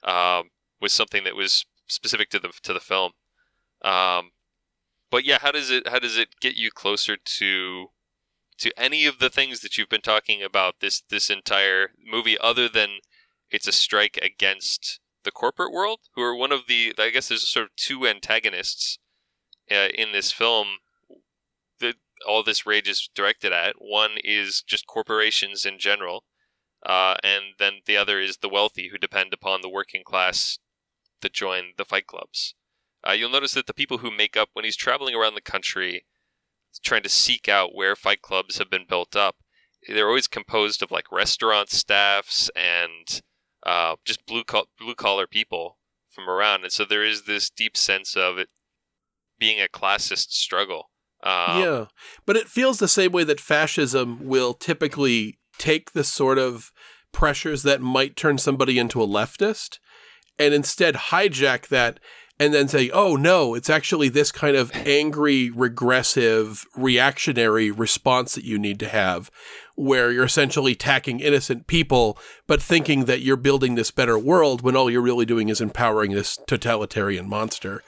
um, 0.05 0.51
was 0.79 0.93
something 0.93 1.25
that 1.25 1.35
was 1.35 1.65
specific 1.87 2.29
to 2.29 2.39
the 2.39 2.51
to 2.63 2.75
the 2.75 2.81
film. 2.81 3.13
Um, 3.81 4.33
but 5.11 5.25
yeah, 5.25 5.39
how 5.41 5.51
does 5.51 5.71
it 5.71 5.89
how 5.89 5.99
does 5.99 6.19
it 6.19 6.41
get 6.43 6.57
you 6.57 6.71
closer 6.71 7.17
to 7.17 7.87
to 8.59 8.71
any 8.77 9.07
of 9.07 9.19
the 9.19 9.31
things 9.31 9.61
that 9.61 9.79
you've 9.79 9.89
been 9.89 10.03
talking 10.03 10.43
about 10.43 10.81
this 10.81 11.01
this 11.09 11.31
entire 11.31 11.93
movie, 12.05 12.37
other 12.39 12.69
than 12.69 12.99
it's 13.53 13.69
a 13.69 13.73
strike 13.73 14.19
against 14.23 14.99
the 15.25 15.31
corporate 15.31 15.73
world, 15.73 16.01
who 16.17 16.23
are 16.23 16.35
one 16.35 16.51
of 16.51 16.67
the 16.67 16.95
I 16.99 17.11
guess 17.11 17.29
there's 17.29 17.49
sort 17.49 17.67
of 17.67 17.77
two 17.77 18.07
antagonists 18.07 18.99
uh, 19.71 19.89
in 19.95 20.13
this 20.13 20.33
film 20.33 20.79
that 21.79 21.97
all 22.27 22.43
this 22.43 22.67
rage 22.67 22.89
is 22.89 23.09
directed 23.15 23.53
at. 23.53 23.75
One 23.79 24.13
is 24.25 24.63
just 24.63 24.87
corporations 24.87 25.65
in 25.65 25.79
general, 25.79 26.25
uh, 26.85 27.17
and 27.23 27.55
then 27.59 27.81
the 27.87 27.97
other 27.97 28.21
is 28.21 28.39
the 28.39 28.49
wealthy 28.49 28.89
who 28.91 28.99
depend 28.99 29.33
upon 29.33 29.61
the 29.61 29.69
working 29.69 30.03
class 30.05 30.59
that 31.21 31.33
join 31.33 31.75
the 31.77 31.85
fight 31.85 32.07
clubs. 32.07 32.55
Uh, 33.07 33.13
you'll 33.13 33.31
notice 33.31 33.53
that 33.55 33.67
the 33.67 33.75
people 33.75 33.99
who 33.99 34.11
make 34.11 34.37
up 34.37 34.51
when 34.53 34.65
he's 34.65 34.77
traveling 34.77 35.15
around 35.15 35.35
the 35.35 35.41
country, 35.41 36.05
trying 36.83 37.03
to 37.03 37.09
seek 37.09 37.49
out 37.49 37.75
where 37.75 37.97
fight 37.97 38.23
clubs 38.23 38.59
have 38.59 38.71
been 38.71 38.87
built 38.89 39.15
up, 39.15 39.37
they're 39.89 40.09
always 40.09 40.29
composed 40.29 40.83
of 40.83 40.91
like 40.91 41.11
restaurant 41.11 41.71
staffs 41.71 42.51
and 42.55 43.23
uh, 43.65 43.97
just 44.05 44.27
blue 44.27 44.45
co- 44.45 44.69
blue 44.79 44.95
collar 44.95 45.27
people 45.27 45.79
from 46.11 46.29
around, 46.29 46.65
and 46.65 46.73
so 46.73 46.85
there 46.85 47.05
is 47.05 47.25
this 47.25 47.51
deep 47.51 47.77
sense 47.77 48.17
of 48.17 48.39
it 48.39 48.49
being 49.39 49.61
a 49.61 49.69
classist 49.69 50.31
struggle. 50.33 50.91
Um, 51.23 51.63
yeah, 51.63 51.85
but 52.27 52.37
it 52.37 52.49
feels 52.49 52.79
the 52.79 52.89
same 52.89 53.13
way 53.13 53.25
that 53.25 53.41
fascism 53.41 54.27
will 54.27 54.55
typically 54.55 55.39
take 55.59 55.93
the 55.93 56.05
sort 56.05 56.39
of 56.39 56.73
pressures 57.13 57.63
that 57.63 57.81
might 57.81 58.17
turn 58.17 58.39
somebody 58.39 58.79
into 58.79 59.03
a 59.03 59.07
leftist 59.07 59.79
and 60.39 60.55
instead 60.55 60.95
hijack 60.95 61.69
that 61.69 62.01
and 62.43 62.53
then 62.53 62.67
say, 62.67 62.91
oh 62.91 63.15
no, 63.15 63.55
it's 63.55 63.71
actually 63.71 64.09
this 64.09 64.33
kind 64.33 64.57
of 64.57 64.73
angry, 64.75 65.49
regressive, 65.49 66.67
reactionary 66.75 67.71
response 67.71 68.35
that 68.35 68.43
you 68.43 68.59
need 68.59 68.81
to 68.81 68.89
have, 68.89 69.31
where 69.77 70.11
you're 70.11 70.25
essentially 70.25 70.73
attacking 70.73 71.21
innocent 71.21 71.69
people, 71.69 72.19
but 72.49 72.61
thinking 72.61 73.05
that 73.05 73.21
you're 73.21 73.37
building 73.37 73.77
this 73.77 73.93
better 73.93 74.19
world 74.19 74.61
when 74.61 74.75
all 74.75 74.91
you're 74.91 75.01
really 75.01 75.25
doing 75.25 75.49
is 75.49 75.61
empowering 75.61 76.11
this 76.11 76.37
totalitarian 76.49 77.29
monster. 77.29 77.85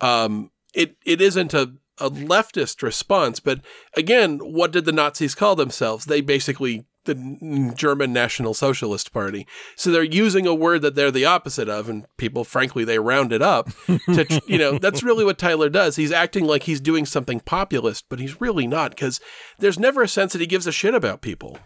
Um, 0.00 0.52
it 0.72 0.96
it 1.04 1.20
isn't 1.20 1.52
a 1.52 1.74
a 1.98 2.08
leftist 2.08 2.80
response, 2.82 3.40
but 3.40 3.60
again, 3.94 4.38
what 4.38 4.70
did 4.70 4.86
the 4.86 4.92
Nazis 4.92 5.34
call 5.34 5.54
themselves? 5.54 6.06
They 6.06 6.22
basically 6.22 6.86
the 7.04 7.72
German 7.76 8.12
National 8.12 8.54
Socialist 8.54 9.12
Party. 9.12 9.46
So 9.76 9.90
they're 9.90 10.02
using 10.02 10.46
a 10.46 10.54
word 10.54 10.82
that 10.82 10.94
they're 10.94 11.10
the 11.10 11.24
opposite 11.24 11.68
of, 11.68 11.88
and 11.88 12.06
people, 12.16 12.44
frankly, 12.44 12.84
they 12.84 12.98
round 12.98 13.32
it 13.32 13.42
up. 13.42 13.70
To 13.86 14.42
you 14.46 14.58
know, 14.58 14.78
that's 14.78 15.02
really 15.02 15.24
what 15.24 15.38
Tyler 15.38 15.68
does. 15.68 15.96
He's 15.96 16.12
acting 16.12 16.44
like 16.44 16.64
he's 16.64 16.80
doing 16.80 17.06
something 17.06 17.40
populist, 17.40 18.06
but 18.08 18.18
he's 18.18 18.40
really 18.40 18.66
not 18.66 18.90
because 18.90 19.20
there's 19.58 19.78
never 19.78 20.02
a 20.02 20.08
sense 20.08 20.32
that 20.32 20.40
he 20.40 20.46
gives 20.46 20.66
a 20.66 20.72
shit 20.72 20.94
about 20.94 21.22
people. 21.22 21.58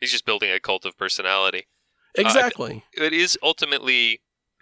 He's 0.00 0.12
just 0.12 0.26
building 0.26 0.50
a 0.50 0.60
cult 0.60 0.84
of 0.84 0.96
personality. 0.96 1.66
Exactly. 2.14 2.84
Uh, 2.98 3.04
it 3.04 3.12
is 3.12 3.38
ultimately 3.42 4.20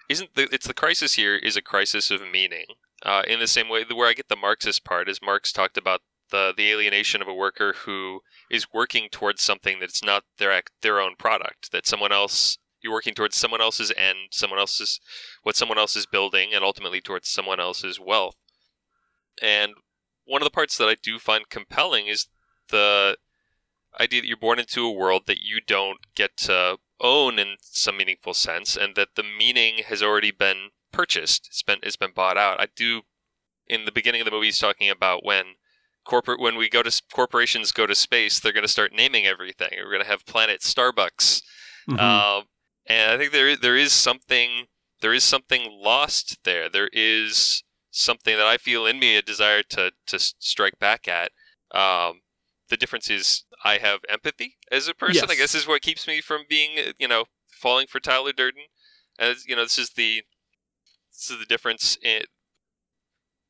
isn't 0.09 0.35
the 0.35 0.49
it's 0.53 0.67
the 0.67 0.75
crisis 0.75 1.15
here 1.15 1.37
is 1.37 1.57
a 1.57 1.63
crisis 1.63 2.11
of 2.11 2.21
meaning. 2.21 2.67
Uh, 3.03 3.23
in 3.29 3.39
the 3.39 3.47
same 3.47 3.69
way, 3.69 3.85
where 3.93 4.09
I 4.09 4.15
get 4.15 4.29
the 4.29 4.37
Marxist 4.37 4.85
part 4.85 5.09
is 5.09 5.21
Marx 5.23 5.53
talked 5.53 5.77
about 5.77 6.01
the 6.31 6.53
the 6.57 6.71
alienation 6.71 7.23
of 7.23 7.29
a 7.29 7.35
worker 7.35 7.75
who 7.85 8.21
is 8.51 8.67
working 8.73 9.09
towards 9.11 9.43
something 9.43 9.81
that's 9.81 10.03
not 10.03 10.25
their 10.39 10.61
their 10.83 11.01
own 11.01 11.15
product 11.19 11.73
that 11.73 11.87
someone 11.87 12.13
else 12.13 12.59
you're 12.83 12.93
working 12.93 13.15
towards 13.15 13.37
someone 13.37 13.61
else's 13.61 13.93
end 13.97 14.19
someone 14.31 14.59
else's 14.59 15.01
what 15.43 15.57
someone 15.57 15.79
else 15.79 15.97
is 15.97 16.07
building 16.07 16.51
and 16.55 16.65
ultimately 16.65 17.01
towards 17.01 17.29
someone 17.29 17.61
else's 17.61 18.01
wealth. 18.01 18.37
And 19.43 19.75
one 20.25 20.43
of 20.43 20.47
the 20.47 20.51
parts 20.51 20.77
that 20.79 20.89
I 20.89 20.97
do 21.01 21.19
find 21.19 21.49
compelling 21.49 22.07
is 22.07 22.27
the 22.69 23.17
idea 24.01 24.21
that 24.21 24.27
you're 24.27 24.37
born 24.37 24.59
into 24.59 24.85
a 24.85 24.93
world 24.93 25.23
that 25.27 25.41
you 25.41 25.61
don't 25.65 25.99
get 26.15 26.37
to 26.37 26.79
own 27.01 27.39
in 27.39 27.57
some 27.61 27.97
meaningful 27.97 28.35
sense 28.35 28.77
and 28.77 28.95
that 28.97 29.15
the 29.17 29.23
meaning 29.23 29.83
has 29.87 30.03
already 30.03 30.31
been 30.31 30.71
purchased 30.93 31.47
it's 31.49 31.63
been 31.63 31.79
it's 31.83 31.97
been 31.97 32.13
bought 32.15 32.39
out. 32.39 32.61
I 32.61 32.69
do 32.75 33.03
in 33.69 33.85
the 33.85 33.93
beginning 33.93 34.21
of 34.21 34.25
the 34.25 34.31
movie 34.31 34.47
he's 34.47 34.59
talking 34.59 34.89
about 34.89 35.25
when 35.25 35.55
corporate 36.07 36.41
when 36.41 36.57
we 36.57 36.69
go 36.69 36.83
to 36.83 37.03
corporations 37.13 37.73
go 37.73 37.87
to 37.87 37.95
space, 37.95 38.41
they're 38.41 38.53
going 38.53 38.65
to 38.65 38.69
start 38.69 38.93
naming 38.95 39.27
everything. 39.27 39.71
We're 39.77 39.91
going 39.91 40.03
to 40.03 40.09
have 40.09 40.25
planet 40.27 40.61
Starbucks, 40.61 41.43
mm-hmm. 41.89 41.97
uh, 41.99 42.43
and 42.87 43.11
I 43.11 43.19
think 43.19 43.33
there 43.33 43.57
there 43.57 43.77
is 43.77 43.93
something 43.93 44.67
there 45.01 45.13
is 45.13 45.25
something 45.25 45.69
lost 45.71 46.39
there. 46.45 46.69
There 46.71 46.91
is 46.93 47.63
something 47.91 48.37
that 48.37 48.47
I 48.47 48.57
feel 48.57 48.87
in 48.87 48.99
me 48.99 49.17
a 49.17 49.23
desire 49.23 49.63
to 49.71 49.93
to 50.07 50.19
strike 50.19 50.79
back 50.79 51.09
at. 51.09 51.33
Um, 51.73 52.21
the 52.69 52.77
difference 52.77 53.11
is 53.11 53.45
I 53.65 53.79
have 53.79 54.01
empathy 54.09 54.57
as 54.71 54.89
a 54.89 54.95
person. 54.95 55.25
Yes. 55.29 55.31
I 55.31 55.35
guess 55.37 55.55
is 55.55 55.69
what 55.69 55.83
keeps 55.83 56.07
me 56.07 56.21
from 56.21 56.43
being 56.49 56.95
you 56.99 57.09
know 57.09 57.25
falling 57.51 57.87
for 57.87 58.01
Tyler 58.01 58.33
Durden. 58.33 58.65
As 59.19 59.47
you 59.47 59.57
know, 59.57 59.63
this 59.63 59.79
is 59.79 59.91
the 59.91 60.23
this 61.13 61.31
is 61.31 61.39
the 61.39 61.47
difference 61.47 61.97
in, 62.03 62.23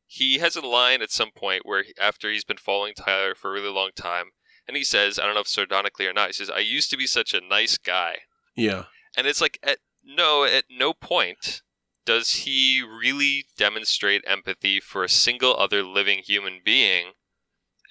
he 0.06 0.38
has 0.38 0.56
a 0.56 0.66
line 0.66 1.02
at 1.02 1.10
some 1.10 1.30
point 1.30 1.66
where 1.66 1.84
after 2.00 2.30
he's 2.30 2.44
been 2.44 2.56
following 2.56 2.94
Tyler 2.94 3.34
for 3.34 3.50
a 3.50 3.52
really 3.52 3.72
long 3.72 3.90
time, 3.96 4.26
and 4.66 4.76
he 4.76 4.84
says, 4.84 5.18
I 5.18 5.24
don't 5.24 5.34
know 5.34 5.40
if 5.40 5.48
sardonically 5.48 6.06
or 6.06 6.12
not, 6.12 6.28
he 6.28 6.32
says, 6.32 6.50
"I 6.50 6.60
used 6.60 6.90
to 6.90 6.96
be 6.96 7.06
such 7.06 7.34
a 7.34 7.40
nice 7.40 7.78
guy." 7.78 8.18
Yeah, 8.54 8.84
and 9.16 9.26
it's 9.26 9.40
like 9.40 9.58
at 9.62 9.78
no 10.04 10.44
at 10.44 10.64
no 10.70 10.92
point 10.92 11.62
does 12.04 12.30
he 12.30 12.82
really 12.82 13.46
demonstrate 13.58 14.22
empathy 14.26 14.78
for 14.80 15.02
a 15.02 15.08
single 15.08 15.56
other 15.56 15.82
living 15.82 16.20
human 16.24 16.60
being, 16.64 17.12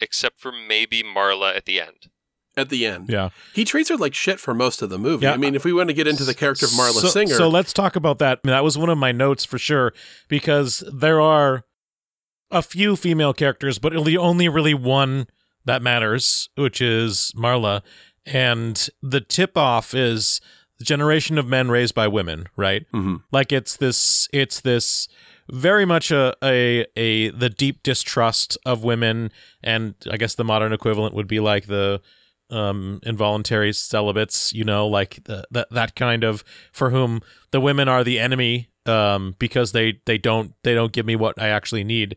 except 0.02 0.40
for 0.40 0.52
maybe 0.52 1.04
Marla 1.04 1.56
at 1.56 1.66
the 1.66 1.82
end 1.82 2.10
at 2.58 2.70
the 2.70 2.86
end. 2.86 3.10
Yeah. 3.10 3.30
He 3.54 3.66
treats 3.66 3.90
her 3.90 3.98
like 3.98 4.14
shit 4.14 4.40
for 4.40 4.54
most 4.54 4.82
of 4.82 4.90
the 4.90 4.98
movie. 4.98 5.26
Yeah. 5.26 5.34
I 5.34 5.38
mean, 5.38 5.56
if 5.56 5.66
we 5.66 5.74
want 5.74 5.90
to 5.90 5.94
get 5.94 6.08
into 6.08 6.24
the 6.24 6.34
character 6.34 6.66
of 6.66 6.72
Marla 6.72 7.02
so, 7.02 7.08
Singer. 7.08 7.36
So 7.36 7.50
let's 7.50 7.74
talk 7.74 7.96
about 7.96 8.20
that. 8.20 8.40
that 8.44 8.64
was 8.64 8.78
one 8.78 8.90
of 8.90 8.98
my 8.98 9.12
notes 9.12 9.46
for 9.46 9.58
sure, 9.58 9.94
because 10.28 10.84
there 10.92 11.22
are 11.22 11.66
a 12.52 12.62
few 12.62 12.96
female 12.96 13.34
characters, 13.34 13.80
but 13.80 13.94
the 14.06 14.18
only 14.18 14.48
really 14.48 14.74
one 14.74 15.28
that 15.66 15.82
matters, 15.82 16.50
which 16.56 16.82
is 16.82 17.32
Marla. 17.36 17.82
And 18.26 18.88
the 19.02 19.22
tip 19.22 19.58
off 19.58 19.94
is 19.94 20.42
the 20.80 20.86
generation 20.86 21.38
of 21.38 21.48
men 21.48 21.70
raised 21.70 21.96
by 21.96 22.08
women, 22.08 22.48
right? 22.56 22.86
Mm-hmm. 22.94 23.18
Like 23.32 23.52
it's 23.52 23.78
this, 23.78 24.28
it's 24.34 24.62
this 24.62 25.08
very 25.52 25.86
much 25.86 26.12
a, 26.12 26.36
a 26.44 26.86
a 26.96 27.30
the 27.30 27.50
deep 27.50 27.84
distrust 27.84 28.58
of 28.66 28.84
women, 28.84 29.32
and 29.64 29.94
I 30.10 30.18
guess 30.18 30.36
the 30.36 30.44
modern 30.44 30.74
equivalent 30.74 31.14
would 31.14 31.28
be 31.28 31.40
like 31.40 31.68
the 31.68 32.02
um, 32.50 33.00
involuntary 33.04 33.74
celibates, 33.74 34.54
you 34.54 34.64
know, 34.64 34.88
like 34.88 35.24
the, 35.26 35.46
that 35.52 35.70
that 35.72 35.96
kind 35.96 36.24
of 36.24 36.44
for 36.72 36.90
whom 36.90 37.22
the 37.52 37.62
women 37.62 37.88
are 37.88 38.04
the 38.04 38.20
enemy 38.20 38.70
um, 38.88 39.36
because 39.40 39.72
they 39.72 40.00
they 40.06 40.18
don't 40.18 40.54
they 40.64 40.74
don't 40.74 40.92
give 40.94 41.06
me 41.06 41.16
what 41.16 41.42
I 41.42 41.50
actually 41.50 41.84
need. 41.84 42.16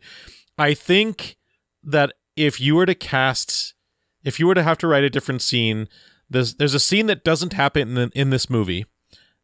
I 0.59 0.75
think 0.75 1.37
that 1.85 2.13
if 2.37 2.61
you 2.61 2.75
were 2.77 2.87
to 2.87 2.95
cast, 2.95 3.75
if 4.25 4.39
you 4.41 4.47
were 4.47 4.55
to 4.55 4.63
have 4.63 4.79
to 4.79 4.87
write 4.87 5.05
a 5.05 5.11
different 5.11 5.43
scene, 5.43 5.89
there's 6.31 6.55
there's 6.57 6.75
a 6.75 6.81
scene 6.81 7.07
that 7.07 7.25
doesn't 7.25 7.53
happen 7.53 7.97
in, 7.97 8.11
in 8.15 8.31
this 8.31 8.49
movie 8.51 8.87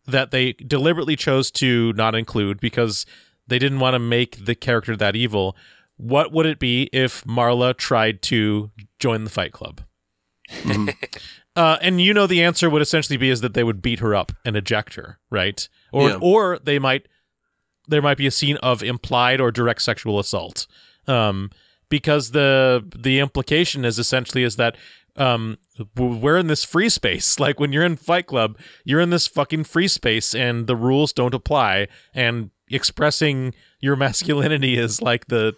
that 0.07 0.31
they 0.31 0.53
deliberately 0.53 1.17
chose 1.17 1.51
to 1.51 1.93
not 1.95 2.15
include 2.15 2.61
because 2.61 3.07
they 3.47 3.59
didn't 3.59 3.81
want 3.81 3.95
to 3.95 3.99
make 3.99 4.45
the 4.45 4.55
character 4.55 4.97
that 4.97 5.17
evil. 5.17 5.57
What 5.97 6.33
would 6.33 6.47
it 6.47 6.59
be 6.59 6.91
if 6.93 7.23
Marla 7.25 7.77
tried 7.77 8.21
to 8.23 8.71
join 8.99 9.25
the 9.25 9.31
Fight 9.31 9.53
Club? 9.53 9.81
Mhm. 10.51 10.95
Uh, 11.57 11.79
and 11.81 12.01
you 12.01 12.13
know 12.13 12.27
the 12.27 12.43
answer 12.43 12.69
would 12.69 12.83
essentially 12.83 13.17
be 13.17 13.31
is 13.31 13.41
that 13.41 13.55
they 13.55 13.63
would 13.63 13.81
beat 13.81 14.01
her 14.01 14.13
up 14.13 14.33
and 14.45 14.57
eject 14.57 14.95
her, 14.95 15.21
right? 15.31 15.69
Or 15.93 16.09
Yeah. 16.11 16.19
or 16.21 16.59
they 16.59 16.81
might 16.81 17.07
there 17.89 18.03
might 18.03 18.19
be 18.19 18.27
a 18.27 18.31
scene 18.31 18.57
of 18.59 18.83
implied 18.83 19.41
or 19.41 19.51
direct 19.51 19.83
sexual 19.83 20.19
assault. 20.19 20.67
Um, 21.07 21.51
because 21.89 22.31
the 22.31 22.85
the 22.97 23.21
implication 23.21 23.85
is 23.85 23.99
essentially 23.99 24.43
is 24.43 24.57
that 24.57 24.77
um 25.17 25.59
we're 25.97 26.39
in 26.39 26.47
this 26.47 26.65
free 26.65 26.89
space. 26.89 27.39
Like 27.45 27.61
when 27.61 27.73
you're 27.73 27.85
in 27.85 27.97
Fight 27.97 28.27
Club, 28.27 28.59
you're 28.85 29.01
in 29.01 29.11
this 29.11 29.27
fucking 29.27 29.65
free 29.65 29.89
space 29.89 30.35
and 30.35 30.67
the 30.67 30.77
rules 30.77 31.13
don't 31.13 31.35
apply 31.35 31.89
and 32.15 32.51
expressing 32.69 33.55
your 33.81 33.97
masculinity 34.07 34.77
is 34.79 35.03
like 35.03 35.27
the 35.27 35.55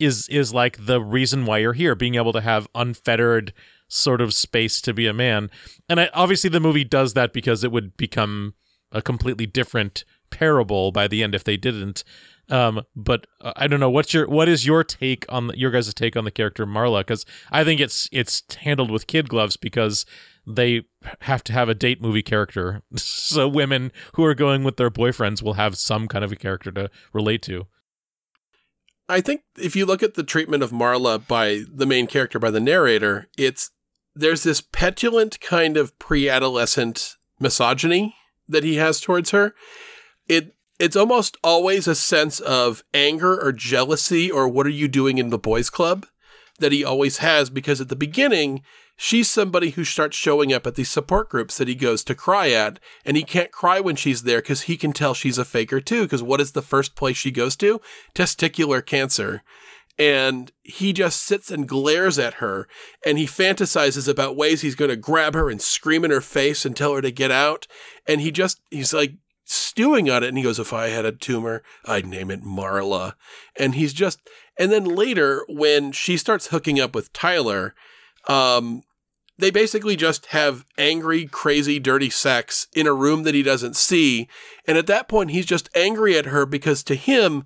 is 0.00 0.28
is 0.28 0.52
like 0.52 0.86
the 0.86 1.00
reason 1.00 1.46
why 1.46 1.58
you're 1.58 1.72
here, 1.74 1.94
being 1.94 2.16
able 2.16 2.32
to 2.32 2.40
have 2.40 2.68
unfettered 2.74 3.52
sort 3.88 4.20
of 4.20 4.34
space 4.34 4.80
to 4.80 4.92
be 4.92 5.06
a 5.06 5.12
man. 5.12 5.50
And 5.88 6.00
I, 6.00 6.10
obviously, 6.14 6.50
the 6.50 6.60
movie 6.60 6.84
does 6.84 7.14
that 7.14 7.32
because 7.32 7.62
it 7.62 7.70
would 7.70 7.96
become 7.96 8.54
a 8.90 9.00
completely 9.02 9.46
different 9.46 10.04
parable 10.32 10.90
by 10.90 11.06
the 11.06 11.22
end 11.22 11.34
if 11.34 11.44
they 11.44 11.56
didn't. 11.56 12.02
Um, 12.50 12.82
but 12.96 13.26
uh, 13.40 13.52
I 13.54 13.68
don't 13.68 13.78
know 13.80 13.90
what's 13.90 14.12
your 14.12 14.28
what 14.28 14.48
is 14.48 14.66
your 14.66 14.82
take 14.82 15.24
on 15.28 15.46
the, 15.46 15.58
your 15.58 15.70
guys' 15.70 15.94
take 15.94 16.16
on 16.16 16.24
the 16.24 16.30
character 16.30 16.66
Marla? 16.66 17.00
Because 17.00 17.24
I 17.50 17.62
think 17.62 17.80
it's 17.80 18.08
it's 18.10 18.42
handled 18.56 18.90
with 18.90 19.06
kid 19.06 19.28
gloves 19.28 19.56
because 19.56 20.04
they 20.46 20.82
have 21.20 21.44
to 21.44 21.52
have 21.52 21.68
a 21.68 21.74
date 21.74 22.02
movie 22.02 22.22
character, 22.22 22.82
so 22.96 23.46
women 23.46 23.92
who 24.14 24.24
are 24.24 24.34
going 24.34 24.64
with 24.64 24.76
their 24.76 24.90
boyfriends 24.90 25.42
will 25.42 25.54
have 25.54 25.78
some 25.78 26.08
kind 26.08 26.24
of 26.24 26.32
a 26.32 26.36
character 26.36 26.72
to 26.72 26.90
relate 27.12 27.42
to. 27.42 27.66
I 29.08 29.20
think 29.20 29.42
if 29.58 29.76
you 29.76 29.86
look 29.86 30.02
at 30.02 30.14
the 30.14 30.22
treatment 30.22 30.62
of 30.62 30.70
Marla 30.70 31.26
by 31.26 31.62
the 31.72 31.86
main 31.86 32.06
character, 32.06 32.38
by 32.38 32.50
the 32.50 32.60
narrator, 32.60 33.28
it's 33.38 33.70
there's 34.14 34.42
this 34.42 34.60
petulant 34.60 35.40
kind 35.40 35.76
of 35.76 35.98
pre-adolescent 35.98 37.16
misogyny 37.40 38.14
that 38.48 38.64
he 38.64 38.76
has 38.76 39.00
towards 39.00 39.30
her. 39.30 39.54
It 40.32 40.54
it's 40.78 40.96
almost 40.96 41.36
always 41.44 41.86
a 41.86 41.94
sense 41.94 42.40
of 42.40 42.82
anger 42.92 43.40
or 43.40 43.52
jealousy 43.52 44.30
or 44.30 44.48
what 44.48 44.66
are 44.66 44.70
you 44.70 44.88
doing 44.88 45.18
in 45.18 45.30
the 45.30 45.38
boys 45.38 45.70
club 45.70 46.06
that 46.58 46.72
he 46.72 46.84
always 46.84 47.18
has 47.18 47.50
because 47.50 47.80
at 47.80 47.88
the 47.88 47.96
beginning 47.96 48.62
she's 48.96 49.30
somebody 49.30 49.70
who 49.70 49.84
starts 49.84 50.16
showing 50.16 50.52
up 50.52 50.66
at 50.66 50.74
these 50.74 50.90
support 50.90 51.28
groups 51.28 51.58
that 51.58 51.68
he 51.68 51.74
goes 51.74 52.02
to 52.04 52.14
cry 52.14 52.50
at 52.50 52.78
and 53.04 53.16
he 53.16 53.22
can't 53.22 53.52
cry 53.52 53.80
when 53.80 53.96
she's 53.96 54.22
there 54.22 54.40
because 54.40 54.62
he 54.62 54.76
can 54.76 54.92
tell 54.92 55.14
she's 55.14 55.38
a 55.38 55.44
faker 55.44 55.80
too 55.80 56.02
because 56.02 56.22
what 56.22 56.40
is 56.40 56.52
the 56.52 56.62
first 56.62 56.94
place 56.96 57.16
she 57.16 57.30
goes 57.30 57.56
to? 57.56 57.80
Testicular 58.14 58.84
cancer. 58.84 59.42
And 59.98 60.50
he 60.62 60.92
just 60.92 61.22
sits 61.22 61.50
and 61.50 61.68
glares 61.68 62.18
at 62.18 62.34
her 62.34 62.66
and 63.04 63.18
he 63.18 63.26
fantasizes 63.26 64.08
about 64.08 64.36
ways 64.36 64.62
he's 64.62 64.74
going 64.74 64.88
to 64.88 64.96
grab 64.96 65.34
her 65.34 65.50
and 65.50 65.60
scream 65.60 66.04
in 66.04 66.10
her 66.10 66.22
face 66.22 66.64
and 66.64 66.76
tell 66.76 66.94
her 66.94 67.02
to 67.02 67.10
get 67.10 67.30
out. 67.30 67.66
And 68.06 68.20
he 68.20 68.30
just 68.30 68.60
he's 68.70 68.94
like 68.94 69.14
stewing 69.52 70.08
on 70.10 70.22
it 70.22 70.28
and 70.28 70.38
he 70.38 70.44
goes 70.44 70.58
if 70.58 70.72
i 70.72 70.88
had 70.88 71.04
a 71.04 71.12
tumor 71.12 71.62
i'd 71.86 72.06
name 72.06 72.30
it 72.30 72.42
marla 72.42 73.14
and 73.58 73.74
he's 73.74 73.92
just 73.92 74.20
and 74.58 74.70
then 74.70 74.84
later 74.84 75.44
when 75.48 75.92
she 75.92 76.16
starts 76.16 76.48
hooking 76.48 76.80
up 76.80 76.94
with 76.94 77.12
tyler 77.12 77.74
um 78.28 78.82
they 79.38 79.50
basically 79.50 79.96
just 79.96 80.26
have 80.26 80.64
angry 80.78 81.26
crazy 81.26 81.78
dirty 81.78 82.10
sex 82.10 82.66
in 82.74 82.86
a 82.86 82.94
room 82.94 83.22
that 83.24 83.34
he 83.34 83.42
doesn't 83.42 83.76
see 83.76 84.28
and 84.66 84.78
at 84.78 84.86
that 84.86 85.08
point 85.08 85.30
he's 85.30 85.46
just 85.46 85.68
angry 85.74 86.16
at 86.16 86.26
her 86.26 86.46
because 86.46 86.82
to 86.82 86.94
him 86.94 87.44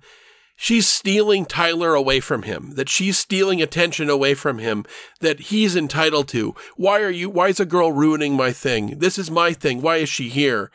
she's 0.57 0.87
stealing 0.87 1.45
Tyler 1.45 1.93
away 1.93 2.19
from 2.19 2.41
him, 2.41 2.71
that 2.73 2.89
she's 2.89 3.17
stealing 3.17 3.61
attention 3.61 4.09
away 4.09 4.33
from 4.33 4.57
him, 4.57 4.83
that 5.21 5.39
he's 5.39 5.75
entitled 5.75 6.27
to. 6.29 6.53
Why 6.75 6.99
are 7.01 7.11
you, 7.11 7.29
why 7.29 7.47
is 7.47 7.61
a 7.61 7.65
girl 7.65 7.93
ruining 7.93 8.35
my 8.35 8.51
thing? 8.51 8.97
This 8.97 9.17
is 9.17 9.31
my 9.31 9.53
thing. 9.53 9.81
Why 9.81 9.97
is 9.97 10.09
she 10.09 10.27
here? 10.27 10.71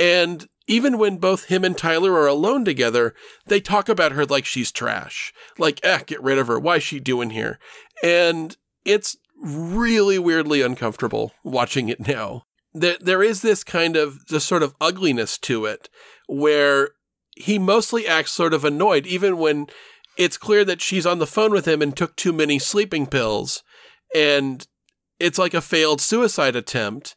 And 0.00 0.48
even 0.66 0.98
when 0.98 1.18
both 1.18 1.44
him 1.44 1.64
and 1.64 1.76
Tyler 1.76 2.12
are 2.12 2.26
alone 2.26 2.64
together, 2.64 3.14
they 3.46 3.60
talk 3.60 3.88
about 3.88 4.12
her 4.12 4.24
like 4.24 4.44
she's 4.44 4.72
trash. 4.72 5.32
Like, 5.58 5.80
eh, 5.84 6.00
get 6.06 6.22
rid 6.22 6.38
of 6.38 6.48
her. 6.48 6.58
Why 6.58 6.76
is 6.76 6.82
she 6.82 7.00
doing 7.00 7.30
here? 7.30 7.58
And 8.02 8.56
it's 8.84 9.16
really 9.42 10.18
weirdly 10.18 10.62
uncomfortable 10.62 11.32
watching 11.44 11.88
it 11.88 12.06
now. 12.06 12.44
There, 12.72 12.96
there 13.00 13.22
is 13.22 13.42
this 13.42 13.64
kind 13.64 13.96
of, 13.96 14.26
this 14.26 14.44
sort 14.44 14.62
of 14.62 14.74
ugliness 14.80 15.38
to 15.38 15.64
it 15.64 15.88
where 16.26 16.90
he 17.36 17.58
mostly 17.58 18.06
acts 18.06 18.32
sort 18.32 18.54
of 18.54 18.64
annoyed, 18.64 19.06
even 19.06 19.38
when 19.38 19.66
it's 20.16 20.38
clear 20.38 20.64
that 20.64 20.80
she's 20.80 21.06
on 21.06 21.18
the 21.18 21.26
phone 21.26 21.52
with 21.52 21.68
him 21.68 21.82
and 21.82 21.96
took 21.96 22.16
too 22.16 22.32
many 22.32 22.58
sleeping 22.58 23.06
pills, 23.06 23.62
and 24.14 24.66
it's 25.20 25.38
like 25.38 25.54
a 25.54 25.60
failed 25.60 26.00
suicide 26.00 26.56
attempt. 26.56 27.14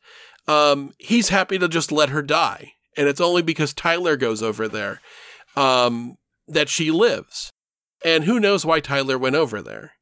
Um, 0.48 0.94
he's 0.98 1.30
happy 1.30 1.58
to 1.60 1.68
just 1.68 1.92
let 1.92 2.10
her 2.10 2.22
die, 2.22 2.74
and 3.00 3.08
it's 3.08 3.22
only 3.22 3.42
because 3.42 3.74
Tyler 3.74 4.18
goes 4.18 4.44
over 4.44 4.68
there 4.68 5.00
um, 5.56 6.18
that 6.50 6.68
she 6.68 6.92
lives. 6.92 7.50
And 8.04 8.26
who 8.26 8.42
knows 8.42 8.66
why 8.66 8.82
Tyler 8.82 9.18
went 9.18 9.38
over 9.38 9.62
there? 9.62 9.94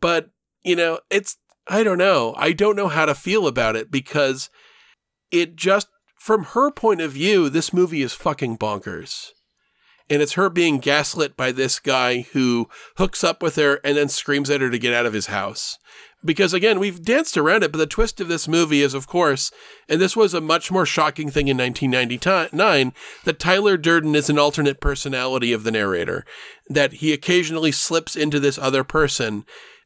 But 0.00 0.30
you 0.64 0.74
know, 0.74 1.00
it's 1.10 1.36
I 1.68 1.82
don't 1.82 1.98
know. 1.98 2.34
I 2.38 2.52
don't 2.52 2.76
know 2.76 2.88
how 2.88 3.04
to 3.04 3.14
feel 3.14 3.46
about 3.46 3.76
it 3.76 3.90
because 3.90 4.48
it 5.30 5.54
just 5.54 5.88
from 6.18 6.44
her 6.44 6.70
point 6.70 7.02
of 7.02 7.12
view, 7.12 7.50
this 7.50 7.74
movie 7.74 8.00
is 8.00 8.14
fucking 8.14 8.56
bonkers. 8.56 9.32
And 10.08 10.22
it's 10.22 10.32
her 10.32 10.48
being 10.48 10.78
gaslit 10.78 11.36
by 11.36 11.52
this 11.52 11.78
guy 11.78 12.22
who 12.32 12.70
hooks 12.96 13.22
up 13.22 13.42
with 13.42 13.56
her 13.56 13.80
and 13.84 13.98
then 13.98 14.08
screams 14.08 14.48
at 14.48 14.62
her 14.62 14.70
to 14.70 14.78
get 14.78 14.94
out 14.94 15.04
of 15.04 15.12
his 15.12 15.26
house. 15.26 15.78
Because 16.24 16.54
again, 16.54 16.78
we've 16.78 17.02
danced 17.02 17.36
around 17.36 17.62
it, 17.62 17.72
but 17.72 17.78
the 17.78 17.86
twist 17.86 18.20
of 18.20 18.28
this 18.28 18.48
movie 18.48 18.80
is, 18.80 18.94
of 18.94 19.06
course, 19.06 19.50
and 19.88 20.00
this 20.00 20.16
was 20.16 20.32
a 20.32 20.40
much 20.40 20.70
more 20.70 20.86
shocking 20.86 21.30
thing 21.30 21.48
in 21.48 21.58
1999, 21.58 22.92
that 23.24 23.38
Tyler 23.38 23.76
Durden 23.76 24.14
is 24.14 24.30
an 24.30 24.38
alternate 24.38 24.80
personality 24.80 25.52
of 25.52 25.64
the 25.64 25.70
narrator. 25.70 26.24
That 26.68 26.94
he 26.94 27.12
occasionally 27.12 27.72
slips 27.72 28.16
into 28.16 28.40
this 28.40 28.58
other 28.58 28.84
person 28.84 29.44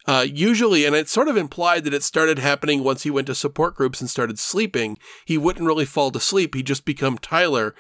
uh, 0.09 0.25
usually, 0.27 0.87
and 0.87 0.97
it's 0.97 1.13
sort 1.13 1.29
of 1.29 1.37
implied 1.37 1.85
that 1.85 1.93
it 1.93 2.03
started 2.03 2.39
happening 2.39 2.83
once 2.83 3.03
he 3.03 3.11
went 3.11 3.27
to 3.27 3.35
support 3.35 3.75
groups 3.75 4.01
and 4.01 4.09
started 4.09 4.39
sleeping. 4.39 4.97
He 5.27 5.37
wouldn't 5.37 5.67
really 5.67 5.85
fall 5.85 6.11
to 6.13 6.19
sleep. 6.19 6.55
He'd 6.55 6.67
just 6.67 6.87
become 6.87 7.19
Tyler 7.19 7.75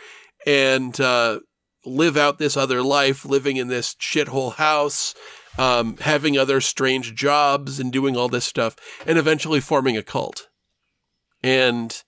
and 0.46 1.00
uh, 1.00 1.40
live 1.86 2.18
out 2.18 2.38
this 2.38 2.54
other 2.54 2.82
life, 2.82 3.24
living 3.24 3.56
in 3.56 3.68
this 3.68 3.94
shithole 3.94 4.56
house, 4.56 5.14
um, 5.58 5.96
having 5.98 6.38
other 6.38 6.60
strange 6.60 7.14
jobs 7.14 7.78
and 7.78 7.92
doing 7.92 8.16
all 8.16 8.28
this 8.28 8.44
stuff, 8.44 8.76
and 9.06 9.18
eventually 9.18 9.60
forming 9.60 9.96
a 9.96 10.02
cult. 10.02 10.48
And 11.42 12.02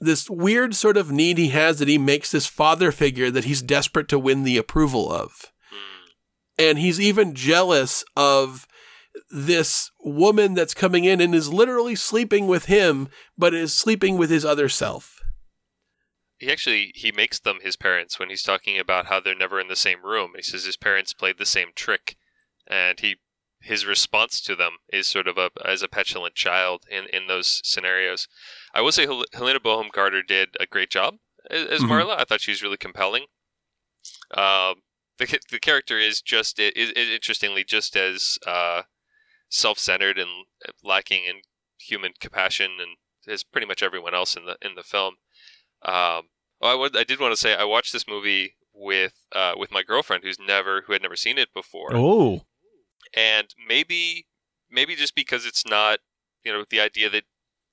this 0.00 0.28
weird 0.28 0.74
sort 0.74 0.96
of 0.96 1.12
need 1.12 1.38
he 1.38 1.48
has 1.48 1.78
that 1.78 1.88
he 1.88 1.98
makes 1.98 2.30
this 2.32 2.46
father 2.46 2.90
figure 2.90 3.30
that 3.30 3.44
he's 3.44 3.62
desperate 3.62 4.08
to 4.08 4.18
win 4.18 4.44
the 4.44 4.56
approval 4.56 5.10
of. 5.10 5.52
And 6.58 6.78
he's 6.78 7.00
even 7.00 7.34
jealous 7.34 8.04
of 8.16 8.66
this 9.30 9.90
woman 10.00 10.54
that's 10.54 10.74
coming 10.74 11.04
in 11.04 11.20
and 11.20 11.34
is 11.34 11.52
literally 11.52 11.94
sleeping 11.94 12.46
with 12.46 12.66
him, 12.66 13.08
but 13.36 13.54
is 13.54 13.74
sleeping 13.74 14.18
with 14.18 14.30
his 14.30 14.44
other 14.44 14.68
self. 14.68 15.20
He 16.38 16.50
actually 16.50 16.92
he 16.94 17.12
makes 17.12 17.38
them 17.38 17.58
his 17.62 17.76
parents 17.76 18.18
when 18.18 18.30
he's 18.30 18.42
talking 18.42 18.78
about 18.78 19.06
how 19.06 19.20
they're 19.20 19.34
never 19.34 19.60
in 19.60 19.68
the 19.68 19.76
same 19.76 20.04
room. 20.04 20.32
He 20.36 20.42
says 20.42 20.64
his 20.64 20.76
parents 20.76 21.12
played 21.12 21.38
the 21.38 21.46
same 21.46 21.68
trick, 21.74 22.16
and 22.70 22.98
he 23.00 23.16
his 23.62 23.84
response 23.84 24.40
to 24.40 24.56
them 24.56 24.76
is 24.90 25.06
sort 25.06 25.26
of 25.28 25.36
a 25.36 25.50
as 25.62 25.82
a 25.82 25.88
petulant 25.88 26.34
child 26.34 26.84
in 26.90 27.04
in 27.12 27.26
those 27.26 27.60
scenarios. 27.64 28.26
I 28.72 28.80
will 28.80 28.92
say 28.92 29.04
Hel- 29.04 29.24
Helena 29.34 29.60
Bonham 29.60 29.90
Carter 29.92 30.22
did 30.22 30.56
a 30.58 30.66
great 30.66 30.88
job 30.90 31.16
as, 31.50 31.66
as 31.66 31.80
Mhm. 31.82 31.88
Marla. 31.90 32.18
I 32.18 32.24
thought 32.24 32.40
she 32.40 32.52
was 32.52 32.62
really 32.62 32.78
compelling. 32.78 33.26
Um, 34.30 34.82
the 35.18 35.38
the 35.50 35.58
character 35.60 35.98
is 35.98 36.22
just 36.22 36.58
is, 36.58 36.90
is 36.92 37.08
interestingly 37.10 37.64
just 37.64 37.96
as 37.96 38.38
uh, 38.46 38.82
self 39.50 39.78
centered 39.78 40.18
and 40.18 40.46
lacking 40.82 41.24
in 41.24 41.42
human 41.78 42.12
compassion 42.20 42.72
and 42.80 42.96
as 43.30 43.42
pretty 43.44 43.66
much 43.66 43.82
everyone 43.82 44.14
else 44.14 44.36
in 44.36 44.46
the 44.46 44.56
in 44.62 44.74
the 44.76 44.82
film. 44.82 45.16
Um, 45.82 46.28
oh, 46.62 46.72
I 46.72 46.74
would 46.74 46.96
I 46.96 47.04
did 47.04 47.20
want 47.20 47.32
to 47.32 47.36
say 47.40 47.54
I 47.54 47.64
watched 47.64 47.92
this 47.92 48.08
movie 48.08 48.54
with 48.72 49.12
uh, 49.34 49.52
with 49.56 49.70
my 49.70 49.82
girlfriend 49.82 50.24
who's 50.24 50.38
never 50.38 50.82
who 50.86 50.92
had 50.94 51.02
never 51.02 51.16
seen 51.16 51.36
it 51.36 51.52
before 51.52 51.90
Oh, 51.94 52.46
and 53.14 53.48
maybe 53.66 54.26
maybe 54.70 54.94
just 54.94 55.14
because 55.14 55.44
it's 55.46 55.66
not 55.66 55.98
you 56.44 56.52
know, 56.52 56.64
the 56.68 56.80
idea 56.80 57.10
that 57.10 57.24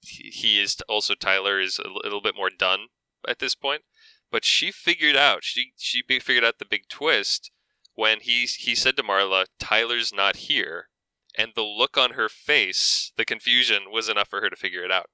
he 0.02 0.30
he 0.30 0.62
is 0.62 0.78
also 0.88 1.16
Tyler 1.16 1.60
is 1.60 1.80
a 1.80 1.90
little 1.90 2.22
bit 2.22 2.36
more 2.36 2.50
done 2.50 2.88
at 3.28 3.40
this 3.40 3.56
point. 3.56 3.84
But 4.32 4.44
she 4.44 4.72
figured 4.72 5.16
out 5.16 5.44
she 5.44 5.74
she 5.78 6.02
figured 6.02 6.44
out 6.44 6.60
the 6.60 6.66
big 6.66 6.90
twist 6.90 7.52
when 7.96 8.20
he 8.22 8.46
he 8.46 8.76
said 8.76 8.98
to 8.98 9.04
Marla, 9.04 9.46
"Tyler's 9.60 10.14
not 10.14 10.38
here," 10.38 10.90
and 11.38 11.52
the 11.56 11.64
look 11.64 11.98
on 11.98 12.12
her 12.12 12.30
face, 12.30 13.12
the 13.18 13.26
confusion, 13.26 13.84
was 13.92 14.10
enough 14.10 14.30
for 14.30 14.42
her 14.42 14.50
to 14.50 14.56
figure 14.56 14.84
it 14.84 14.92
out. 14.92 15.10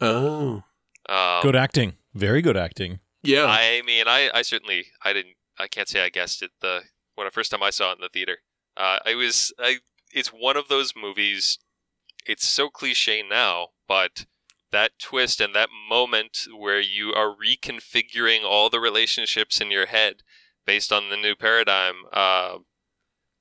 Oh. 0.00 0.64
Um, 1.08 1.42
Good 1.42 1.56
acting. 1.56 1.94
Very 2.14 2.42
good 2.42 2.56
acting. 2.56 3.00
Yeah. 3.22 3.46
I 3.46 3.82
mean, 3.84 4.04
I, 4.06 4.30
I 4.32 4.42
certainly 4.42 4.86
I 5.02 5.12
didn't 5.12 5.36
I 5.58 5.66
can't 5.66 5.88
say 5.88 6.04
I 6.04 6.10
guessed 6.10 6.42
it 6.42 6.50
the 6.60 6.82
when 7.14 7.26
the 7.26 7.30
first 7.30 7.50
time 7.50 7.62
I 7.62 7.70
saw 7.70 7.90
it 7.90 7.96
in 7.96 8.02
the 8.02 8.08
theater. 8.08 8.38
Uh, 8.80 8.98
I 9.04 9.14
was 9.14 9.52
I 9.58 9.78
it's 10.12 10.28
one 10.28 10.56
of 10.56 10.68
those 10.68 10.92
movies. 10.96 11.58
It's 12.26 12.46
so 12.48 12.68
cliche 12.68 13.22
now, 13.28 13.68
but 13.88 14.26
that 14.72 14.92
twist 14.98 15.40
and 15.40 15.54
that 15.54 15.68
moment 15.88 16.46
where 16.56 16.80
you 16.80 17.12
are 17.12 17.34
reconfiguring 17.34 18.42
all 18.44 18.70
the 18.70 18.80
relationships 18.80 19.60
in 19.60 19.70
your 19.70 19.86
head 19.86 20.22
based 20.66 20.92
on 20.92 21.10
the 21.10 21.16
new 21.16 21.34
paradigm 21.34 21.94
uh, 22.12 22.58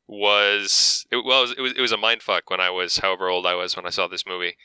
was 0.07 1.05
it 1.11 1.17
was 1.17 1.53
it 1.57 1.61
was 1.61 1.73
it 1.73 1.81
was 1.81 1.91
a 1.91 1.97
mind 1.97 2.21
fuck 2.23 2.49
when 2.49 2.59
I 2.59 2.69
was 2.69 2.97
however 2.97 3.29
old 3.29 3.45
I 3.45 3.55
was 3.55 3.75
when 3.75 3.85
I 3.85 3.89
saw 3.91 4.07
this 4.07 4.25
movie. 4.25 4.55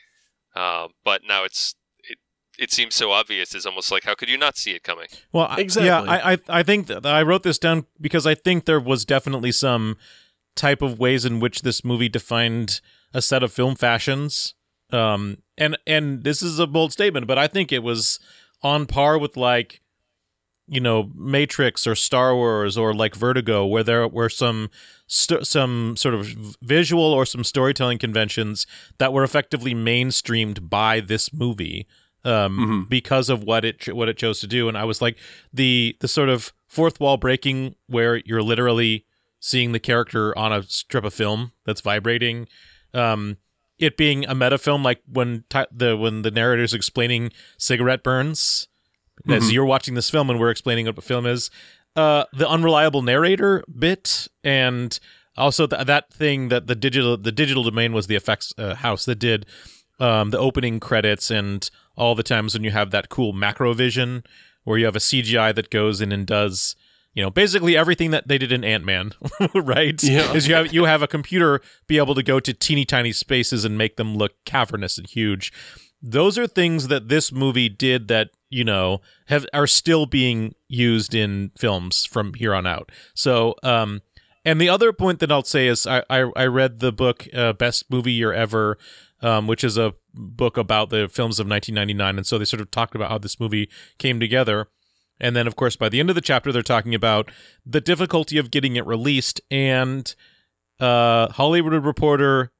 Uh, 0.55 0.87
but 1.03 1.21
now 1.27 1.43
it's 1.43 1.75
it 2.09 2.17
it 2.57 2.71
seems 2.71 2.95
so 2.95 3.11
obvious. 3.11 3.53
It's 3.53 3.65
almost 3.65 3.91
like 3.91 4.03
how 4.03 4.15
could 4.15 4.29
you 4.29 4.37
not 4.37 4.57
see 4.57 4.71
it 4.71 4.83
coming? 4.83 5.07
Well, 5.31 5.47
I- 5.49 5.61
Exactly. 5.61 5.87
yeah, 5.87 6.01
I, 6.01 6.33
I 6.33 6.39
I 6.59 6.63
think 6.63 6.87
that 6.87 7.05
I 7.05 7.21
wrote 7.21 7.43
this 7.43 7.59
down 7.59 7.85
because 8.01 8.25
I 8.25 8.33
think 8.35 8.65
there 8.65 8.79
was 8.79 9.05
definitely 9.05 9.51
some 9.51 9.97
type 10.55 10.81
of 10.81 10.99
ways 10.99 11.25
in 11.25 11.39
which 11.39 11.61
this 11.61 11.83
movie 11.83 12.09
defined 12.09 12.81
a 13.13 13.21
set 13.21 13.43
of 13.43 13.51
film 13.53 13.75
fashions. 13.75 14.53
Um, 14.91 15.37
and 15.57 15.77
and 15.87 16.23
this 16.23 16.41
is 16.41 16.59
a 16.59 16.67
bold 16.67 16.91
statement, 16.91 17.27
but 17.27 17.37
I 17.37 17.47
think 17.47 17.71
it 17.71 17.83
was 17.83 18.19
on 18.61 18.85
par 18.85 19.17
with 19.17 19.35
like, 19.35 19.81
you 20.67 20.79
know, 20.79 21.11
Matrix 21.15 21.85
or 21.87 21.95
Star 21.95 22.35
Wars 22.35 22.77
or 22.77 22.93
like 22.93 23.15
Vertigo, 23.15 23.65
where 23.65 23.83
there 23.83 24.07
were 24.07 24.29
some 24.29 24.69
st- 25.07 25.45
some 25.47 25.95
sort 25.97 26.13
of 26.15 26.55
visual 26.61 27.03
or 27.03 27.25
some 27.25 27.43
storytelling 27.43 27.97
conventions 27.97 28.65
that 28.97 29.13
were 29.13 29.23
effectively 29.23 29.73
mainstreamed 29.73 30.69
by 30.69 30.99
this 30.99 31.31
movie 31.33 31.87
um, 32.23 32.57
Mhm. 32.85 32.89
because 32.89 33.29
of 33.29 33.43
what 33.43 33.63
it 33.65 33.93
what 33.93 34.09
it 34.09 34.17
chose 34.17 34.39
to 34.39 34.47
do. 34.47 34.67
And 34.67 34.77
I 34.77 34.83
was 34.85 35.01
like 35.01 35.17
the 35.53 35.95
the 35.99 36.07
sort 36.07 36.29
of 36.29 36.53
fourth 36.67 36.99
wall 36.99 37.17
breaking 37.17 37.75
where 37.87 38.17
you're 38.25 38.41
literally 38.43 39.05
seeing 39.45 39.73
the 39.73 39.79
character 39.79 40.35
on 40.37 40.51
a 40.51 40.63
strip 40.63 41.03
of 41.05 41.13
film 41.13 41.51
that's 41.65 41.81
vibrating. 41.81 42.47
Um, 42.95 43.37
it 43.77 43.95
being 43.95 44.25
a 44.25 44.33
meta 44.33 44.57
film, 44.57 44.81
like 44.83 45.01
when 45.05 45.43
ti 45.49 45.65
the 45.71 45.95
when 45.95 46.23
the 46.23 46.31
narrator's 46.31 46.73
explaining 46.73 47.31
cigarette 47.57 48.03
burns, 48.03 48.67
as 49.29 49.43
Mhm. 49.43 49.53
you're 49.53 49.65
watching 49.65 49.93
this 49.93 50.09
film 50.09 50.29
and 50.31 50.39
we're 50.39 50.49
explaining 50.49 50.87
what 50.87 50.95
the 50.95 51.01
film 51.01 51.25
is. 51.27 51.51
Uh, 51.95 52.25
the 52.33 52.47
unreliable 52.49 53.01
narrator 53.03 53.63
bit, 53.77 54.27
and 54.43 54.99
also 55.37 55.67
th- 55.67 55.85
that 55.85 56.11
thing 56.11 56.49
that 56.49 56.65
the 56.67 56.75
digital 56.75 57.15
the 57.17 57.31
digital 57.31 57.63
domain 57.63 57.93
was 57.93 58.07
the 58.07 58.15
effects 58.15 58.51
uh, 58.57 58.73
house 58.75 59.05
that 59.05 59.19
did 59.19 59.45
um, 59.99 60.31
the 60.31 60.39
opening 60.39 60.79
credits 60.79 61.29
and 61.29 61.69
all 61.95 62.15
the 62.15 62.23
times 62.23 62.53
when 62.53 62.63
you 62.63 62.71
have 62.71 62.91
that 62.91 63.09
cool 63.09 63.31
macro 63.31 63.73
vision 63.73 64.23
where 64.63 64.77
you 64.79 64.85
have 64.85 64.95
a 64.95 64.99
CGI 64.99 65.53
that 65.53 65.69
goes 65.69 66.01
in 66.01 66.11
and 66.11 66.25
does 66.25 66.75
you 67.15 67.23
know 67.23 67.31
basically 67.31 67.75
everything 67.75 68.11
that 68.11 68.27
they 68.27 68.37
did 68.37 68.51
in 68.51 68.63
Ant 68.63 68.83
Man, 68.83 69.13
right? 69.55 70.01
Yeah. 70.03 70.33
Is 70.33 70.47
you 70.47 70.53
have 70.53 70.73
you 70.73 70.83
have 70.83 71.01
a 71.01 71.07
computer 71.07 71.61
be 71.87 71.97
able 71.97 72.13
to 72.13 72.21
go 72.23 72.39
to 72.39 72.53
teeny 72.53 72.85
tiny 72.85 73.13
spaces 73.13 73.65
and 73.65 73.77
make 73.77 73.95
them 73.95 74.15
look 74.15 74.33
cavernous 74.45 74.97
and 74.97 75.07
huge. 75.07 75.51
Those 76.01 76.37
are 76.37 76.45
things 76.45 76.89
that 76.89 77.07
this 77.07 77.31
movie 77.31 77.69
did 77.69 78.09
that 78.09 78.29
you 78.49 78.63
know 78.63 79.01
have 79.27 79.47
are 79.53 79.65
still 79.65 80.05
being 80.05 80.53
used 80.67 81.15
in 81.15 81.51
films 81.57 82.05
from 82.05 82.33
here 82.35 82.53
on 82.53 82.67
out. 82.67 82.91
So 83.15 83.55
um 83.63 84.01
and 84.43 84.61
the 84.61 84.69
other 84.69 84.93
point 84.93 85.19
that 85.19 85.31
I'll 85.31 85.43
say 85.43 85.67
is 85.67 85.87
I 85.87 86.03
I, 86.09 86.29
I 86.35 86.45
read 86.45 86.79
the 86.79 86.91
book 86.91 87.27
uh, 87.33 87.53
Best 87.53 87.89
Movie 87.89 88.11
Year 88.11 88.33
Ever, 88.33 88.77
um, 89.21 89.47
which 89.47 89.63
is 89.63 89.77
a 89.77 89.95
book 90.13 90.57
about 90.57 90.89
the 90.89 91.09
films 91.09 91.39
of 91.39 91.47
1999, 91.47 92.17
and 92.17 92.27
so 92.27 92.37
they 92.37 92.45
sort 92.45 92.61
of 92.61 92.71
talked 92.71 92.93
about 92.93 93.09
how 93.09 93.17
this 93.17 93.39
movie 93.39 93.69
came 93.97 94.19
together. 94.19 94.67
And 95.19 95.35
then, 95.35 95.47
of 95.47 95.55
course, 95.55 95.75
by 95.75 95.89
the 95.89 95.99
end 95.99 96.09
of 96.09 96.15
the 96.15 96.21
chapter, 96.21 96.51
they're 96.51 96.61
talking 96.61 96.93
about 96.93 97.31
the 97.65 97.81
difficulty 97.81 98.37
of 98.37 98.51
getting 98.51 98.75
it 98.75 98.85
released. 98.85 99.39
And 99.49 100.13
uh, 100.79 101.29
Hollywood 101.29 101.73
Reporter 101.85 102.51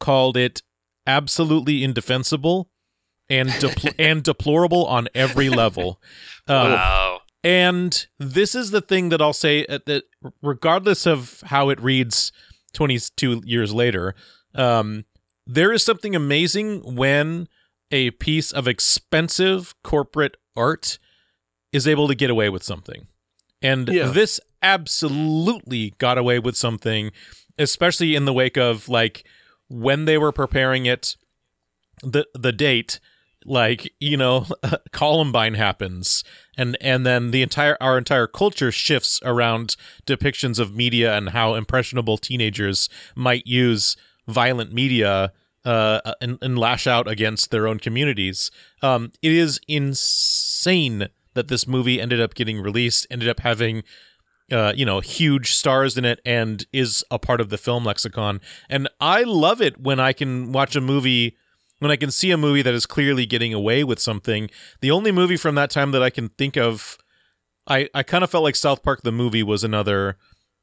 called 0.00 0.36
it 0.36 0.62
absolutely 1.06 1.82
indefensible 1.82 2.68
and 3.28 3.52
and 3.98 4.22
deplorable 4.22 4.86
on 4.86 5.08
every 5.14 5.48
level. 5.48 6.00
Um, 6.46 6.72
wow. 6.72 7.20
and 7.42 8.06
this 8.18 8.54
is 8.54 8.70
the 8.70 8.82
thing 8.82 9.08
that 9.08 9.22
I'll 9.22 9.32
say 9.32 9.64
uh, 9.64 9.78
that 9.86 10.04
regardless 10.42 11.06
of 11.06 11.42
how 11.46 11.70
it 11.70 11.80
reads 11.80 12.32
22 12.74 13.40
years 13.46 13.72
later, 13.72 14.14
um, 14.54 15.06
there 15.46 15.72
is 15.72 15.82
something 15.82 16.14
amazing 16.14 16.96
when 16.96 17.48
a 17.90 18.10
piece 18.10 18.52
of 18.52 18.68
expensive 18.68 19.74
corporate 19.82 20.36
art 20.54 20.98
is 21.74 21.86
able 21.88 22.08
to 22.08 22.14
get 22.14 22.30
away 22.30 22.48
with 22.48 22.62
something. 22.62 23.06
And 23.60 23.88
Yeah. 23.88 24.06
this 24.08 24.40
absolutely 24.62 25.94
got 25.98 26.18
away 26.18 26.38
with 26.38 26.56
something, 26.56 27.10
especially 27.58 28.14
in 28.14 28.24
the 28.24 28.32
wake 28.32 28.56
of 28.56 28.88
like 28.88 29.26
when 29.68 30.04
they 30.04 30.18
were 30.18 30.32
preparing 30.32 30.86
it, 30.86 31.16
the 32.02 32.26
the 32.34 32.52
date, 32.52 33.00
like 33.44 33.92
you 34.00 34.16
know, 34.16 34.46
Columbine 34.92 35.54
happens, 35.54 36.24
and 36.56 36.76
and 36.80 37.04
then 37.06 37.30
the 37.30 37.42
entire 37.42 37.76
our 37.80 37.96
entire 37.98 38.26
culture 38.26 38.70
shifts 38.72 39.20
around 39.24 39.76
depictions 40.06 40.58
of 40.58 40.74
media 40.74 41.16
and 41.16 41.30
how 41.30 41.54
impressionable 41.54 42.18
teenagers 42.18 42.88
might 43.14 43.46
use 43.46 43.96
violent 44.26 44.72
media 44.72 45.32
uh, 45.64 46.12
and, 46.20 46.38
and 46.42 46.58
lash 46.58 46.86
out 46.86 47.08
against 47.08 47.50
their 47.50 47.66
own 47.66 47.78
communities. 47.78 48.50
Um, 48.82 49.12
it 49.22 49.32
is 49.32 49.60
insane 49.68 51.08
that 51.34 51.48
this 51.48 51.66
movie 51.66 52.00
ended 52.00 52.20
up 52.20 52.34
getting 52.34 52.60
released, 52.60 53.06
ended 53.10 53.28
up 53.28 53.40
having 53.40 53.82
uh, 54.52 54.72
you 54.76 54.84
know, 54.84 55.00
huge 55.00 55.52
stars 55.52 55.96
in 55.96 56.04
it 56.04 56.20
and 56.24 56.66
is 56.72 57.04
a 57.10 57.18
part 57.18 57.40
of 57.40 57.48
the 57.48 57.58
film 57.58 57.84
lexicon. 57.84 58.40
And 58.68 58.88
I 59.00 59.22
love 59.22 59.60
it 59.60 59.80
when 59.80 59.98
I 59.98 60.12
can 60.12 60.52
watch 60.52 60.76
a 60.76 60.80
movie, 60.80 61.36
when 61.78 61.90
I 61.90 61.96
can 61.96 62.10
see 62.10 62.30
a 62.30 62.36
movie 62.36 62.62
that 62.62 62.74
is 62.74 62.86
clearly 62.86 63.26
getting 63.26 63.54
away 63.54 63.84
with 63.84 63.98
something. 63.98 64.50
The 64.80 64.90
only 64.90 65.12
movie 65.12 65.36
from 65.36 65.54
that 65.54 65.70
time 65.70 65.92
that 65.92 66.02
I 66.02 66.10
can 66.10 66.28
think 66.30 66.56
of, 66.56 66.98
I, 67.66 67.88
I 67.94 68.02
kind 68.02 68.22
of 68.22 68.30
felt 68.30 68.44
like 68.44 68.56
South 68.56 68.82
Park 68.82 69.02
the 69.02 69.12
movie 69.12 69.42
was 69.42 69.64
another, 69.64 70.18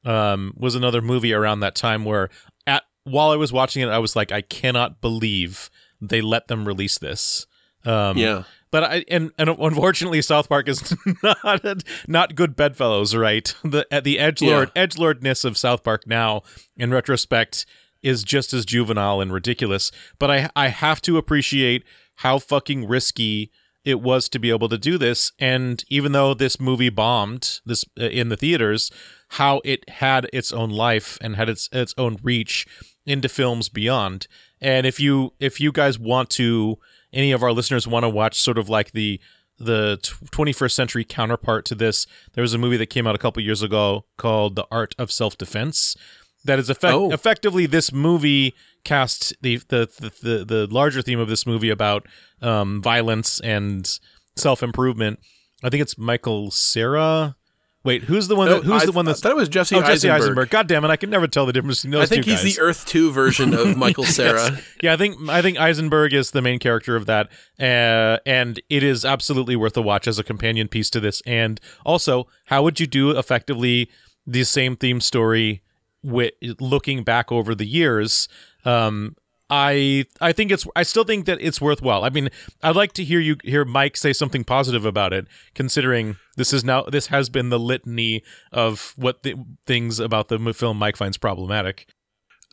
um, 0.06 0.54
was 0.56 0.76
another 0.76 1.02
movie 1.02 1.34
around 1.34 1.62
that 1.62 1.76
time 1.76 2.06
where 2.06 2.30
at 2.68 2.84
while 3.04 3.32
I 3.32 3.36
was 3.36 3.52
watching 3.52 3.82
it, 3.82 3.90
I 3.90 3.98
was 3.98 4.16
like, 4.16 4.32
I 4.32 4.42
cannot 4.42 5.02
believe 5.02 5.72
they 6.00 6.22
let 6.22 6.48
them 6.48 6.68
release 6.68 7.00
this. 7.00 7.48
Um, 7.84 8.18
yeah. 8.18 8.44
But 8.72 8.84
I 8.84 9.06
and, 9.10 9.32
and 9.38 9.50
unfortunately, 9.50 10.22
South 10.22 10.50
Park 10.50 10.68
is 10.68 10.96
not 11.24 11.84
not 12.08 12.36
good 12.36 12.56
bedfellows, 12.56 13.16
right? 13.16 13.54
The 13.64 13.86
at 13.92 14.04
the 14.04 14.18
edge 14.18 14.42
lord 14.42 14.72
edge 14.76 14.98
lordness 14.98 15.44
of 15.44 15.58
South 15.58 15.84
Park 15.84 16.08
now, 16.08 16.44
in 16.78 16.92
retrospect, 16.92 17.66
is 18.02 18.24
just 18.24 18.54
as 18.54 18.66
juvenile 18.66 19.22
and 19.22 19.34
ridiculous. 19.34 19.92
But 20.18 20.32
I 20.32 20.50
I 20.56 20.68
have 20.70 21.02
to 21.04 21.18
appreciate 21.18 21.84
how 22.16 22.40
fucking 22.40 22.88
risky 22.88 23.52
it 23.84 24.00
was 24.00 24.30
to 24.30 24.40
be 24.40 24.50
able 24.50 24.70
to 24.70 24.78
do 24.78 24.98
this. 24.98 25.32
And 25.40 25.84
even 25.90 26.12
though 26.12 26.34
this 26.34 26.60
movie 26.60 26.90
bombed 26.90 27.60
this 27.66 27.84
uh, 28.00 28.06
in 28.06 28.30
the 28.30 28.38
theaters, 28.38 28.92
how 29.30 29.62
it 29.66 29.90
had 29.90 30.30
its 30.32 30.52
own 30.52 30.70
life 30.70 31.18
and 31.22 31.36
had 31.36 31.50
its 31.50 31.68
its 31.72 31.94
own 31.98 32.18
reach 32.22 32.68
into 33.06 33.28
films 33.28 33.70
beyond. 33.70 34.28
And 34.60 34.86
if 34.86 35.00
you 35.00 35.34
if 35.40 35.60
you 35.60 35.72
guys 35.72 35.98
want 35.98 36.30
to 36.32 36.78
any 37.14 37.32
of 37.32 37.44
our 37.44 37.52
listeners 37.52 37.88
want 37.88 38.04
to 38.04 38.10
watch 38.10 38.40
sort 38.40 38.58
of 38.58 38.70
like 38.70 38.92
the 38.92 39.20
the 39.58 40.00
21st 40.32 40.72
century 40.72 41.04
counterpart 41.04 41.66
to 41.66 41.76
this, 41.76 42.08
there 42.34 42.42
was 42.42 42.54
a 42.54 42.58
movie 42.58 42.78
that 42.78 42.88
came 42.88 43.06
out 43.06 43.14
a 43.14 43.20
couple 43.20 43.44
years 43.44 43.62
ago 43.62 44.06
called 44.18 44.56
The 44.56 44.66
Art 44.72 44.96
of 44.98 45.12
Self 45.12 45.38
Defense. 45.38 45.96
That 46.46 46.58
is 46.58 46.68
effect- 46.70 46.94
Oh. 46.96 47.12
effectively 47.12 47.68
this 47.68 47.92
movie 47.94 48.56
cast 48.84 49.34
the, 49.42 49.58
the 49.68 49.88
the 50.00 50.12
the 50.40 50.46
the 50.46 50.68
larger 50.74 51.04
theme 51.04 51.20
of 51.20 51.28
this 51.30 51.46
movie 51.46 51.70
about 51.70 52.08
um, 52.42 52.82
violence 52.82 53.40
and 53.42 54.00
self 54.36 54.64
improvement. 54.64 55.20
I 55.64 55.70
think 55.70 55.82
it's 55.84 55.96
Michael 55.98 56.50
Cera. 56.50 57.36
Wait, 57.84 58.04
who's 58.04 58.28
the 58.28 58.36
one? 58.36 58.48
That, 58.48 58.64
who's 58.64 58.84
I 58.84 58.86
the 58.86 58.92
one 58.92 59.06
th- 59.06 59.16
that's 59.16 59.26
I 59.26 59.30
thought 59.30 59.38
it 59.38 59.40
was 59.40 59.50
Jesse, 59.50 59.76
oh 59.76 59.82
Jesse 59.82 60.08
Eisenberg. 60.08 60.22
Eisenberg? 60.22 60.50
God 60.52 60.68
damn 60.68 60.86
it! 60.86 60.90
I 60.90 60.98
can 60.98 61.10
never 61.10 61.28
tell 61.28 61.48
the 61.48 61.54
difference 61.54 61.80
between 61.82 62.00
those 62.00 62.04
I 62.04 62.06
think 62.14 62.26
he's 62.26 62.44
guys. 62.44 62.56
the 62.56 62.62
Earth 62.62 62.86
Two 62.86 63.12
version 63.12 63.56
of 63.56 63.76
Michael 63.78 64.04
Cera. 64.04 64.60
Yeah, 64.84 64.94
I 64.94 64.98
think 64.98 65.18
I 65.30 65.42
think 65.42 65.60
Eisenberg 65.60 66.14
is 66.14 66.30
the 66.32 66.44
main 66.44 66.60
character 66.60 66.96
of 66.96 67.08
that, 67.08 67.30
uh, 67.60 68.20
and 68.26 68.62
it 68.70 68.84
is 68.84 69.04
absolutely 69.04 69.56
worth 69.56 69.76
a 69.78 69.82
watch 69.82 70.08
as 70.08 70.20
a 70.20 70.24
companion 70.24 70.68
piece 70.68 70.92
to 70.92 71.00
this. 71.00 71.22
And 71.26 71.60
also, 71.84 72.28
how 72.46 72.62
would 72.64 72.80
you 72.80 72.86
do 72.86 73.18
effectively 73.18 73.90
the 74.28 74.44
same 74.44 74.76
theme 74.76 75.02
story 75.02 75.64
with 76.04 76.34
looking 76.60 77.04
back 77.04 77.32
over 77.32 77.56
the 77.56 77.66
years? 77.66 78.28
Um, 78.64 79.16
I 79.52 80.06
I 80.22 80.32
think 80.32 80.50
it's 80.50 80.66
I 80.78 80.84
still 80.84 81.04
think 81.04 81.26
that 81.26 81.38
it's 81.42 81.60
worthwhile. 81.60 82.06
I 82.06 82.10
mean, 82.10 82.30
I'd 82.64 82.78
like 82.78 82.94
to 82.94 83.04
hear 83.04 83.20
you 83.20 83.36
hear 83.44 83.66
Mike 83.66 83.98
say 83.98 84.14
something 84.14 84.46
positive 84.46 84.86
about 84.86 85.12
it, 85.12 85.28
considering 85.54 86.16
this 86.38 86.54
is 86.54 86.64
now 86.64 86.84
this 86.84 87.08
has 87.08 87.30
been 87.30 87.50
the 87.50 87.60
litany 87.60 88.24
of 88.54 88.94
what 88.96 89.24
the 89.24 89.36
things 89.68 90.00
about 90.00 90.30
the 90.30 90.54
film 90.54 90.78
Mike 90.78 90.96
finds 90.96 91.18
problematic. 91.18 91.88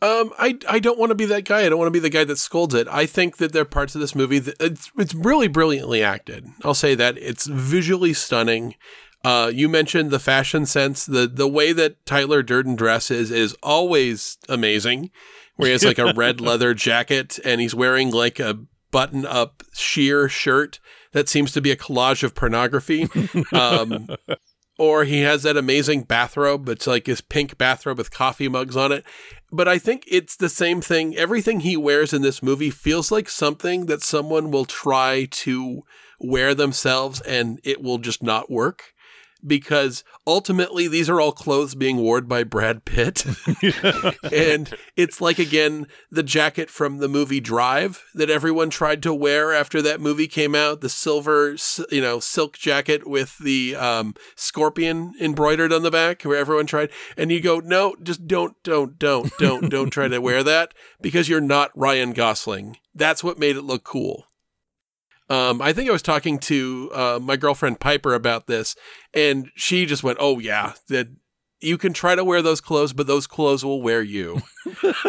Um, 0.01 0.33
I 0.37 0.57
I 0.67 0.79
don't 0.79 0.99
want 0.99 1.11
to 1.11 1.15
be 1.15 1.25
that 1.25 1.45
guy. 1.45 1.61
I 1.61 1.69
don't 1.69 1.79
want 1.79 1.87
to 1.87 1.91
be 1.91 1.99
the 1.99 2.09
guy 2.09 2.25
that 2.25 2.37
scolds 2.37 2.75
it. 2.75 2.87
I 2.89 3.05
think 3.05 3.37
that 3.37 3.53
there 3.53 3.61
are 3.61 3.65
parts 3.65 3.95
of 3.95 4.01
this 4.01 4.13
movie 4.13 4.39
that 4.39 4.55
it's 4.59 4.91
it's 4.97 5.15
really 5.15 5.47
brilliantly 5.47 6.03
acted. 6.03 6.47
I'll 6.65 6.73
say 6.73 6.95
that 6.95 7.17
it's 7.17 7.47
visually 7.47 8.13
stunning. 8.13 8.75
Uh, 9.23 9.51
you 9.53 9.69
mentioned 9.69 10.11
the 10.11 10.19
fashion 10.19 10.65
sense. 10.65 11.05
the 11.05 11.27
The 11.27 11.47
way 11.47 11.71
that 11.71 12.05
Tyler 12.05 12.43
Durden 12.43 12.75
dresses 12.75 13.31
is 13.31 13.55
always 13.63 14.37
amazing. 14.49 15.11
Where 15.59 15.67
he 15.67 15.71
has 15.73 15.83
like 15.83 15.99
a 15.99 16.13
red 16.15 16.39
leather 16.39 16.73
jacket 16.73 17.37
and 17.43 17.59
he's 17.59 17.75
wearing 17.75 18.11
like 18.11 18.39
a 18.39 18.57
button 18.91 19.25
up 19.25 19.61
sheer 19.73 20.29
shirt 20.29 20.79
that 21.11 21.27
seems 21.27 21.51
to 21.51 21.61
be 21.61 21.71
a 21.71 21.75
collage 21.75 22.23
of 22.23 22.33
pornography. 22.33 23.07
Um, 23.53 24.07
or 24.77 25.03
he 25.03 25.21
has 25.21 25.43
that 25.43 25.57
amazing 25.57 26.03
bathrobe. 26.03 26.69
It's 26.69 26.87
like 26.87 27.05
his 27.05 27.19
pink 27.19 27.57
bathrobe 27.57 27.97
with 27.97 28.11
coffee 28.11 28.47
mugs 28.47 28.77
on 28.77 28.93
it. 28.93 29.03
But 29.51 29.67
I 29.67 29.77
think 29.77 30.05
it's 30.07 30.37
the 30.37 30.47
same 30.47 30.79
thing. 30.79 31.17
Everything 31.17 31.59
he 31.59 31.75
wears 31.75 32.13
in 32.13 32.21
this 32.21 32.41
movie 32.41 32.69
feels 32.69 33.11
like 33.11 33.27
something 33.27 33.87
that 33.87 34.01
someone 34.01 34.51
will 34.51 34.63
try 34.63 35.27
to 35.31 35.83
wear 36.21 36.55
themselves 36.55 37.19
and 37.21 37.59
it 37.65 37.83
will 37.83 37.97
just 37.97 38.23
not 38.23 38.49
work 38.49 38.93
because 39.45 40.03
ultimately 40.27 40.87
these 40.87 41.09
are 41.09 41.19
all 41.19 41.31
clothes 41.31 41.75
being 41.75 41.97
worn 41.97 42.25
by 42.25 42.43
Brad 42.43 42.85
Pitt. 42.85 43.25
and 44.33 44.73
it's 44.95 45.21
like, 45.21 45.39
again, 45.39 45.87
the 46.11 46.23
jacket 46.23 46.69
from 46.69 46.97
the 46.97 47.07
movie 47.07 47.39
Drive 47.39 48.03
that 48.13 48.29
everyone 48.29 48.69
tried 48.69 49.01
to 49.03 49.13
wear 49.13 49.53
after 49.53 49.81
that 49.81 50.01
movie 50.01 50.27
came 50.27 50.55
out 50.55 50.81
the 50.81 50.89
silver, 50.89 51.55
you 51.91 52.01
know, 52.01 52.19
silk 52.19 52.57
jacket 52.57 53.07
with 53.07 53.37
the 53.39 53.75
um, 53.75 54.13
scorpion 54.35 55.13
embroidered 55.19 55.73
on 55.73 55.83
the 55.83 55.91
back, 55.91 56.23
where 56.23 56.37
everyone 56.37 56.65
tried. 56.65 56.89
And 57.17 57.31
you 57.31 57.41
go, 57.41 57.59
no, 57.59 57.95
just 58.01 58.27
don't, 58.27 58.61
don't, 58.63 58.99
don't, 58.99 59.31
don't, 59.39 59.69
don't 59.69 59.89
try 59.89 60.07
to 60.07 60.19
wear 60.19 60.43
that 60.43 60.73
because 61.01 61.29
you're 61.29 61.41
not 61.41 61.71
Ryan 61.75 62.13
Gosling. 62.13 62.77
That's 62.93 63.23
what 63.23 63.39
made 63.39 63.55
it 63.55 63.63
look 63.63 63.83
cool. 63.83 64.28
Um, 65.29 65.61
I 65.61 65.73
think 65.73 65.89
I 65.89 65.93
was 65.93 66.01
talking 66.01 66.39
to 66.39 66.91
uh, 66.93 67.19
my 67.21 67.35
girlfriend 67.35 67.79
Piper 67.79 68.13
about 68.13 68.47
this, 68.47 68.75
and 69.13 69.49
she 69.55 69.85
just 69.85 70.03
went, 70.03 70.17
"Oh 70.19 70.39
yeah, 70.39 70.73
that 70.87 71.07
you 71.61 71.77
can 71.77 71.93
try 71.93 72.15
to 72.15 72.23
wear 72.23 72.41
those 72.41 72.61
clothes, 72.61 72.93
but 72.93 73.07
those 73.07 73.27
clothes 73.27 73.63
will 73.63 73.81
wear 73.81 74.01
you." 74.01 74.41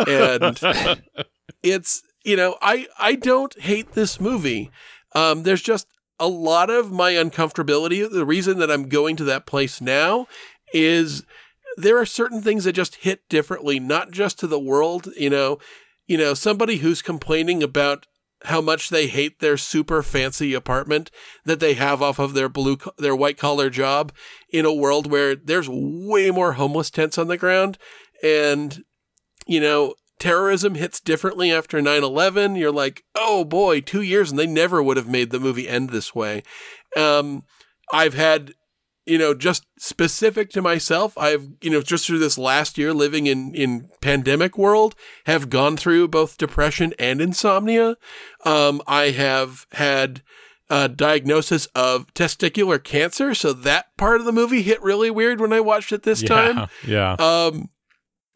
and 0.07 0.61
it's 1.62 2.03
you 2.25 2.37
know, 2.37 2.57
I 2.61 2.87
I 2.99 3.14
don't 3.14 3.59
hate 3.61 3.93
this 3.93 4.21
movie. 4.21 4.71
Um, 5.14 5.43
there's 5.43 5.62
just 5.62 5.87
a 6.18 6.29
lot 6.29 6.68
of 6.68 6.93
my 6.93 7.12
uncomfortability. 7.12 8.09
The 8.09 8.27
reason 8.27 8.59
that 8.59 8.71
I'm 8.71 8.89
going 8.89 9.16
to 9.16 9.25
that 9.25 9.47
place 9.47 9.81
now 9.81 10.27
is 10.75 11.25
there 11.77 11.99
are 11.99 12.07
certain 12.07 12.43
things 12.43 12.64
that 12.64 12.75
just 12.75 12.97
hit 12.97 13.27
differently, 13.29 13.81
not 13.81 14.11
just 14.11 14.39
to 14.41 14.47
the 14.47 14.59
world. 14.59 15.09
You 15.16 15.31
know, 15.31 15.59
you 16.07 16.18
know, 16.18 16.35
somebody 16.35 16.77
who's 16.79 17.01
complaining 17.01 17.62
about 17.62 18.07
how 18.45 18.61
much 18.61 18.88
they 18.88 19.07
hate 19.07 19.41
their 19.41 19.57
super 19.57 20.03
fancy 20.03 20.55
apartment 20.55 21.11
that 21.45 21.61
they 21.61 21.74
have 21.74 22.01
off 22.01 22.18
of 22.18 22.34
their 22.34 22.49
blue 22.49 22.78
their 22.99 23.16
white 23.16 23.36
collar 23.36 23.68
job 23.68 24.12
in 24.51 24.64
a 24.64 24.72
world 24.72 25.11
where 25.11 25.36
there's 25.36 25.68
way 25.68 26.30
more 26.30 26.53
homeless 26.53 26.91
tents 26.91 27.18
on 27.18 27.28
the 27.28 27.36
ground. 27.36 27.78
And 28.22 28.84
you 29.47 29.61
know 29.61 29.95
terrorism 30.18 30.74
hits 30.74 31.01
differently 31.01 31.51
after 31.51 31.80
9/11 31.80 32.59
you're 32.59 32.70
like 32.70 33.05
oh 33.14 33.43
boy 33.45 33.80
2 33.80 34.03
years 34.03 34.30
and 34.30 34.38
they 34.38 34.47
never 34.47 34.82
would 34.82 34.99
have 34.99 35.09
made 35.09 35.30
the 35.30 35.41
movie 35.41 35.68
end 35.68 35.91
this 35.91 36.14
way. 36.14 36.43
Um, 36.97 37.43
I've 37.93 38.14
had 38.14 38.55
you 39.11 39.18
know, 39.18 39.34
just 39.34 39.66
specific 39.76 40.50
to 40.50 40.62
myself, 40.62 41.18
I've, 41.18 41.48
you 41.61 41.68
know, 41.68 41.82
just 41.82 42.06
through 42.06 42.20
this 42.20 42.38
last 42.38 42.78
year 42.78 42.94
living 42.94 43.26
in, 43.26 43.52
in 43.56 43.88
pandemic 44.00 44.56
world, 44.56 44.94
have 45.26 45.50
gone 45.50 45.76
through 45.76 46.06
both 46.06 46.38
depression 46.38 46.94
and 46.96 47.20
insomnia. 47.20 47.96
Um, 48.44 48.80
I 48.86 49.11
have 49.11 49.66
had 49.72 50.22
a 50.68 50.88
diagnosis 50.88 51.66
of 51.74 52.06
testicular 52.14 52.82
cancer. 52.82 53.34
So 53.34 53.52
that 53.52 53.96
part 53.96 54.20
of 54.20 54.26
the 54.26 54.32
movie 54.32 54.62
hit 54.62 54.80
really 54.80 55.11
weird 55.11 55.40
when 55.40 55.52
I 55.52 55.58
watched 55.58 55.90
it 55.90 56.04
this 56.04 56.22
yeah, 56.22 56.28
time. 56.28 56.68
Yeah. 56.86 57.14
Um, 57.14 57.68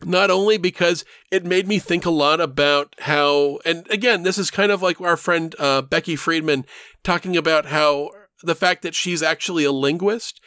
not 0.02 0.28
only 0.28 0.58
because 0.58 1.04
it 1.30 1.44
made 1.44 1.68
me 1.68 1.78
think 1.78 2.04
a 2.04 2.10
lot 2.10 2.40
about 2.40 2.96
how, 2.98 3.60
and 3.64 3.88
again, 3.90 4.24
this 4.24 4.38
is 4.38 4.50
kind 4.50 4.72
of 4.72 4.82
like 4.82 5.00
our 5.00 5.16
friend 5.16 5.54
uh, 5.60 5.82
Becky 5.82 6.16
Friedman 6.16 6.66
talking 7.04 7.36
about 7.36 7.66
how 7.66 8.10
the 8.45 8.55
fact 8.55 8.82
that 8.82 8.95
she's 8.95 9.22
actually 9.22 9.64
a 9.64 9.72
linguist 9.72 10.40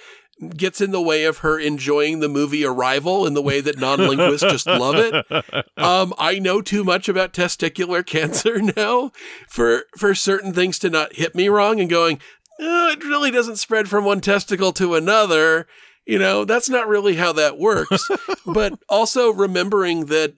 gets 0.55 0.81
in 0.81 0.91
the 0.91 1.01
way 1.01 1.23
of 1.23 1.39
her 1.39 1.59
enjoying 1.59 2.19
the 2.19 2.29
movie 2.29 2.63
Arrival 2.63 3.25
in 3.25 3.33
the 3.33 3.41
way 3.41 3.59
that 3.59 3.79
non-linguists 3.79 4.49
just 4.51 4.67
love 4.67 4.95
it. 4.95 5.25
Um, 5.77 6.13
I 6.17 6.39
know 6.39 6.61
too 6.61 6.83
much 6.83 7.07
about 7.07 7.33
testicular 7.33 8.05
cancer 8.05 8.59
now 8.75 9.11
for 9.47 9.83
for 9.95 10.15
certain 10.15 10.51
things 10.51 10.79
to 10.79 10.89
not 10.89 11.15
hit 11.15 11.35
me 11.35 11.49
wrong 11.49 11.79
and 11.79 11.89
going, 11.89 12.19
oh, 12.59 12.89
it 12.89 13.03
really 13.03 13.29
doesn't 13.29 13.57
spread 13.57 13.87
from 13.87 14.03
one 14.03 14.19
testicle 14.19 14.73
to 14.73 14.95
another. 14.95 15.67
You 16.05 16.17
know, 16.17 16.45
that's 16.45 16.67
not 16.67 16.87
really 16.87 17.15
how 17.15 17.31
that 17.33 17.59
works. 17.59 18.09
but 18.45 18.79
also 18.89 19.31
remembering 19.31 20.07
that 20.07 20.33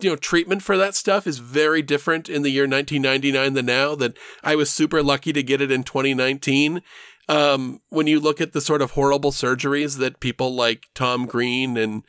you 0.00 0.10
know, 0.10 0.16
treatment 0.16 0.62
for 0.62 0.76
that 0.76 0.94
stuff 0.94 1.26
is 1.26 1.38
very 1.38 1.82
different 1.82 2.28
in 2.28 2.42
the 2.42 2.50
year 2.50 2.64
1999 2.64 3.54
than 3.54 3.66
now. 3.66 3.94
That 3.94 4.16
I 4.42 4.54
was 4.54 4.70
super 4.70 5.02
lucky 5.02 5.32
to 5.32 5.42
get 5.42 5.60
it 5.60 5.70
in 5.70 5.84
2019. 5.84 6.82
Um, 7.28 7.80
when 7.88 8.06
you 8.06 8.20
look 8.20 8.40
at 8.40 8.52
the 8.52 8.60
sort 8.60 8.82
of 8.82 8.92
horrible 8.92 9.32
surgeries 9.32 9.98
that 9.98 10.20
people 10.20 10.54
like 10.54 10.86
Tom 10.94 11.26
Green 11.26 11.76
and 11.76 12.04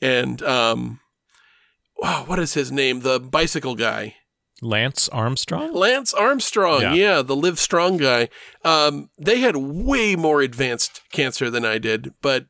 and 0.00 0.42
um, 0.42 1.00
wow, 1.98 2.24
what 2.26 2.38
is 2.38 2.54
his 2.54 2.72
name? 2.72 3.00
The 3.00 3.20
bicycle 3.20 3.74
guy. 3.74 4.16
Lance 4.62 5.08
Armstrong? 5.08 5.74
Lance 5.74 6.14
Armstrong, 6.14 6.82
yeah, 6.82 6.94
yeah 6.94 7.22
the 7.22 7.34
Live 7.34 7.58
Strong 7.58 7.96
guy. 7.96 8.28
Um, 8.64 9.10
they 9.18 9.40
had 9.40 9.56
way 9.56 10.14
more 10.14 10.40
advanced 10.40 11.02
cancer 11.10 11.50
than 11.50 11.64
I 11.64 11.78
did, 11.78 12.14
but 12.22 12.46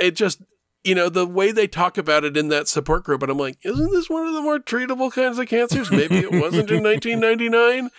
it 0.00 0.16
just 0.16 0.42
you 0.88 0.94
know, 0.94 1.10
the 1.10 1.26
way 1.26 1.52
they 1.52 1.66
talk 1.66 1.98
about 1.98 2.24
it 2.24 2.34
in 2.34 2.48
that 2.48 2.66
support 2.66 3.04
group, 3.04 3.22
and 3.22 3.30
I'm 3.30 3.36
like, 3.36 3.58
isn't 3.62 3.92
this 3.92 4.08
one 4.08 4.26
of 4.26 4.32
the 4.32 4.40
more 4.40 4.58
treatable 4.58 5.12
kinds 5.12 5.38
of 5.38 5.46
cancers? 5.46 5.90
Maybe 5.90 6.16
it 6.16 6.32
wasn't 6.32 6.70
in 6.70 6.82
1999. 6.82 7.90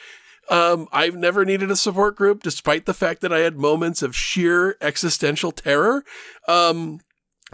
Um, 0.49 0.87
I've 0.91 1.15
never 1.15 1.45
needed 1.45 1.69
a 1.69 1.75
support 1.75 2.15
group, 2.15 2.41
despite 2.41 2.87
the 2.87 2.93
fact 2.95 3.21
that 3.21 3.31
I 3.31 3.39
had 3.39 3.59
moments 3.59 4.01
of 4.01 4.15
sheer 4.15 4.75
existential 4.81 5.51
terror. 5.51 6.03
Um, 6.47 7.01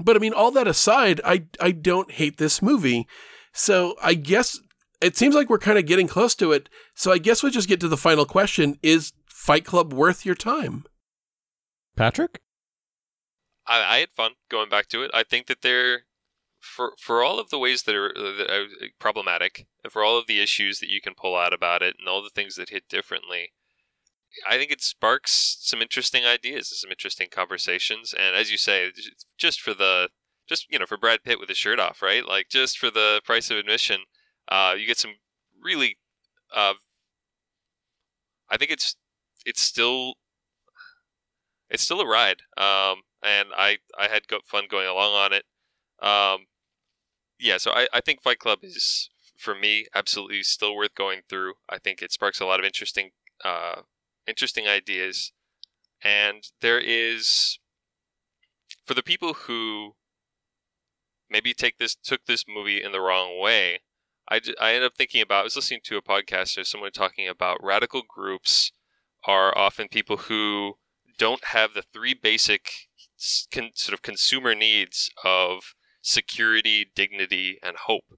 but 0.02 0.16
I 0.16 0.20
mean, 0.20 0.32
all 0.32 0.52
that 0.52 0.70
aside, 0.70 1.20
I 1.26 1.44
I 1.60 1.72
don't 1.72 2.12
hate 2.12 2.38
this 2.38 2.62
movie. 2.62 3.06
So 3.52 3.96
I 4.02 4.14
guess 4.14 4.58
it 5.02 5.18
seems 5.18 5.36
like 5.36 5.50
we're 5.50 5.58
kind 5.58 5.78
of 5.78 5.86
getting 5.86 6.08
close 6.08 6.36
to 6.36 6.54
it. 6.54 6.70
So 6.94 7.12
I 7.12 7.18
guess 7.18 7.44
we'll 7.44 7.52
just 7.52 7.68
get 7.68 7.82
to 7.82 7.90
the 7.90 7.98
final 7.98 8.26
question: 8.26 8.80
Is 8.82 9.12
Fight 9.26 9.66
Club 9.66 9.92
worth 9.92 10.26
your 10.26 10.36
time? 10.36 10.86
Patrick? 11.98 12.40
I, 13.68 13.96
I 13.96 13.98
had 14.00 14.12
fun 14.12 14.32
going 14.50 14.70
back 14.70 14.88
to 14.90 15.04
it. 15.04 15.12
I 15.14 15.24
think 15.24 15.48
that 15.48 15.62
they're 15.62 16.04
for 16.60 16.94
for 17.00 17.24
all 17.24 17.40
of 17.40 17.50
the 17.50 17.60
ways 17.60 17.84
that 17.84 17.96
are, 17.96 18.12
that 18.14 18.52
are 18.52 18.68
problematic, 19.00 19.68
and 19.84 19.92
for 19.92 20.04
all 20.04 20.18
of 20.18 20.28
the 20.28 20.42
issues 20.42 20.80
that 20.80 20.90
you 20.90 21.02
can 21.02 21.14
pull 21.16 21.36
out 21.36 21.54
about 21.54 21.82
it, 21.82 21.96
and 22.00 22.08
all 22.08 22.24
the 22.24 22.30
things 22.30 22.56
that 22.56 22.70
hit 22.70 22.90
differently. 22.90 23.54
I 24.48 24.58
think 24.58 24.72
it 24.72 24.82
sparks 24.82 25.58
some 25.62 25.82
interesting 25.82 26.26
ideas, 26.26 26.70
and 26.72 26.78
some 26.78 26.92
interesting 26.92 27.28
conversations, 27.32 28.14
and 28.14 28.36
as 28.36 28.52
you 28.52 28.58
say, 28.58 28.92
just 29.38 29.62
for 29.62 29.74
the 29.74 30.10
just 30.48 30.66
you 30.70 30.80
know 30.80 30.86
for 30.86 30.98
Brad 30.98 31.24
Pitt 31.24 31.40
with 31.40 31.50
his 31.50 31.58
shirt 31.58 31.80
off, 31.80 32.02
right? 32.02 32.26
Like 32.26 32.50
just 32.50 32.78
for 32.78 32.92
the 32.92 33.22
price 33.24 33.50
of 33.50 33.58
admission, 33.58 34.02
uh, 34.50 34.76
you 34.78 34.86
get 34.86 34.98
some 34.98 35.16
really. 35.62 35.98
Uh, 36.56 36.74
I 38.50 38.58
think 38.58 38.72
it's 38.72 38.96
it's 39.46 39.62
still 39.62 40.16
it's 41.70 41.84
still 41.84 42.02
a 42.02 42.08
ride. 42.08 42.42
Um, 42.58 43.02
and 43.26 43.50
I 43.56 43.78
I 43.98 44.08
had 44.08 44.24
fun 44.46 44.66
going 44.70 44.88
along 44.88 45.14
on 45.14 45.34
it. 45.34 45.46
Um, 46.06 46.48
yeah, 47.40 47.58
so 47.58 47.72
I, 47.72 47.88
I 47.94 48.02
think 48.02 48.22
Fight 48.22 48.40
Club 48.40 48.60
is 48.64 49.10
for 49.38 49.56
me 49.56 49.86
absolutely 49.94 50.44
still 50.44 50.76
worth 50.76 50.96
going 50.96 51.22
through. 51.28 51.54
I 51.70 51.78
think 51.78 52.02
it 52.02 52.12
sparks 52.12 52.40
a 52.40 52.46
lot 52.46 52.60
of 52.60 52.66
interesting 52.66 53.12
uh, 53.44 53.82
interesting 54.28 54.68
ideas, 54.68 55.32
and 56.04 56.44
there 56.62 56.80
is 56.80 57.60
for 58.86 58.94
the 58.94 59.04
people 59.04 59.34
who 59.34 59.96
maybe 61.30 61.54
take 61.54 61.78
this 61.78 61.96
took 61.96 62.26
this 62.26 62.46
movie 62.48 62.82
in 62.82 62.92
the 62.92 63.02
wrong 63.02 63.40
way. 63.42 63.82
I, 64.30 64.42
I 64.60 64.74
ended 64.74 64.86
up 64.86 64.98
thinking 64.98 65.22
about 65.22 65.42
I 65.42 65.44
was 65.44 65.56
listening 65.56 65.82
to 65.84 65.98
a 65.98 66.02
podcast 66.02 66.58
or 66.58 66.64
someone 66.64 66.92
talking 66.92 67.28
about 67.28 67.64
radical 67.64 68.02
groups 68.08 68.72
are 69.28 69.56
often 69.56 69.88
people 69.88 70.18
who 70.18 70.78
don't 71.18 71.46
have 71.46 71.74
the 71.74 71.84
three 71.94 72.14
basic 72.14 72.88
con- 73.52 73.72
sort 73.76 73.94
of 73.94 74.02
consumer 74.02 74.56
needs 74.56 75.10
of 75.24 75.74
security, 76.02 76.86
dignity, 76.96 77.58
and 77.64 77.78
hope. 77.78 78.18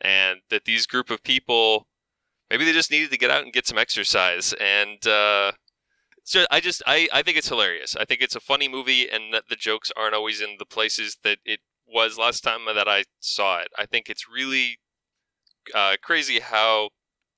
and 0.00 0.40
that 0.50 0.64
these 0.64 0.86
group 0.86 1.10
of 1.10 1.22
people 1.22 1.88
maybe 2.50 2.64
they 2.64 2.72
just 2.72 2.90
needed 2.90 3.10
to 3.10 3.18
get 3.18 3.30
out 3.30 3.42
and 3.44 3.52
get 3.52 3.66
some 3.66 3.78
exercise 3.78 4.52
and 4.60 5.06
uh, 5.06 5.52
so 6.24 6.46
I 6.50 6.60
just 6.60 6.82
I, 6.86 7.08
I 7.12 7.22
think 7.22 7.36
it's 7.36 7.48
hilarious. 7.48 7.96
I 7.96 8.04
think 8.04 8.20
it's 8.22 8.36
a 8.36 8.40
funny 8.40 8.68
movie 8.68 9.08
and 9.08 9.32
that 9.34 9.44
the 9.50 9.56
jokes 9.56 9.92
aren't 9.96 10.14
always 10.14 10.40
in 10.40 10.56
the 10.58 10.66
places 10.66 11.18
that 11.24 11.38
it 11.44 11.60
was 11.86 12.18
last 12.18 12.42
time 12.42 12.60
that 12.66 12.88
I 12.88 13.04
saw 13.20 13.60
it. 13.60 13.68
I 13.78 13.86
think 13.86 14.08
it's 14.08 14.26
really 14.28 14.78
uh, 15.74 15.96
crazy 16.02 16.40
how 16.40 16.90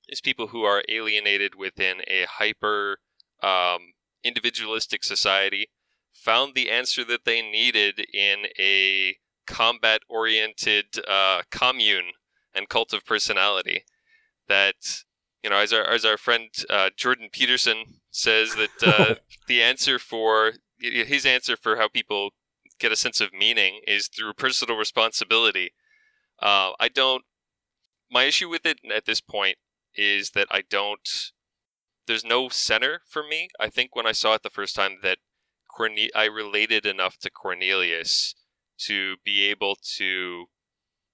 these 0.07 0.21
people 0.21 0.47
who 0.47 0.63
are 0.63 0.83
alienated 0.89 1.55
within 1.55 2.01
a 2.07 2.25
hyper 2.29 2.99
um, 3.43 3.93
individualistic 4.23 5.03
society 5.03 5.69
found 6.17 6.55
the 6.55 6.69
answer 6.69 7.03
that 7.05 7.25
they 7.25 7.41
needed 7.41 8.05
in 8.13 8.47
a 8.59 9.17
combat 9.45 10.01
oriented 10.09 10.85
uh, 11.07 11.41
commune 11.51 12.11
and 12.53 12.67
cult 12.67 12.91
of 12.91 13.05
personality 13.05 13.83
that 14.49 15.03
you 15.43 15.49
know 15.49 15.57
as 15.57 15.71
our 15.71 15.83
as 15.83 16.03
our 16.03 16.17
friend 16.17 16.49
uh, 16.69 16.89
Jordan 16.95 17.29
Peterson 17.31 18.01
says 18.11 18.55
that 18.55 18.83
uh, 18.85 19.15
the 19.47 19.61
answer 19.61 19.99
for 19.99 20.53
his 20.79 21.25
answer 21.25 21.55
for 21.55 21.77
how 21.77 21.87
people 21.87 22.31
get 22.79 22.91
a 22.91 22.95
sense 22.95 23.21
of 23.21 23.33
meaning 23.33 23.81
is 23.87 24.07
through 24.07 24.33
personal 24.33 24.77
responsibility. 24.77 25.71
Uh, 26.41 26.71
I 26.79 26.89
don't. 26.89 27.23
My 28.11 28.23
issue 28.23 28.47
with 28.47 28.65
it 28.65 28.79
at 28.93 29.05
this 29.05 29.21
point 29.21 29.57
is 29.95 30.31
that 30.31 30.47
I 30.51 30.63
don't. 30.69 31.31
There's 32.05 32.23
no 32.23 32.47
center 32.49 33.01
for 33.07 33.23
me. 33.23 33.49
I 33.59 33.69
think 33.69 33.95
when 33.95 34.07
I 34.07 34.11
saw 34.13 34.35
it 34.35 34.43
the 34.43 34.49
first 34.49 34.75
time 34.75 34.99
that 35.03 35.17
Corne- 35.77 36.09
I 36.15 36.25
related 36.25 36.85
enough 36.85 37.17
to 37.19 37.29
Cornelius 37.29 38.33
to 38.79 39.17
be 39.23 39.45
able 39.49 39.77
to 39.97 40.45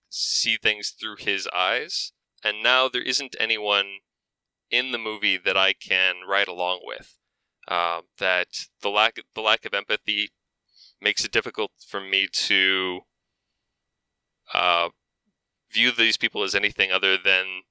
see 0.09 0.57
things 0.57 0.91
through 0.91 1.17
his 1.19 1.47
eyes. 1.53 2.13
And 2.43 2.63
now 2.63 2.87
there 2.87 3.01
isn't 3.01 3.35
anyone 3.39 3.99
in 4.69 4.91
the 4.91 4.97
movie 4.97 5.37
that 5.37 5.57
I 5.57 5.73
can 5.73 6.21
ride 6.27 6.47
along 6.47 6.81
with. 6.83 7.17
Uh, 7.67 8.01
that 8.19 8.47
the 8.81 8.89
lack 8.89 9.17
the 9.33 9.41
lack 9.41 9.65
of 9.65 9.73
empathy 9.73 10.31
makes 10.99 11.23
it 11.23 11.31
difficult 11.31 11.71
for 11.87 12.01
me 12.01 12.27
to 12.31 13.01
uh, 14.53 14.89
view 15.71 15.91
these 15.91 16.17
people 16.17 16.43
as 16.43 16.55
anything 16.55 16.91
other 16.91 17.17
than 17.17 17.63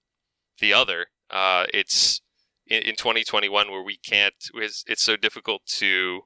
the 0.60 0.72
other. 0.72 1.06
Uh, 1.30 1.66
it's 1.74 2.22
in, 2.66 2.82
in 2.82 2.96
2021 2.96 3.70
where 3.70 3.82
we 3.82 3.98
can't. 3.98 4.34
It's, 4.54 4.82
it's 4.86 5.02
so 5.02 5.16
difficult 5.16 5.66
to 5.66 6.22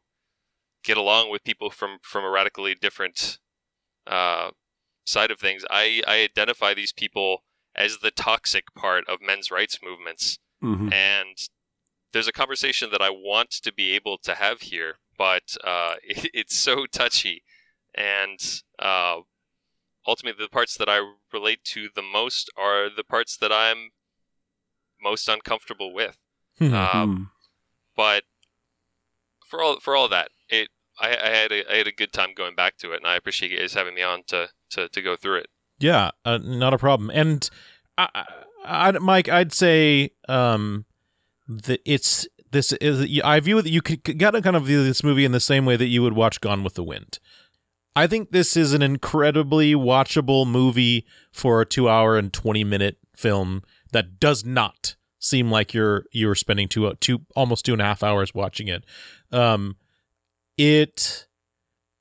get 0.87 0.97
along 0.97 1.31
with 1.31 1.45
people 1.45 1.69
from 1.71 1.99
from 2.03 2.25
a 2.25 2.31
radically 2.31 2.75
different 2.75 3.39
uh, 4.07 4.51
side 5.05 5.31
of 5.31 5.39
things. 5.41 5.65
I 5.71 6.03
I 6.07 6.17
identify 6.23 6.73
these 6.75 6.93
people 6.93 7.43
as 7.75 7.99
the 7.99 8.11
toxic 8.11 8.75
part 8.75 9.05
of 9.09 9.21
men's 9.21 9.51
rights 9.51 9.79
movements, 9.83 10.39
Mhm. 10.63 10.91
and 10.93 11.37
there's 12.13 12.29
a 12.29 12.33
conversation 12.33 12.91
that 12.91 13.03
I 13.03 13.11
want 13.11 13.51
to 13.51 13.73
be 13.73 13.93
able 13.95 14.17
to 14.19 14.35
have 14.37 14.63
here, 14.63 14.99
but 15.19 15.57
uh, 15.63 15.97
it, 16.03 16.31
it's 16.33 16.57
so 16.57 16.87
touchy, 16.87 17.43
and 17.95 18.41
uh, 18.79 19.19
ultimately 20.07 20.43
the 20.45 20.49
parts 20.49 20.77
that 20.79 20.89
I 20.89 20.99
relate 21.33 21.63
to 21.75 21.89
the 21.95 22.03
most 22.03 22.49
are 22.57 22.89
the 22.89 23.05
parts 23.05 23.37
that 23.37 23.53
I'm 23.53 23.91
most 25.03 25.29
uncomfortable 25.29 25.93
with. 25.93 26.17
Hmm. 26.59 26.73
Um, 26.73 27.31
but 27.95 28.25
for 29.47 29.63
all 29.63 29.79
for 29.81 29.95
all 29.95 30.09
that, 30.09 30.31
it 30.49 30.69
I, 30.99 31.09
I 31.09 31.29
had 31.29 31.53
a, 31.53 31.73
I 31.73 31.77
had 31.77 31.87
a 31.87 31.93
good 31.93 32.13
time 32.13 32.31
going 32.35 32.55
back 32.55 32.77
to 32.79 32.93
it, 32.93 32.97
and 32.97 33.07
I 33.07 33.17
appreciate 33.17 33.51
you 33.53 33.59
guys 33.59 33.75
having 33.75 33.95
me 33.95 34.03
on 34.03 34.23
to 34.29 34.49
to, 34.71 34.89
to 34.89 35.03
go 35.03 35.17
through 35.17 35.39
it. 35.39 35.49
Yeah, 35.79 36.11
uh, 36.25 36.39
not 36.39 36.75
a 36.75 36.79
problem. 36.79 37.11
And 37.11 37.49
I, 37.99 38.25
I, 38.65 38.91
Mike, 38.93 39.29
I'd 39.29 39.53
say 39.53 40.11
um, 40.29 40.87
that 41.49 41.81
it's 41.85 42.27
this 42.51 42.73
is 42.73 43.21
I 43.23 43.41
view 43.41 43.61
that 43.61 43.71
you 43.71 43.83
could 43.83 44.19
gotta 44.19 44.41
kind 44.43 44.57
of 44.57 44.65
view 44.65 44.83
this 44.85 45.05
movie 45.05 45.25
in 45.25 45.33
the 45.33 45.41
same 45.41 45.67
way 45.67 45.77
that 45.77 45.87
you 45.87 46.03
would 46.03 46.15
watch 46.15 46.41
Gone 46.41 46.65
with 46.65 46.75
the 46.75 46.85
Wind. 46.85 47.19
I 47.95 48.07
think 48.07 48.31
this 48.31 48.57
is 48.57 48.73
an 48.75 48.83
incredibly 48.83 49.75
watchable 49.75 50.47
movie 50.47 51.07
for 51.33 51.61
a 51.61 51.67
two 51.67 51.89
hour 51.89 52.17
and 52.17 52.33
twenty 52.33 52.65
minute 52.65 52.99
film 53.15 53.63
that 53.93 54.19
does 54.21 54.45
not 54.45 54.97
seem 55.19 55.51
like 55.51 55.75
you're 55.75 56.05
you're 56.13 56.35
spending 56.35 56.69
two 56.69 56.93
two 57.01 57.23
almost 57.35 57.65
two 57.65 57.73
and 57.73 57.83
a 57.83 57.85
half 57.85 58.03
hours 58.03 58.35
watching 58.35 58.69
it. 58.69 58.85
Um, 59.33 59.77
it 60.57 61.27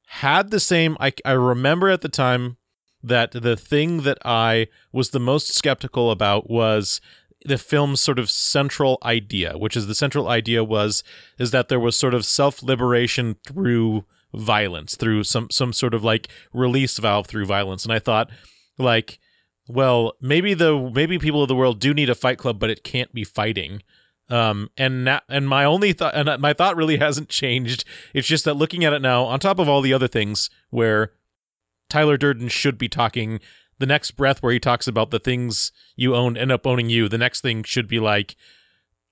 had 0.07 0.51
the 0.51 0.59
same. 0.59 0.97
I 0.99 1.13
I 1.23 1.33
remember 1.33 1.89
at 1.89 2.01
the 2.01 2.09
time 2.09 2.57
that 3.03 3.31
the 3.31 3.55
thing 3.55 4.01
that 4.01 4.17
I 4.25 4.67
was 4.91 5.11
the 5.11 5.19
most 5.19 5.53
skeptical 5.53 6.09
about 6.09 6.49
was 6.49 7.01
the 7.45 7.57
film's 7.57 8.01
sort 8.01 8.17
of 8.17 8.29
central 8.29 8.97
idea, 9.03 9.57
which 9.57 9.77
is 9.77 9.85
the 9.87 9.95
central 9.95 10.27
idea 10.27 10.63
was 10.63 11.03
is 11.37 11.51
that 11.51 11.69
there 11.69 11.79
was 11.79 11.95
sort 11.95 12.13
of 12.13 12.25
self 12.25 12.63
liberation 12.63 13.35
through 13.45 14.05
violence, 14.33 14.95
through 14.95 15.23
some 15.23 15.49
some 15.51 15.71
sort 15.71 15.93
of 15.93 16.03
like 16.03 16.27
release 16.53 16.97
valve 16.97 17.27
through 17.27 17.45
violence. 17.45 17.83
And 17.83 17.93
I 17.93 17.99
thought, 17.99 18.29
like, 18.77 19.19
well, 19.67 20.13
maybe 20.19 20.53
the 20.53 20.91
maybe 20.93 21.19
people 21.19 21.41
of 21.41 21.47
the 21.47 21.55
world 21.55 21.79
do 21.79 21.93
need 21.93 22.09
a 22.09 22.15
fight 22.15 22.37
club, 22.37 22.59
but 22.59 22.69
it 22.69 22.83
can't 22.83 23.13
be 23.13 23.23
fighting. 23.23 23.81
Um, 24.29 24.69
and 24.77 25.05
na- 25.05 25.19
and 25.29 25.47
my 25.47 25.65
only 25.65 25.93
thought 25.93 26.15
and 26.15 26.41
my 26.41 26.53
thought 26.53 26.75
really 26.75 26.97
hasn't 26.99 27.29
changed. 27.29 27.85
It's 28.13 28.27
just 28.27 28.45
that 28.45 28.55
looking 28.55 28.83
at 28.83 28.93
it 28.93 29.01
now, 29.01 29.25
on 29.25 29.39
top 29.39 29.59
of 29.59 29.69
all 29.69 29.81
the 29.81 29.93
other 29.93 30.07
things 30.07 30.49
where 30.69 31.11
Tyler 31.89 32.17
Durden 32.17 32.47
should 32.47 32.77
be 32.77 32.89
talking. 32.89 33.39
The 33.77 33.85
next 33.85 34.11
breath 34.11 34.41
where 34.41 34.53
he 34.53 34.59
talks 34.59 34.87
about 34.87 35.11
the 35.11 35.19
things 35.19 35.73
you 35.97 36.15
own 36.15 36.37
end 36.37 36.49
up 36.49 36.65
owning 36.65 36.89
you, 36.89 37.09
the 37.09 37.17
next 37.17 37.41
thing 37.41 37.61
should 37.63 37.89
be 37.89 37.99
like, 37.99 38.37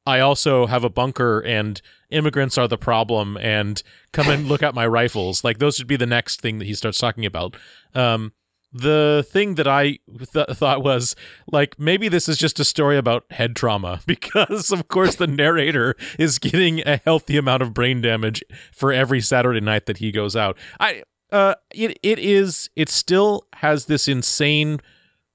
I 0.06 0.20
also 0.20 0.68
have 0.68 0.84
a 0.84 0.90
bunker 0.90 1.40
and 1.42 1.82
immigrants 2.10 2.58
are 2.58 2.68
the 2.68 2.78
problem 2.78 3.38
and 3.38 3.82
come 4.12 4.30
and 4.30 4.48
look 4.48 4.64
at 4.64 4.76
my 4.76 4.86
rifles. 4.88 5.44
Like 5.44 5.60
those 5.60 5.76
should 5.76 5.88
be 5.88 5.96
the 5.96 6.06
next 6.06 6.42
thing 6.42 6.60
that 6.60 6.66
he 6.66 6.76
starts 6.76 6.98
talking 6.98 7.26
about. 7.26 7.58
Um, 7.94 8.34
the 8.74 9.26
thing 9.30 9.56
that 9.56 9.68
I 9.68 10.00
th- 10.34 10.48
thought 10.54 10.84
was 10.84 11.16
like 11.52 11.80
maybe 11.80 12.10
this 12.10 12.28
is 12.28 12.38
just 12.38 12.60
a 12.60 12.66
story 12.66 12.98
about 12.98 13.26
head 13.32 13.56
trauma 13.56 14.02
because 14.08 14.72
of 14.72 14.88
course 14.88 15.16
the 15.16 15.28
narrator 15.28 15.96
is 16.18 16.40
getting 16.40 16.82
a 16.88 16.98
healthy 16.98 17.38
amount 17.38 17.62
of 17.62 17.74
brain 17.74 18.02
damage 18.02 18.44
for 18.74 18.92
every 18.92 19.22
Saturday 19.22 19.62
night 19.62 19.86
that 19.86 19.98
he 19.98 20.12
goes 20.12 20.36
out. 20.36 20.58
I 20.80 21.04
uh 21.32 21.56
it 21.72 22.00
it 22.02 22.20
is 22.20 22.70
it 22.76 22.90
still 22.90 23.48
has 23.54 23.86
this 23.86 24.08
insane 24.08 24.80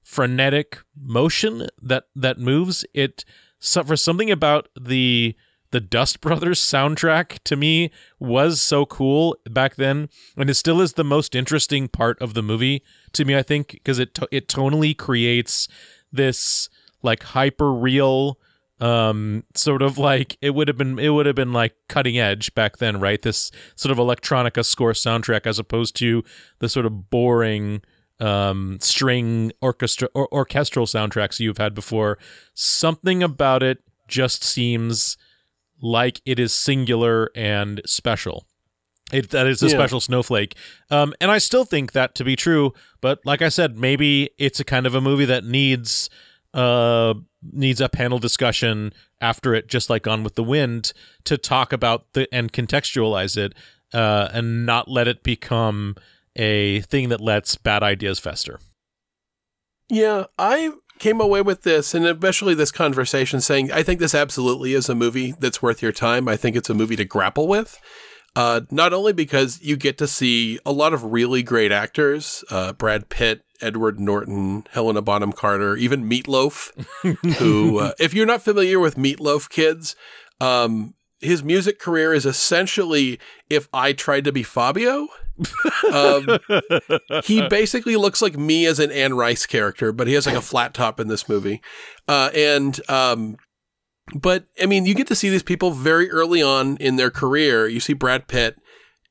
frenetic 0.03 0.79
motion 0.99 1.67
that 1.81 2.05
that 2.15 2.39
moves 2.39 2.85
it 2.93 3.23
so 3.59 3.83
for 3.83 3.95
something 3.95 4.31
about 4.31 4.67
the 4.79 5.35
the 5.71 5.79
Dust 5.79 6.21
Brothers 6.21 6.59
soundtrack 6.59 7.39
to 7.43 7.55
me 7.55 7.91
was 8.19 8.59
so 8.59 8.85
cool 8.85 9.37
back 9.49 9.75
then, 9.75 10.09
and 10.35 10.49
it 10.49 10.55
still 10.55 10.81
is 10.81 10.93
the 10.93 11.03
most 11.03 11.35
interesting 11.35 11.87
part 11.87 12.19
of 12.21 12.33
the 12.33 12.41
movie 12.41 12.83
to 13.13 13.25
me. 13.25 13.35
I 13.35 13.43
think 13.43 13.71
because 13.71 13.99
it 13.99 14.13
to- 14.15 14.27
it 14.31 14.47
tonally 14.47 14.95
creates 14.97 15.67
this 16.11 16.69
like 17.01 17.23
hyper 17.23 17.71
real 17.73 18.39
um 18.81 19.43
sort 19.55 19.81
of 19.81 19.97
like 19.97 20.37
it 20.41 20.51
would 20.51 20.67
have 20.67 20.77
been 20.77 20.97
it 20.99 21.09
would 21.09 21.25
have 21.25 21.35
been 21.35 21.51
like 21.51 21.75
cutting 21.89 22.17
edge 22.17 22.53
back 22.55 22.77
then 22.77 22.99
right 22.99 23.21
this 23.23 23.51
sort 23.75 23.91
of 23.91 23.97
electronica 23.97 24.63
score 24.63 24.93
soundtrack 24.93 25.45
as 25.45 25.59
opposed 25.59 25.95
to 25.97 26.23
the 26.59 26.69
sort 26.69 26.85
of 26.85 27.09
boring 27.09 27.81
um 28.21 28.77
string 28.79 29.51
orchestra 29.61 30.07
or 30.13 30.33
orchestral 30.33 30.85
soundtracks 30.85 31.39
you've 31.41 31.57
had 31.57 31.73
before 31.75 32.17
something 32.53 33.21
about 33.21 33.61
it 33.63 33.79
just 34.07 34.43
seems 34.45 35.17
like 35.81 36.21
it 36.25 36.39
is 36.39 36.53
singular 36.53 37.29
and 37.35 37.81
special 37.85 38.45
it, 39.11 39.29
that 39.31 39.47
is 39.47 39.61
a 39.63 39.67
Yeah. 39.67 39.73
special 39.73 39.99
snowflake 39.99 40.55
um 40.89 41.13
and 41.21 41.31
i 41.31 41.37
still 41.37 41.65
think 41.65 41.91
that 41.93 42.15
to 42.15 42.23
be 42.23 42.35
true 42.35 42.73
but 43.01 43.19
like 43.25 43.41
i 43.41 43.49
said 43.49 43.77
maybe 43.77 44.29
it's 44.37 44.59
a 44.59 44.63
kind 44.63 44.85
of 44.85 44.95
a 44.95 45.01
movie 45.01 45.25
that 45.25 45.43
needs 45.43 46.09
uh 46.53 47.13
needs 47.51 47.79
a 47.81 47.89
panel 47.89 48.19
discussion 48.19 48.91
after 49.21 49.53
it 49.53 49.67
just 49.67 49.89
like 49.89 50.03
Gone 50.03 50.23
with 50.23 50.35
the 50.35 50.43
Wind 50.43 50.93
to 51.25 51.37
talk 51.37 51.71
about 51.73 52.11
the 52.13 52.27
and 52.33 52.51
contextualize 52.51 53.37
it 53.37 53.53
uh 53.93 54.29
and 54.33 54.65
not 54.65 54.87
let 54.89 55.07
it 55.07 55.23
become 55.23 55.95
a 56.35 56.81
thing 56.81 57.09
that 57.09 57.21
lets 57.21 57.55
bad 57.55 57.83
ideas 57.83 58.19
fester 58.19 58.59
Yeah, 59.89 60.25
I 60.37 60.71
came 60.99 61.19
away 61.21 61.41
with 61.41 61.63
this, 61.63 61.93
and 61.95 62.05
especially 62.05 62.53
this 62.53 62.71
conversation, 62.71 63.41
saying 63.41 63.71
I 63.71 63.83
think 63.83 63.99
this 63.99 64.13
absolutely 64.13 64.73
is 64.73 64.89
a 64.89 64.95
movie 64.95 65.33
that's 65.39 65.61
worth 65.61 65.81
your 65.81 65.91
time. 65.91 66.27
I 66.27 66.35
think 66.37 66.55
it's 66.55 66.69
a 66.69 66.73
movie 66.73 66.95
to 66.97 67.05
grapple 67.05 67.47
with. 67.47 67.79
Uh, 68.35 68.61
not 68.71 68.93
only 68.93 69.13
because 69.13 69.61
you 69.61 69.75
get 69.75 69.97
to 69.97 70.07
see 70.07 70.59
a 70.65 70.71
lot 70.71 70.93
of 70.93 71.03
really 71.03 71.43
great 71.43 71.71
actors, 71.71 72.43
uh, 72.49 72.73
Brad 72.73 73.09
Pitt, 73.09 73.43
Edward 73.61 73.99
Norton, 73.99 74.65
Helena 74.71 75.01
Bonham 75.01 75.33
Carter, 75.33 75.75
even 75.75 76.09
Meatloaf, 76.09 76.71
who, 77.37 77.79
uh, 77.79 77.91
if 77.99 78.13
you're 78.13 78.25
not 78.25 78.41
familiar 78.41 78.79
with 78.79 78.95
Meatloaf, 78.95 79.49
kids, 79.49 79.95
um, 80.39 80.93
his 81.19 81.43
music 81.43 81.79
career 81.79 82.13
is 82.13 82.25
essentially 82.25 83.19
if 83.49 83.67
I 83.73 83.93
tried 83.93 84.23
to 84.25 84.31
be 84.31 84.43
Fabio. 84.43 85.07
Um, 85.91 86.39
he 87.23 87.45
basically 87.49 87.95
looks 87.95 88.21
like 88.21 88.37
me 88.37 88.65
as 88.65 88.79
an 88.79 88.91
Anne 88.91 89.15
Rice 89.15 89.45
character, 89.45 89.91
but 89.91 90.07
he 90.07 90.13
has 90.13 90.25
like 90.25 90.35
a 90.35 90.41
flat 90.41 90.73
top 90.73 90.99
in 90.99 91.07
this 91.07 91.27
movie. 91.27 91.61
Uh, 92.07 92.29
and, 92.33 92.79
um, 92.89 93.37
but 94.15 94.45
I 94.61 94.65
mean, 94.65 94.85
you 94.85 94.93
get 94.93 95.07
to 95.07 95.15
see 95.15 95.29
these 95.29 95.43
people 95.43 95.71
very 95.71 96.09
early 96.09 96.41
on 96.41 96.77
in 96.77 96.95
their 96.95 97.11
career. 97.11 97.67
You 97.67 97.79
see 97.79 97.93
Brad 97.93 98.27
Pitt 98.27 98.57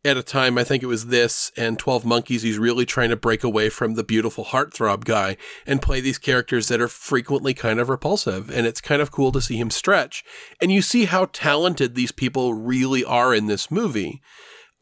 at 0.04 0.16
a 0.16 0.22
time, 0.22 0.56
I 0.56 0.64
think 0.64 0.82
it 0.82 0.86
was 0.86 1.06
this 1.06 1.50
and 1.56 1.78
12 1.78 2.04
Monkeys. 2.04 2.42
He's 2.42 2.58
really 2.58 2.86
trying 2.86 3.10
to 3.10 3.16
break 3.16 3.42
away 3.42 3.68
from 3.68 3.94
the 3.94 4.04
beautiful 4.04 4.46
heartthrob 4.46 5.04
guy 5.04 5.36
and 5.66 5.82
play 5.82 6.00
these 6.00 6.18
characters 6.18 6.68
that 6.68 6.80
are 6.80 6.88
frequently 6.88 7.52
kind 7.52 7.80
of 7.80 7.88
repulsive. 7.88 8.48
And 8.48 8.66
it's 8.66 8.80
kind 8.80 9.02
of 9.02 9.10
cool 9.10 9.32
to 9.32 9.40
see 9.40 9.58
him 9.58 9.70
stretch. 9.70 10.24
And 10.60 10.70
you 10.70 10.82
see 10.82 11.06
how 11.06 11.26
talented 11.32 11.94
these 11.94 12.12
people 12.12 12.54
really 12.54 13.04
are 13.04 13.34
in 13.34 13.46
this 13.46 13.70
movie. 13.70 14.22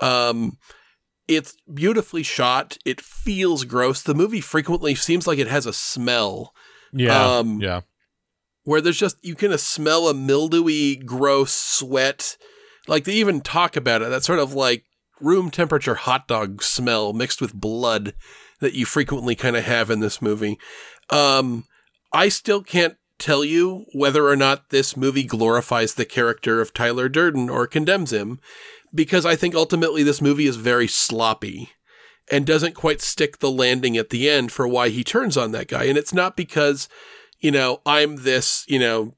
Um, 0.00 0.58
it's 1.26 1.56
beautifully 1.72 2.22
shot. 2.22 2.76
It 2.84 3.00
feels 3.00 3.64
gross. 3.64 4.02
The 4.02 4.14
movie 4.14 4.42
frequently 4.42 4.94
seems 4.94 5.26
like 5.26 5.38
it 5.38 5.48
has 5.48 5.66
a 5.66 5.72
smell. 5.72 6.52
Yeah. 6.92 7.38
Um, 7.38 7.60
yeah. 7.60 7.80
Where 8.66 8.80
there's 8.80 8.98
just 8.98 9.24
you 9.24 9.34
can 9.34 9.56
smell 9.56 10.08
a 10.08 10.14
mildewy, 10.14 10.96
gross 10.96 11.52
sweat. 11.52 12.36
Like 12.86 13.04
they 13.04 13.14
even 13.14 13.40
talk 13.40 13.76
about 13.76 14.02
it. 14.02 14.10
That 14.10 14.24
sort 14.24 14.40
of 14.40 14.52
like 14.52 14.84
room 15.20 15.50
temperature 15.50 15.94
hot 15.94 16.28
dog 16.28 16.62
smell 16.62 17.12
mixed 17.12 17.40
with 17.40 17.54
blood 17.54 18.12
that 18.60 18.74
you 18.74 18.84
frequently 18.84 19.34
kind 19.34 19.56
of 19.56 19.64
have 19.64 19.88
in 19.88 20.00
this 20.00 20.20
movie. 20.20 20.58
Um, 21.10 21.64
I 22.12 22.28
still 22.28 22.62
can't 22.62 22.96
tell 23.18 23.44
you 23.44 23.86
whether 23.94 24.26
or 24.26 24.36
not 24.36 24.70
this 24.70 24.96
movie 24.96 25.24
glorifies 25.24 25.94
the 25.94 26.04
character 26.04 26.60
of 26.60 26.74
Tyler 26.74 27.08
Durden 27.08 27.48
or 27.48 27.66
condemns 27.66 28.12
him, 28.12 28.40
because 28.92 29.24
I 29.24 29.36
think 29.36 29.54
ultimately 29.54 30.02
this 30.02 30.20
movie 30.20 30.46
is 30.46 30.56
very 30.56 30.88
sloppy 30.88 31.70
and 32.32 32.44
doesn't 32.44 32.74
quite 32.74 33.00
stick 33.00 33.38
the 33.38 33.50
landing 33.50 33.96
at 33.96 34.10
the 34.10 34.28
end 34.28 34.50
for 34.50 34.66
why 34.66 34.88
he 34.88 35.04
turns 35.04 35.36
on 35.36 35.52
that 35.52 35.68
guy. 35.68 35.84
And 35.84 35.96
it's 35.96 36.12
not 36.12 36.36
because, 36.36 36.88
you 37.40 37.50
know, 37.50 37.80
I'm 37.84 38.16
this, 38.16 38.64
you 38.68 38.78
know, 38.78 39.14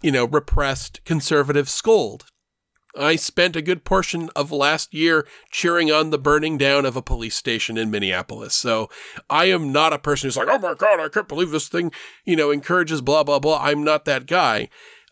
you 0.00 0.12
know, 0.12 0.24
repressed 0.24 1.04
conservative 1.04 1.68
scold. 1.68 2.26
I 2.96 3.16
spent 3.16 3.54
a 3.54 3.62
good 3.62 3.84
portion 3.84 4.30
of 4.34 4.50
last 4.50 4.92
year 4.92 5.26
cheering 5.50 5.92
on 5.92 6.10
the 6.10 6.18
burning 6.18 6.58
down 6.58 6.84
of 6.84 6.96
a 6.96 7.02
police 7.02 7.36
station 7.36 7.76
in 7.76 7.90
Minneapolis. 7.90 8.54
So 8.54 8.88
I 9.30 9.46
am 9.46 9.72
not 9.72 9.92
a 9.92 9.98
person 9.98 10.26
who's 10.26 10.36
like, 10.36 10.48
oh 10.50 10.58
my 10.58 10.74
God, 10.74 10.98
I 10.98 11.08
can't 11.08 11.28
believe 11.28 11.50
this 11.50 11.68
thing, 11.68 11.92
you 12.24 12.34
know, 12.34 12.50
encourages 12.50 13.00
blah, 13.00 13.22
blah, 13.22 13.38
blah. 13.38 13.58
I'm 13.62 13.84
not 13.84 14.04
that 14.06 14.26
guy. 14.26 14.68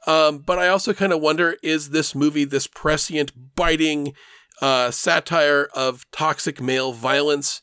Um, 0.07 0.39
but 0.39 0.59
I 0.59 0.69
also 0.69 0.95
kind 0.95 1.13
of 1.13 1.21
wonder 1.21 1.57
is 1.63 1.91
this 1.91 2.15
movie 2.15 2.45
this 2.45 2.67
prescient, 2.67 3.55
biting 3.55 4.15
uh, 4.63 4.91
satire 4.91 5.69
of 5.75 6.11
toxic 6.11 6.61
male 6.61 6.93
violence 6.93 7.61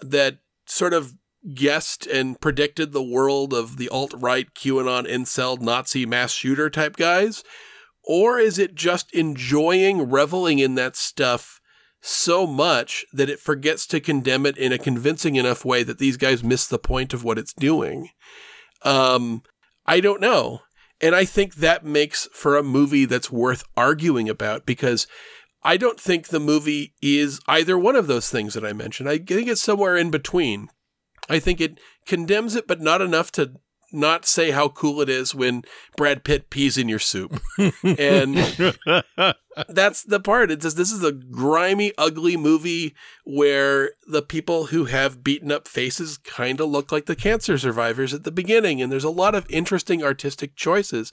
that 0.00 0.38
sort 0.64 0.94
of 0.94 1.14
guessed 1.54 2.06
and 2.06 2.40
predicted 2.40 2.92
the 2.92 3.02
world 3.02 3.52
of 3.52 3.76
the 3.76 3.88
alt 3.88 4.14
right, 4.16 4.52
QAnon, 4.54 5.06
incel, 5.08 5.60
Nazi 5.60 6.06
mass 6.06 6.32
shooter 6.32 6.70
type 6.70 6.96
guys? 6.96 7.42
Or 8.04 8.38
is 8.38 8.58
it 8.58 8.74
just 8.74 9.12
enjoying 9.14 10.10
reveling 10.10 10.58
in 10.58 10.74
that 10.74 10.96
stuff 10.96 11.60
so 12.00 12.46
much 12.46 13.04
that 13.12 13.30
it 13.30 13.38
forgets 13.38 13.86
to 13.86 14.00
condemn 14.00 14.44
it 14.44 14.58
in 14.58 14.72
a 14.72 14.78
convincing 14.78 15.36
enough 15.36 15.64
way 15.64 15.82
that 15.84 15.98
these 15.98 16.16
guys 16.16 16.42
miss 16.42 16.66
the 16.66 16.78
point 16.78 17.14
of 17.14 17.22
what 17.22 17.38
it's 17.38 17.52
doing? 17.52 18.08
Um, 18.82 19.42
I 19.86 20.00
don't 20.00 20.20
know. 20.20 20.60
And 21.00 21.14
I 21.14 21.24
think 21.24 21.56
that 21.56 21.84
makes 21.84 22.28
for 22.32 22.56
a 22.56 22.62
movie 22.62 23.04
that's 23.04 23.30
worth 23.30 23.64
arguing 23.76 24.28
about 24.28 24.66
because 24.66 25.06
I 25.64 25.76
don't 25.76 26.00
think 26.00 26.28
the 26.28 26.40
movie 26.40 26.94
is 27.00 27.40
either 27.46 27.78
one 27.78 27.96
of 27.96 28.06
those 28.06 28.30
things 28.30 28.54
that 28.54 28.64
I 28.64 28.72
mentioned. 28.72 29.08
I 29.08 29.18
think 29.18 29.48
it's 29.48 29.62
somewhere 29.62 29.96
in 29.96 30.10
between. 30.10 30.68
I 31.28 31.38
think 31.38 31.60
it 31.60 31.78
condemns 32.06 32.54
it, 32.56 32.66
but 32.66 32.80
not 32.80 33.00
enough 33.00 33.30
to 33.32 33.52
not 33.92 34.24
say 34.24 34.50
how 34.50 34.68
cool 34.68 35.00
it 35.00 35.08
is 35.08 35.34
when 35.34 35.62
Brad 35.96 36.24
Pitt 36.24 36.50
pees 36.50 36.78
in 36.78 36.88
your 36.88 36.98
soup. 36.98 37.40
and 37.82 38.36
that's 39.68 40.02
the 40.02 40.20
part. 40.20 40.50
It 40.50 40.62
says 40.62 40.74
this 40.74 40.90
is 40.90 41.04
a 41.04 41.12
grimy, 41.12 41.92
ugly 41.98 42.36
movie 42.36 42.94
where 43.24 43.90
the 44.06 44.22
people 44.22 44.66
who 44.66 44.86
have 44.86 45.22
beaten 45.22 45.52
up 45.52 45.68
faces 45.68 46.16
kind 46.18 46.60
of 46.60 46.70
look 46.70 46.90
like 46.90 47.06
the 47.06 47.16
cancer 47.16 47.58
survivors 47.58 48.14
at 48.14 48.24
the 48.24 48.32
beginning. 48.32 48.80
And 48.80 48.90
there's 48.90 49.04
a 49.04 49.10
lot 49.10 49.34
of 49.34 49.46
interesting 49.50 50.02
artistic 50.02 50.56
choices. 50.56 51.12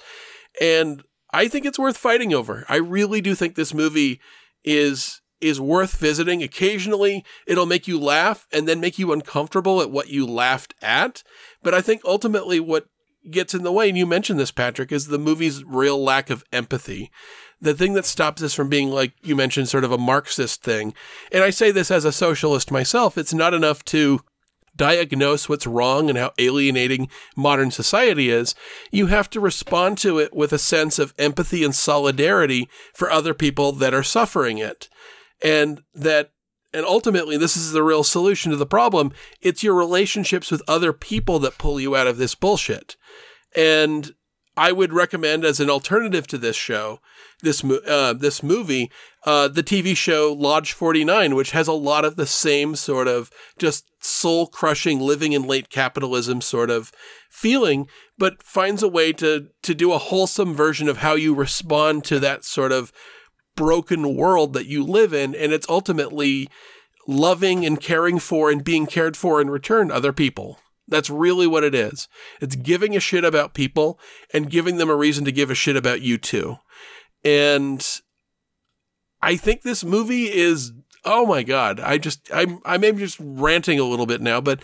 And 0.61 1.03
I 1.31 1.47
think 1.47 1.65
it's 1.65 1.79
worth 1.79 1.97
fighting 1.97 2.33
over. 2.33 2.65
I 2.69 2.77
really 2.77 3.21
do 3.21 3.35
think 3.35 3.55
this 3.55 3.73
movie 3.73 4.19
is 4.63 5.21
is 5.41 5.59
worth 5.59 5.97
visiting. 5.97 6.43
Occasionally, 6.43 7.23
it'll 7.47 7.65
make 7.65 7.87
you 7.87 7.99
laugh 7.99 8.47
and 8.51 8.67
then 8.67 8.79
make 8.79 8.99
you 8.99 9.11
uncomfortable 9.11 9.81
at 9.81 9.91
what 9.91 10.09
you 10.09 10.25
laughed 10.25 10.73
at. 10.81 11.23
But 11.63 11.73
I 11.73 11.81
think 11.81 12.01
ultimately 12.05 12.59
what 12.59 12.87
gets 13.29 13.53
in 13.53 13.63
the 13.63 13.71
way, 13.71 13.89
and 13.89 13.97
you 13.97 14.05
mentioned 14.05 14.39
this, 14.39 14.51
Patrick, 14.51 14.91
is 14.91 15.07
the 15.07 15.17
movie's 15.17 15.63
real 15.63 16.01
lack 16.01 16.29
of 16.29 16.43
empathy. 16.51 17.11
The 17.61 17.73
thing 17.73 17.93
that 17.93 18.05
stops 18.05 18.41
this 18.41 18.53
from 18.53 18.69
being, 18.69 18.89
like 18.89 19.13
you 19.21 19.35
mentioned, 19.35 19.67
sort 19.67 19.83
of 19.83 19.91
a 19.91 19.97
Marxist 19.97 20.63
thing. 20.63 20.93
And 21.31 21.43
I 21.43 21.49
say 21.49 21.71
this 21.71 21.91
as 21.91 22.05
a 22.05 22.11
socialist 22.11 22.71
myself, 22.71 23.17
it's 23.17 23.33
not 23.33 23.53
enough 23.53 23.83
to 23.85 24.21
diagnose 24.79 25.49
what's 25.49 25.67
wrong 25.67 26.09
and 26.09 26.17
how 26.17 26.31
alienating 26.39 27.09
modern 27.35 27.69
society 27.69 28.29
is, 28.29 28.55
you 28.91 29.07
have 29.07 29.29
to 29.29 29.39
respond 29.39 29.97
to 29.99 30.17
it 30.17 30.33
with 30.33 30.53
a 30.53 30.57
sense 30.57 30.97
of 30.97 31.13
empathy 31.19 31.63
and 31.63 31.75
solidarity 31.75 32.69
for 32.93 33.11
other 33.11 33.33
people 33.33 33.73
that 33.73 33.93
are 33.93 34.03
suffering 34.03 34.57
it. 34.57 34.89
And 35.43 35.83
that 35.93 36.31
and 36.73 36.85
ultimately 36.85 37.37
this 37.37 37.57
is 37.57 37.71
the 37.71 37.83
real 37.83 38.03
solution 38.03 38.51
to 38.51 38.57
the 38.57 38.65
problem. 38.65 39.11
It's 39.41 39.63
your 39.63 39.75
relationships 39.75 40.51
with 40.51 40.61
other 40.67 40.93
people 40.93 41.39
that 41.39 41.57
pull 41.57 41.79
you 41.79 41.95
out 41.95 42.07
of 42.07 42.17
this 42.17 42.35
bullshit. 42.35 42.95
And 43.55 44.13
I 44.59 44.73
would 44.73 44.91
recommend 44.91 45.45
as 45.45 45.61
an 45.61 45.69
alternative 45.69 46.27
to 46.27 46.37
this 46.37 46.57
show, 46.57 46.99
this 47.41 47.63
uh, 47.63 48.13
this 48.13 48.43
movie, 48.43 48.91
uh, 49.25 49.47
the 49.47 49.63
TV 49.63 49.95
show 49.95 50.33
Lodge 50.37 50.73
49, 50.73 51.33
which 51.33 51.51
has 51.51 51.69
a 51.69 51.73
lot 51.73 52.03
of 52.03 52.17
the 52.17 52.25
same 52.25 52.75
sort 52.75 53.07
of 53.07 53.31
just 53.57 53.85
soul 54.01 54.47
crushing 54.47 54.99
living 54.99 55.31
in 55.31 55.43
late 55.43 55.69
capitalism 55.69 56.41
sort 56.41 56.69
of 56.69 56.91
feeling, 57.29 57.87
but 58.17 58.43
finds 58.43 58.83
a 58.83 58.89
way 58.89 59.13
to 59.13 59.47
to 59.63 59.73
do 59.73 59.93
a 59.93 59.97
wholesome 59.97 60.53
version 60.53 60.89
of 60.89 60.97
how 60.97 61.15
you 61.15 61.33
respond 61.33 62.03
to 62.03 62.19
that 62.19 62.43
sort 62.43 62.73
of 62.73 62.91
broken 63.59 64.15
world 64.15 64.53
that 64.53 64.67
you 64.67 64.85
live 64.85 65.13
in, 65.13 65.35
and 65.35 65.51
it's 65.51 65.67
ultimately 65.67 66.47
loving 67.05 67.65
and 67.65 67.81
caring 67.81 68.17
for 68.17 68.49
and 68.49 68.63
being 68.63 68.87
cared 68.87 69.17
for 69.17 69.41
in 69.41 69.49
return 69.49 69.91
other 69.91 70.13
people. 70.13 70.59
That's 70.87 71.09
really 71.09 71.45
what 71.45 71.65
it 71.65 71.75
is. 71.75 72.07
It's 72.39 72.55
giving 72.55 72.95
a 72.95 73.01
shit 73.01 73.25
about 73.25 73.53
people 73.53 73.99
and 74.33 74.49
giving 74.49 74.77
them 74.77 74.89
a 74.89 74.95
reason 74.95 75.25
to 75.25 75.31
give 75.33 75.51
a 75.51 75.55
shit 75.55 75.75
about 75.75 76.01
you 76.01 76.17
too. 76.17 76.59
And 77.25 77.85
I 79.21 79.35
think 79.35 79.61
this 79.61 79.83
movie 79.83 80.31
is 80.31 80.71
oh 81.03 81.25
my 81.25 81.43
god, 81.43 81.81
I 81.81 81.97
just 81.97 82.29
I'm 82.33 82.59
I 82.63 82.77
may 82.77 82.91
be 82.91 82.99
just 82.99 83.17
ranting 83.19 83.77
a 83.77 83.83
little 83.83 84.05
bit 84.05 84.21
now, 84.21 84.39
but 84.39 84.61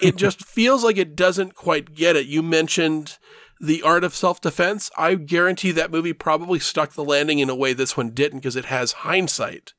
it 0.00 0.16
just 0.24 0.42
feels 0.42 0.82
like 0.82 0.96
it 0.96 1.14
doesn't 1.14 1.54
quite 1.54 1.94
get 1.94 2.16
it. 2.16 2.26
You 2.26 2.42
mentioned 2.42 3.18
the 3.60 3.82
art 3.82 4.04
of 4.04 4.14
self-defense. 4.14 4.90
I 4.96 5.14
guarantee 5.14 5.72
that 5.72 5.90
movie 5.90 6.12
probably 6.12 6.58
stuck 6.58 6.92
the 6.92 7.04
landing 7.04 7.38
in 7.38 7.50
a 7.50 7.54
way 7.54 7.72
this 7.72 7.96
one 7.96 8.10
didn't 8.10 8.40
because 8.40 8.56
it 8.56 8.66
has 8.66 8.92
hindsight. 8.92 9.72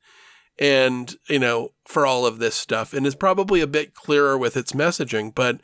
And 0.58 1.14
you 1.28 1.38
know 1.38 1.70
for 1.86 2.04
all 2.04 2.26
of 2.26 2.38
this 2.38 2.54
stuff 2.54 2.92
and 2.92 3.06
is 3.06 3.14
probably 3.14 3.60
a 3.62 3.66
bit 3.66 3.94
clearer 3.94 4.36
with 4.36 4.58
its 4.58 4.72
messaging 4.72 5.34
but 5.34 5.60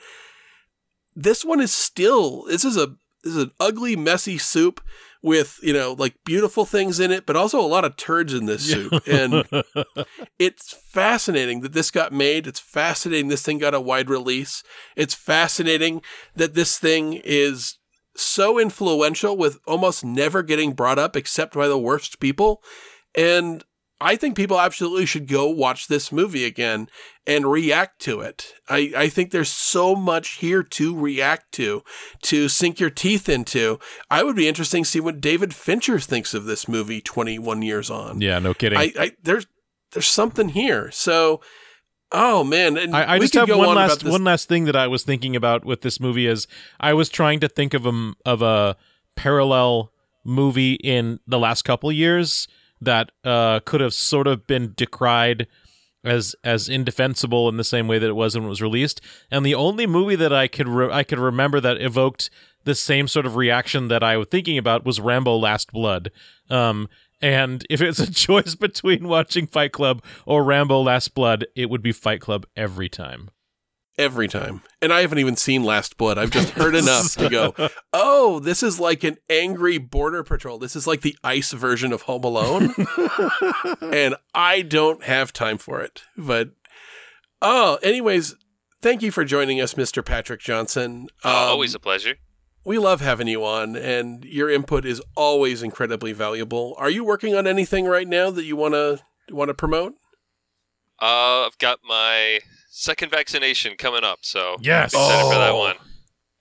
this 1.15 1.45
one 1.45 1.61
is 1.61 1.73
still 1.73 2.45
this 2.45 2.65
is 2.65 2.79
a 2.79 2.95
this 3.23 3.35
is 3.35 3.43
an 3.43 3.51
ugly 3.61 3.95
messy 3.95 4.39
soup 4.39 4.81
with 5.23 5.59
you 5.63 5.73
know 5.73 5.95
like 5.99 6.15
beautiful 6.25 6.65
things 6.65 7.01
in 7.01 7.11
it 7.11 7.27
but 7.27 7.37
also 7.37 7.61
a 7.61 7.67
lot 7.67 7.85
of 7.85 7.97
turds 7.97 8.33
in 8.33 8.47
this 8.47 8.71
soup. 8.71 8.93
And 9.07 9.45
it's 10.39 10.73
fascinating 10.73 11.63
that 11.63 11.73
this 11.73 11.91
got 11.91 12.13
made. 12.13 12.47
It's 12.47 12.61
fascinating 12.61 13.29
this 13.29 13.43
thing 13.43 13.59
got 13.59 13.75
a 13.75 13.81
wide 13.81 14.09
release. 14.09 14.63
It's 14.95 15.15
fascinating 15.15 16.03
that 16.37 16.55
this 16.55 16.79
thing 16.79 17.15
is 17.25 17.79
so 18.17 18.59
influential 18.59 19.37
with 19.37 19.59
almost 19.67 20.05
never 20.05 20.43
getting 20.43 20.73
brought 20.73 20.99
up 20.99 21.17
except 21.17 21.55
by 21.55 21.69
the 21.69 21.79
worst 21.79 22.21
people 22.21 22.63
and 23.15 23.65
I 24.01 24.17
think 24.17 24.37
people 24.37 24.61
absolutely 24.61 25.07
should 25.07 25.27
go 25.27 25.49
watch 25.49 25.89
this 25.89 26.13
movie 26.13 26.45
again 26.45 26.89
and 27.27 27.51
react 27.51 28.01
to 28.03 28.21
it. 28.21 28.53
I, 28.69 28.93
I 28.95 29.09
think 29.09 29.31
there's 29.31 29.49
so 29.49 29.97
much 29.97 30.35
here 30.35 30.63
to 30.63 30.99
react 30.99 31.53
to, 31.53 31.83
to 32.23 32.49
sink 32.49 32.79
your 32.79 32.91
teeth 32.91 33.29
into. 33.29 33.79
I 34.11 34.23
would 34.23 34.37
be 34.37 34.49
interesting 34.49 34.85
to 34.85 34.89
see 34.89 35.01
what 35.01 35.23
David 35.23 35.55
Fincher 35.55 35.99
thinks 35.99 36.35
of 36.35 36.45
this 36.45 36.69
movie 36.69 37.01
21 37.01 37.63
years 37.63 37.89
on. 37.89 38.21
Yeah, 38.21 38.39
no 38.39 38.53
kidding. 38.53 38.79
I, 38.79 38.93
I 38.99 39.13
there's 39.23 39.47
there's 39.93 40.07
something 40.07 40.51
here. 40.51 40.91
So, 40.91 41.41
oh 42.13 42.45
man, 42.45 42.77
and 42.77 42.95
I, 42.95 43.15
I 43.15 43.19
just 43.19 43.35
have 43.35 43.49
one 43.49 43.69
on 43.69 43.77
last 43.77 44.05
one 44.05 44.25
last 44.25 44.49
thing 44.49 44.65
that 44.65 44.77
I 44.77 44.87
was 44.87 45.03
thinking 45.03 45.37
about 45.37 45.65
with 45.65 45.83
this 45.83 46.01
movie 46.01 46.27
is 46.27 46.47
I 46.81 46.95
was 46.95 47.09
trying 47.09 47.41
to 47.41 47.49
think 47.49 47.75
of 47.75 47.87
a 47.87 48.13
of 48.25 48.43
a 48.43 48.77
parallel 49.15 49.93
movie 50.25 50.75
in 50.75 51.21
the 51.27 51.39
last 51.39 51.63
couple 51.63 51.91
years 51.93 52.49
that 52.81 53.11
uh, 53.25 53.61
could 53.61 53.81
have 53.81 53.95
sort 53.95 54.27
of 54.27 54.47
been 54.47 54.75
decried 54.77 55.47
as 56.05 56.37
as 56.45 56.69
indefensible 56.69 57.49
in 57.49 57.57
the 57.57 57.65
same 57.65 57.89
way 57.89 57.99
that 57.99 58.09
it 58.09 58.17
was 58.17 58.35
when 58.35 58.45
it 58.45 58.49
was 58.49 58.63
released. 58.63 59.01
And 59.31 59.45
the 59.45 59.55
only 59.55 59.87
movie 59.87 60.17
that 60.17 60.33
I 60.33 60.47
could 60.49 60.69
re- 60.69 60.93
I 60.93 61.03
could 61.03 61.19
remember 61.19 61.61
that 61.61 61.81
evoked 61.81 62.31
the 62.65 62.75
same 62.75 63.09
sort 63.09 63.27
of 63.27 63.37
reaction 63.37 63.89
that 63.89 64.03
I 64.03 64.17
was 64.17 64.29
thinking 64.29 64.59
about 64.59 64.85
was 64.85 65.01
Rambo: 65.01 65.37
Last 65.37 65.73
Blood. 65.73 66.11
Um, 66.49 66.89
and 67.21 67.65
if 67.71 67.81
it's 67.81 67.99
a 67.99 68.13
choice 68.13 68.55
between 68.55 69.09
watching 69.09 69.47
Fight 69.47 69.73
Club 69.73 70.03
or 70.25 70.45
Rambo: 70.45 70.81
Last 70.81 71.15
Blood, 71.15 71.47
it 71.55 71.71
would 71.71 71.83
be 71.83 71.93
Fight 71.93 72.21
Club 72.21 72.47
every 72.57 72.89
time. 72.89 73.31
Every 73.99 74.29
time. 74.29 74.61
And 74.83 74.93
I 74.93 75.01
haven't 75.01 75.21
even 75.21 75.37
seen 75.37 75.65
Last 75.65 75.97
Blood. 75.97 76.19
I've 76.19 76.31
just 76.31 76.51
heard 76.51 76.75
enough 76.75 77.15
to 77.15 77.31
go, 77.31 77.55
oh, 77.95 78.41
this 78.41 78.63
is 78.63 78.79
like 78.79 79.03
an 79.05 79.17
angry 79.31 79.79
border 79.79 80.23
patrol. 80.23 80.59
This 80.59 80.77
is 80.77 80.87
like 80.87 81.01
the 81.01 81.17
ice 81.25 81.53
version 81.53 81.95
of 81.95 82.03
Home 82.03 82.23
Alone. 82.23 82.75
and 83.81 84.17
I 84.35 84.61
don't 84.61 85.03
have 85.05 85.33
time 85.33 85.57
for 85.57 85.81
it. 85.81 86.03
But, 86.15 86.51
oh, 87.41 87.79
anyways, 87.83 88.35
thank 88.83 89.01
you 89.01 89.11
for 89.11 89.25
joining 89.25 89.63
us, 89.63 89.73
Mr. 89.73 90.05
Patrick 90.05 90.41
Johnson. 90.41 91.09
Uh, 91.25 91.29
Um, 91.29 91.35
always 91.53 91.75
a 91.75 91.81
pleasure. 91.81 92.17
We 92.67 92.79
love 92.79 93.01
having 93.01 93.29
you 93.29 93.45
on, 93.45 93.77
and 93.77 94.25
your 94.25 94.51
input 94.51 94.85
is 94.85 95.01
always 95.15 95.63
incredibly 95.63 96.13
valuable. 96.13 96.75
Are 96.79 96.91
you 96.91 97.05
working 97.05 97.35
on 97.35 97.47
anything 97.47 97.87
right 97.87 98.07
now 98.09 98.31
that 98.31 98.45
you 98.45 98.57
want 98.57 98.75
to 98.75 99.01
want 99.31 99.49
to 99.49 99.55
promote? 99.55 99.95
Uh, 101.01 101.47
I've 101.47 101.59
got 101.59 101.79
my 101.87 102.41
second 102.69 103.11
vaccination 103.11 103.77
coming 103.79 104.05
up, 104.05 104.19
so 104.23 104.57
Yes. 104.61 104.93
excited 104.93 105.23
for 105.29 105.35
that 105.39 105.51
Oh. 105.53 105.59
one. 105.59 105.77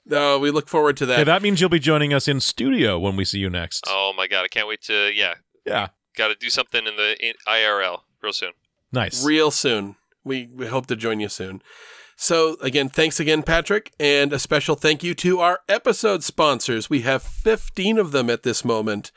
No, 0.05 0.38
we 0.39 0.51
look 0.51 0.67
forward 0.69 0.97
to 0.97 1.05
that. 1.07 1.17
Hey, 1.17 1.23
that 1.23 1.41
means 1.41 1.59
you'll 1.61 1.69
be 1.69 1.80
joining 1.80 2.13
us 2.13 2.28
in 2.28 2.39
studio 2.39 2.99
when 2.99 3.15
we 3.15 3.26
see 3.26 3.39
you 3.39 3.49
next. 3.49 3.84
Oh 3.88 4.13
my 4.15 4.28
god, 4.28 4.43
I 4.45 4.47
can't 4.47 4.67
wait 4.67 4.82
to 4.84 5.11
yeah, 5.13 5.36
Yeah. 5.65 5.88
got 6.15 6.28
to 6.30 6.36
do 6.36 6.49
something 6.49 6.86
in 6.86 6.95
the 6.95 7.34
IRL 7.47 8.03
real 8.21 8.34
soon. 8.34 8.51
Nice. 8.91 9.23
real 9.26 9.51
soon. 9.51 9.95
We, 10.23 10.47
we 10.47 10.67
hope 10.67 10.88
to 10.88 10.95
join 10.95 11.19
you 11.19 11.28
soon. 11.30 11.61
So, 12.18 12.55
again, 12.61 12.88
thanks 12.89 13.20
again, 13.20 13.43
Patrick, 13.43 13.91
and 13.99 14.32
a 14.32 14.39
special 14.39 14.76
thank 14.76 15.03
you 15.03 15.13
to 15.16 15.41
our 15.41 15.59
episode 15.68 16.24
sponsors. 16.24 16.89
We 16.89 17.01
have 17.01 17.22
15 17.22 17.97
of 17.97 18.11
them 18.11 18.30
at 18.30 18.43
this 18.43 18.63
moment. 18.63 19.11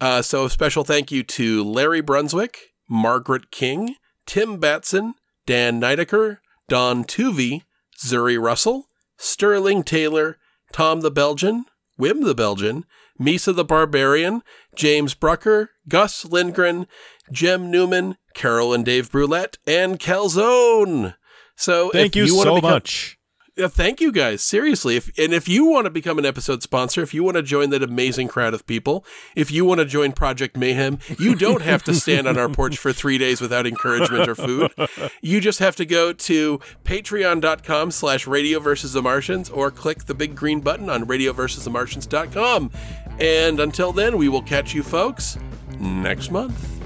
Uh, 0.00 0.22
so, 0.22 0.46
a 0.46 0.50
special 0.50 0.82
thank 0.82 1.12
you 1.12 1.22
to 1.22 1.62
Larry 1.62 2.00
Brunswick, 2.00 2.58
Margaret 2.88 3.50
King, 3.50 3.96
Tim 4.26 4.58
Batson, 4.58 5.14
Dan 5.46 5.80
Nidecker, 5.80 6.38
Don 6.68 7.04
Tuvey, 7.04 7.62
Zuri 8.02 8.40
Russell, 8.42 8.86
Sterling 9.18 9.82
Taylor, 9.82 10.38
Tom 10.72 11.02
the 11.02 11.10
Belgian, 11.10 11.66
Wim 11.98 12.24
the 12.24 12.34
Belgian, 12.34 12.86
Misa 13.20 13.54
the 13.54 13.64
Barbarian, 13.64 14.42
James 14.74 15.12
Brucker, 15.14 15.70
Gus 15.88 16.24
Lindgren, 16.24 16.86
Jem 17.30 17.70
Newman, 17.70 18.16
Carol 18.34 18.72
and 18.72 18.84
Dave 18.84 19.10
Brulette, 19.10 19.58
and 19.66 19.98
Calzone. 19.98 21.14
So 21.60 21.90
Thank 21.90 22.16
you, 22.16 22.34
wanna 22.34 22.50
so 22.50 22.54
become- 22.56 22.70
much. 22.70 23.16
Thank 23.58 24.00
you 24.00 24.10
guys. 24.10 24.42
Seriously. 24.42 24.96
If, 24.96 25.10
and 25.18 25.34
if 25.34 25.46
you 25.46 25.66
want 25.66 25.84
to 25.84 25.90
become 25.90 26.18
an 26.18 26.24
episode 26.24 26.62
sponsor, 26.62 27.02
if 27.02 27.12
you 27.12 27.22
want 27.22 27.36
to 27.36 27.42
join 27.42 27.68
that 27.70 27.82
amazing 27.82 28.28
crowd 28.28 28.54
of 28.54 28.66
people, 28.66 29.04
if 29.36 29.50
you 29.50 29.66
want 29.66 29.80
to 29.80 29.84
join 29.84 30.12
Project 30.12 30.56
Mayhem, 30.56 30.98
you 31.18 31.34
don't 31.34 31.60
have 31.60 31.82
to 31.82 31.92
stand 31.92 32.26
on 32.26 32.38
our 32.38 32.48
porch 32.48 32.78
for 32.78 32.90
three 32.94 33.18
days 33.18 33.38
without 33.42 33.66
encouragement 33.66 34.28
or 34.30 34.34
food. 34.34 34.72
You 35.20 35.42
just 35.42 35.58
have 35.58 35.76
to 35.76 35.84
go 35.84 36.14
to 36.14 36.58
patreon.com 36.84 37.90
slash 37.90 38.26
radio 38.26 38.60
versus 38.60 38.94
the 38.94 39.02
Martians 39.02 39.50
or 39.50 39.70
click 39.70 40.04
the 40.06 40.14
big 40.14 40.34
green 40.34 40.60
button 40.60 40.88
on 40.88 41.04
radioversusthemartians.com. 41.04 42.70
And 43.18 43.60
until 43.60 43.92
then, 43.92 44.16
we 44.16 44.30
will 44.30 44.42
catch 44.42 44.72
you 44.72 44.82
folks 44.82 45.36
next 45.78 46.30
month. 46.30 46.79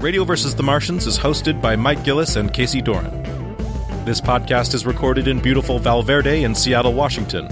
Radio 0.00 0.22
vs. 0.22 0.54
the 0.54 0.62
Martians 0.62 1.08
is 1.08 1.18
hosted 1.18 1.60
by 1.60 1.74
Mike 1.74 2.04
Gillis 2.04 2.36
and 2.36 2.54
Casey 2.54 2.80
Doran. 2.80 3.10
This 4.04 4.20
podcast 4.20 4.72
is 4.72 4.86
recorded 4.86 5.26
in 5.26 5.40
beautiful 5.40 5.80
Valverde 5.80 6.44
in 6.44 6.54
Seattle, 6.54 6.92
Washington. 6.92 7.46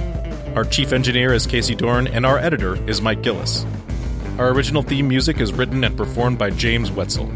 Our 0.55 0.65
chief 0.65 0.93
engineer 0.93 1.33
is 1.33 1.45
Casey 1.45 1.75
Doran, 1.75 2.07
and 2.07 2.25
our 2.25 2.39
editor 2.39 2.77
is 2.89 3.03
Mike 3.03 3.23
Gillis. 3.23 3.67
Our 4.39 4.51
original 4.51 4.83
theme 4.83 5.09
music 5.09 5.41
is 5.41 5.53
written 5.53 5.83
and 5.83 5.97
performed 5.97 6.39
by 6.39 6.51
James 6.51 6.93
Wetzel. 6.93 7.29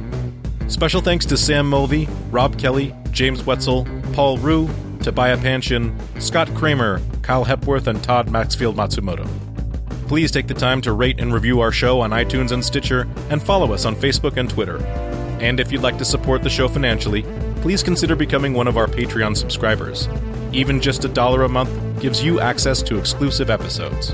Special 0.69 1.01
thanks 1.01 1.27
to 1.27 1.37
Sam 1.37 1.69
Mulvey, 1.69 2.07
Rob 2.31 2.57
Kelly, 2.57 2.95
James 3.11 3.45
Wetzel, 3.45 3.89
Paul 4.13 4.39
Rue, 4.39 4.71
Tobiah 5.03 5.39
Panchin, 5.39 5.93
Scott 6.23 6.49
Kramer, 6.55 7.01
Kyle 7.23 7.43
Hepworth, 7.43 7.89
and 7.89 8.01
Todd 8.05 8.31
Maxfield 8.31 8.77
Matsumoto. 8.77 9.29
Please 10.11 10.31
take 10.33 10.49
the 10.49 10.55
time 10.55 10.81
to 10.81 10.91
rate 10.91 11.21
and 11.21 11.33
review 11.33 11.61
our 11.61 11.71
show 11.71 12.01
on 12.01 12.11
iTunes 12.11 12.51
and 12.51 12.65
Stitcher, 12.65 13.07
and 13.29 13.41
follow 13.41 13.73
us 13.73 13.85
on 13.85 13.95
Facebook 13.95 14.39
and 14.39 14.51
Twitter. 14.51 14.79
And 15.39 15.61
if 15.61 15.71
you'd 15.71 15.83
like 15.83 15.99
to 15.99 16.05
support 16.05 16.43
the 16.43 16.51
show 16.51 16.67
financially, 16.67 17.23
please 17.61 17.85
consider 17.85 18.17
becoming 18.17 18.53
one 18.53 18.67
of 18.67 18.77
our 18.77 18.89
Patreon 18.89 19.37
subscribers. 19.37 20.09
Even 20.53 20.81
just 20.81 21.05
a 21.05 21.09
dollar 21.09 21.45
a 21.45 21.49
month 21.49 22.03
gives 22.03 22.25
you 22.25 22.41
access 22.41 22.83
to 22.83 22.99
exclusive 22.99 23.51
episodes. 23.51 24.11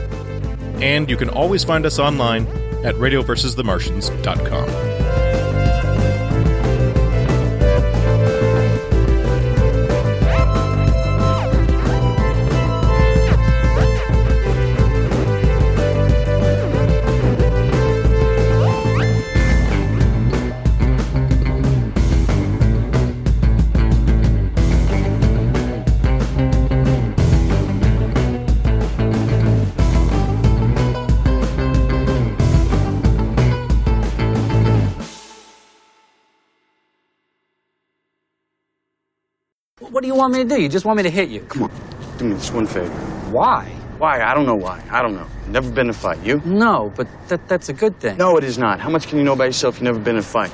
And 0.82 1.08
you 1.08 1.16
can 1.16 1.30
always 1.30 1.64
find 1.64 1.86
us 1.86 1.98
online 1.98 2.46
at 2.84 2.94
radioversusthemartians.com. 2.96 4.95
want 40.26 40.38
me 40.38 40.42
to 40.42 40.56
do? 40.56 40.60
You 40.60 40.68
just 40.68 40.84
want 40.84 40.96
me 40.96 41.04
to 41.04 41.10
hit 41.10 41.28
you? 41.28 41.40
Come 41.42 41.62
on, 41.64 41.70
do 42.18 42.24
me 42.24 42.34
this 42.34 42.50
one 42.50 42.66
favor. 42.66 42.92
Why? 43.30 43.64
Why? 43.98 44.22
I 44.22 44.34
don't 44.34 44.44
know 44.44 44.56
why. 44.56 44.82
I 44.90 45.00
don't 45.00 45.14
know. 45.14 45.26
Never 45.46 45.70
been 45.70 45.86
in 45.86 45.90
a 45.90 45.92
fight. 45.92 46.18
You? 46.24 46.42
No, 46.44 46.92
but 46.96 47.06
that, 47.28 47.46
that's 47.46 47.68
a 47.68 47.72
good 47.72 47.98
thing. 48.00 48.16
No, 48.16 48.36
it 48.36 48.42
is 48.42 48.58
not. 48.58 48.80
How 48.80 48.90
much 48.90 49.06
can 49.06 49.18
you 49.18 49.24
know 49.24 49.34
about 49.34 49.44
yourself? 49.44 49.76
if 49.76 49.80
You've 49.80 49.84
never 49.84 50.00
been 50.00 50.16
in 50.16 50.20
a 50.20 50.22
fight. 50.24 50.52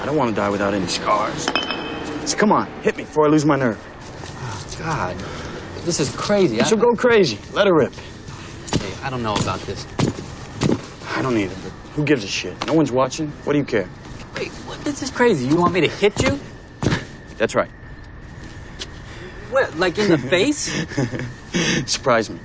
I 0.00 0.06
don't 0.06 0.16
want 0.16 0.30
to 0.30 0.34
die 0.34 0.48
without 0.48 0.72
any 0.72 0.86
scars. 0.86 1.44
So 2.24 2.38
come 2.38 2.52
on, 2.52 2.66
hit 2.80 2.96
me 2.96 3.04
before 3.04 3.26
I 3.26 3.28
lose 3.28 3.44
my 3.44 3.56
nerve. 3.56 3.78
Oh, 4.40 4.76
God, 4.78 5.16
this 5.84 6.00
is 6.00 6.08
crazy. 6.16 6.58
I, 6.62 6.64
She'll 6.64 6.78
go 6.78 6.94
crazy. 6.94 7.38
Let 7.52 7.66
her 7.66 7.74
rip. 7.74 7.92
Hey, 7.92 8.94
I 9.02 9.10
don't 9.10 9.22
know 9.22 9.34
about 9.34 9.60
this. 9.60 9.86
I 11.14 11.20
don't 11.20 11.36
either, 11.36 11.54
but 11.62 11.72
who 11.94 12.04
gives 12.04 12.24
a 12.24 12.28
shit? 12.28 12.66
No 12.66 12.72
one's 12.72 12.90
watching. 12.90 13.28
What 13.44 13.52
do 13.52 13.58
you 13.58 13.66
care? 13.66 13.90
Wait, 14.36 14.48
what, 14.64 14.82
this 14.84 15.02
is 15.02 15.10
crazy. 15.10 15.46
You 15.46 15.56
want 15.56 15.74
me 15.74 15.82
to 15.82 15.88
hit 15.88 16.22
you? 16.22 16.40
That's 17.36 17.54
right. 17.54 17.70
What, 19.52 19.76
like 19.76 19.98
in 19.98 20.08
the 20.10 20.16
face? 20.34 20.70
Surprise 21.90 22.30
me. 22.30 22.38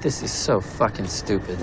this 0.00 0.22
is 0.22 0.32
so 0.32 0.60
fucking 0.60 1.06
stupid. 1.06 1.58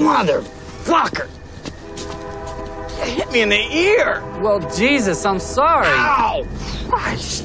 Motherfucker! 0.00 1.28
You 2.98 3.14
hit 3.14 3.32
me 3.32 3.40
in 3.42 3.48
the 3.48 3.56
ear! 3.56 4.22
Well, 4.42 4.60
Jesus, 4.76 5.24
I'm 5.24 5.38
sorry. 5.38 5.86
Ow! 5.88 6.46
Christ! 6.88 7.44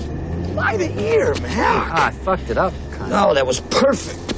Why 0.53 0.77
the 0.77 0.91
ear, 1.01 1.33
man? 1.35 1.53
Ah, 1.59 2.07
I 2.07 2.11
fucked 2.11 2.49
it 2.49 2.57
up. 2.57 2.73
No, 3.09 3.33
that 3.33 3.45
was 3.45 3.59
perfect. 3.59 4.34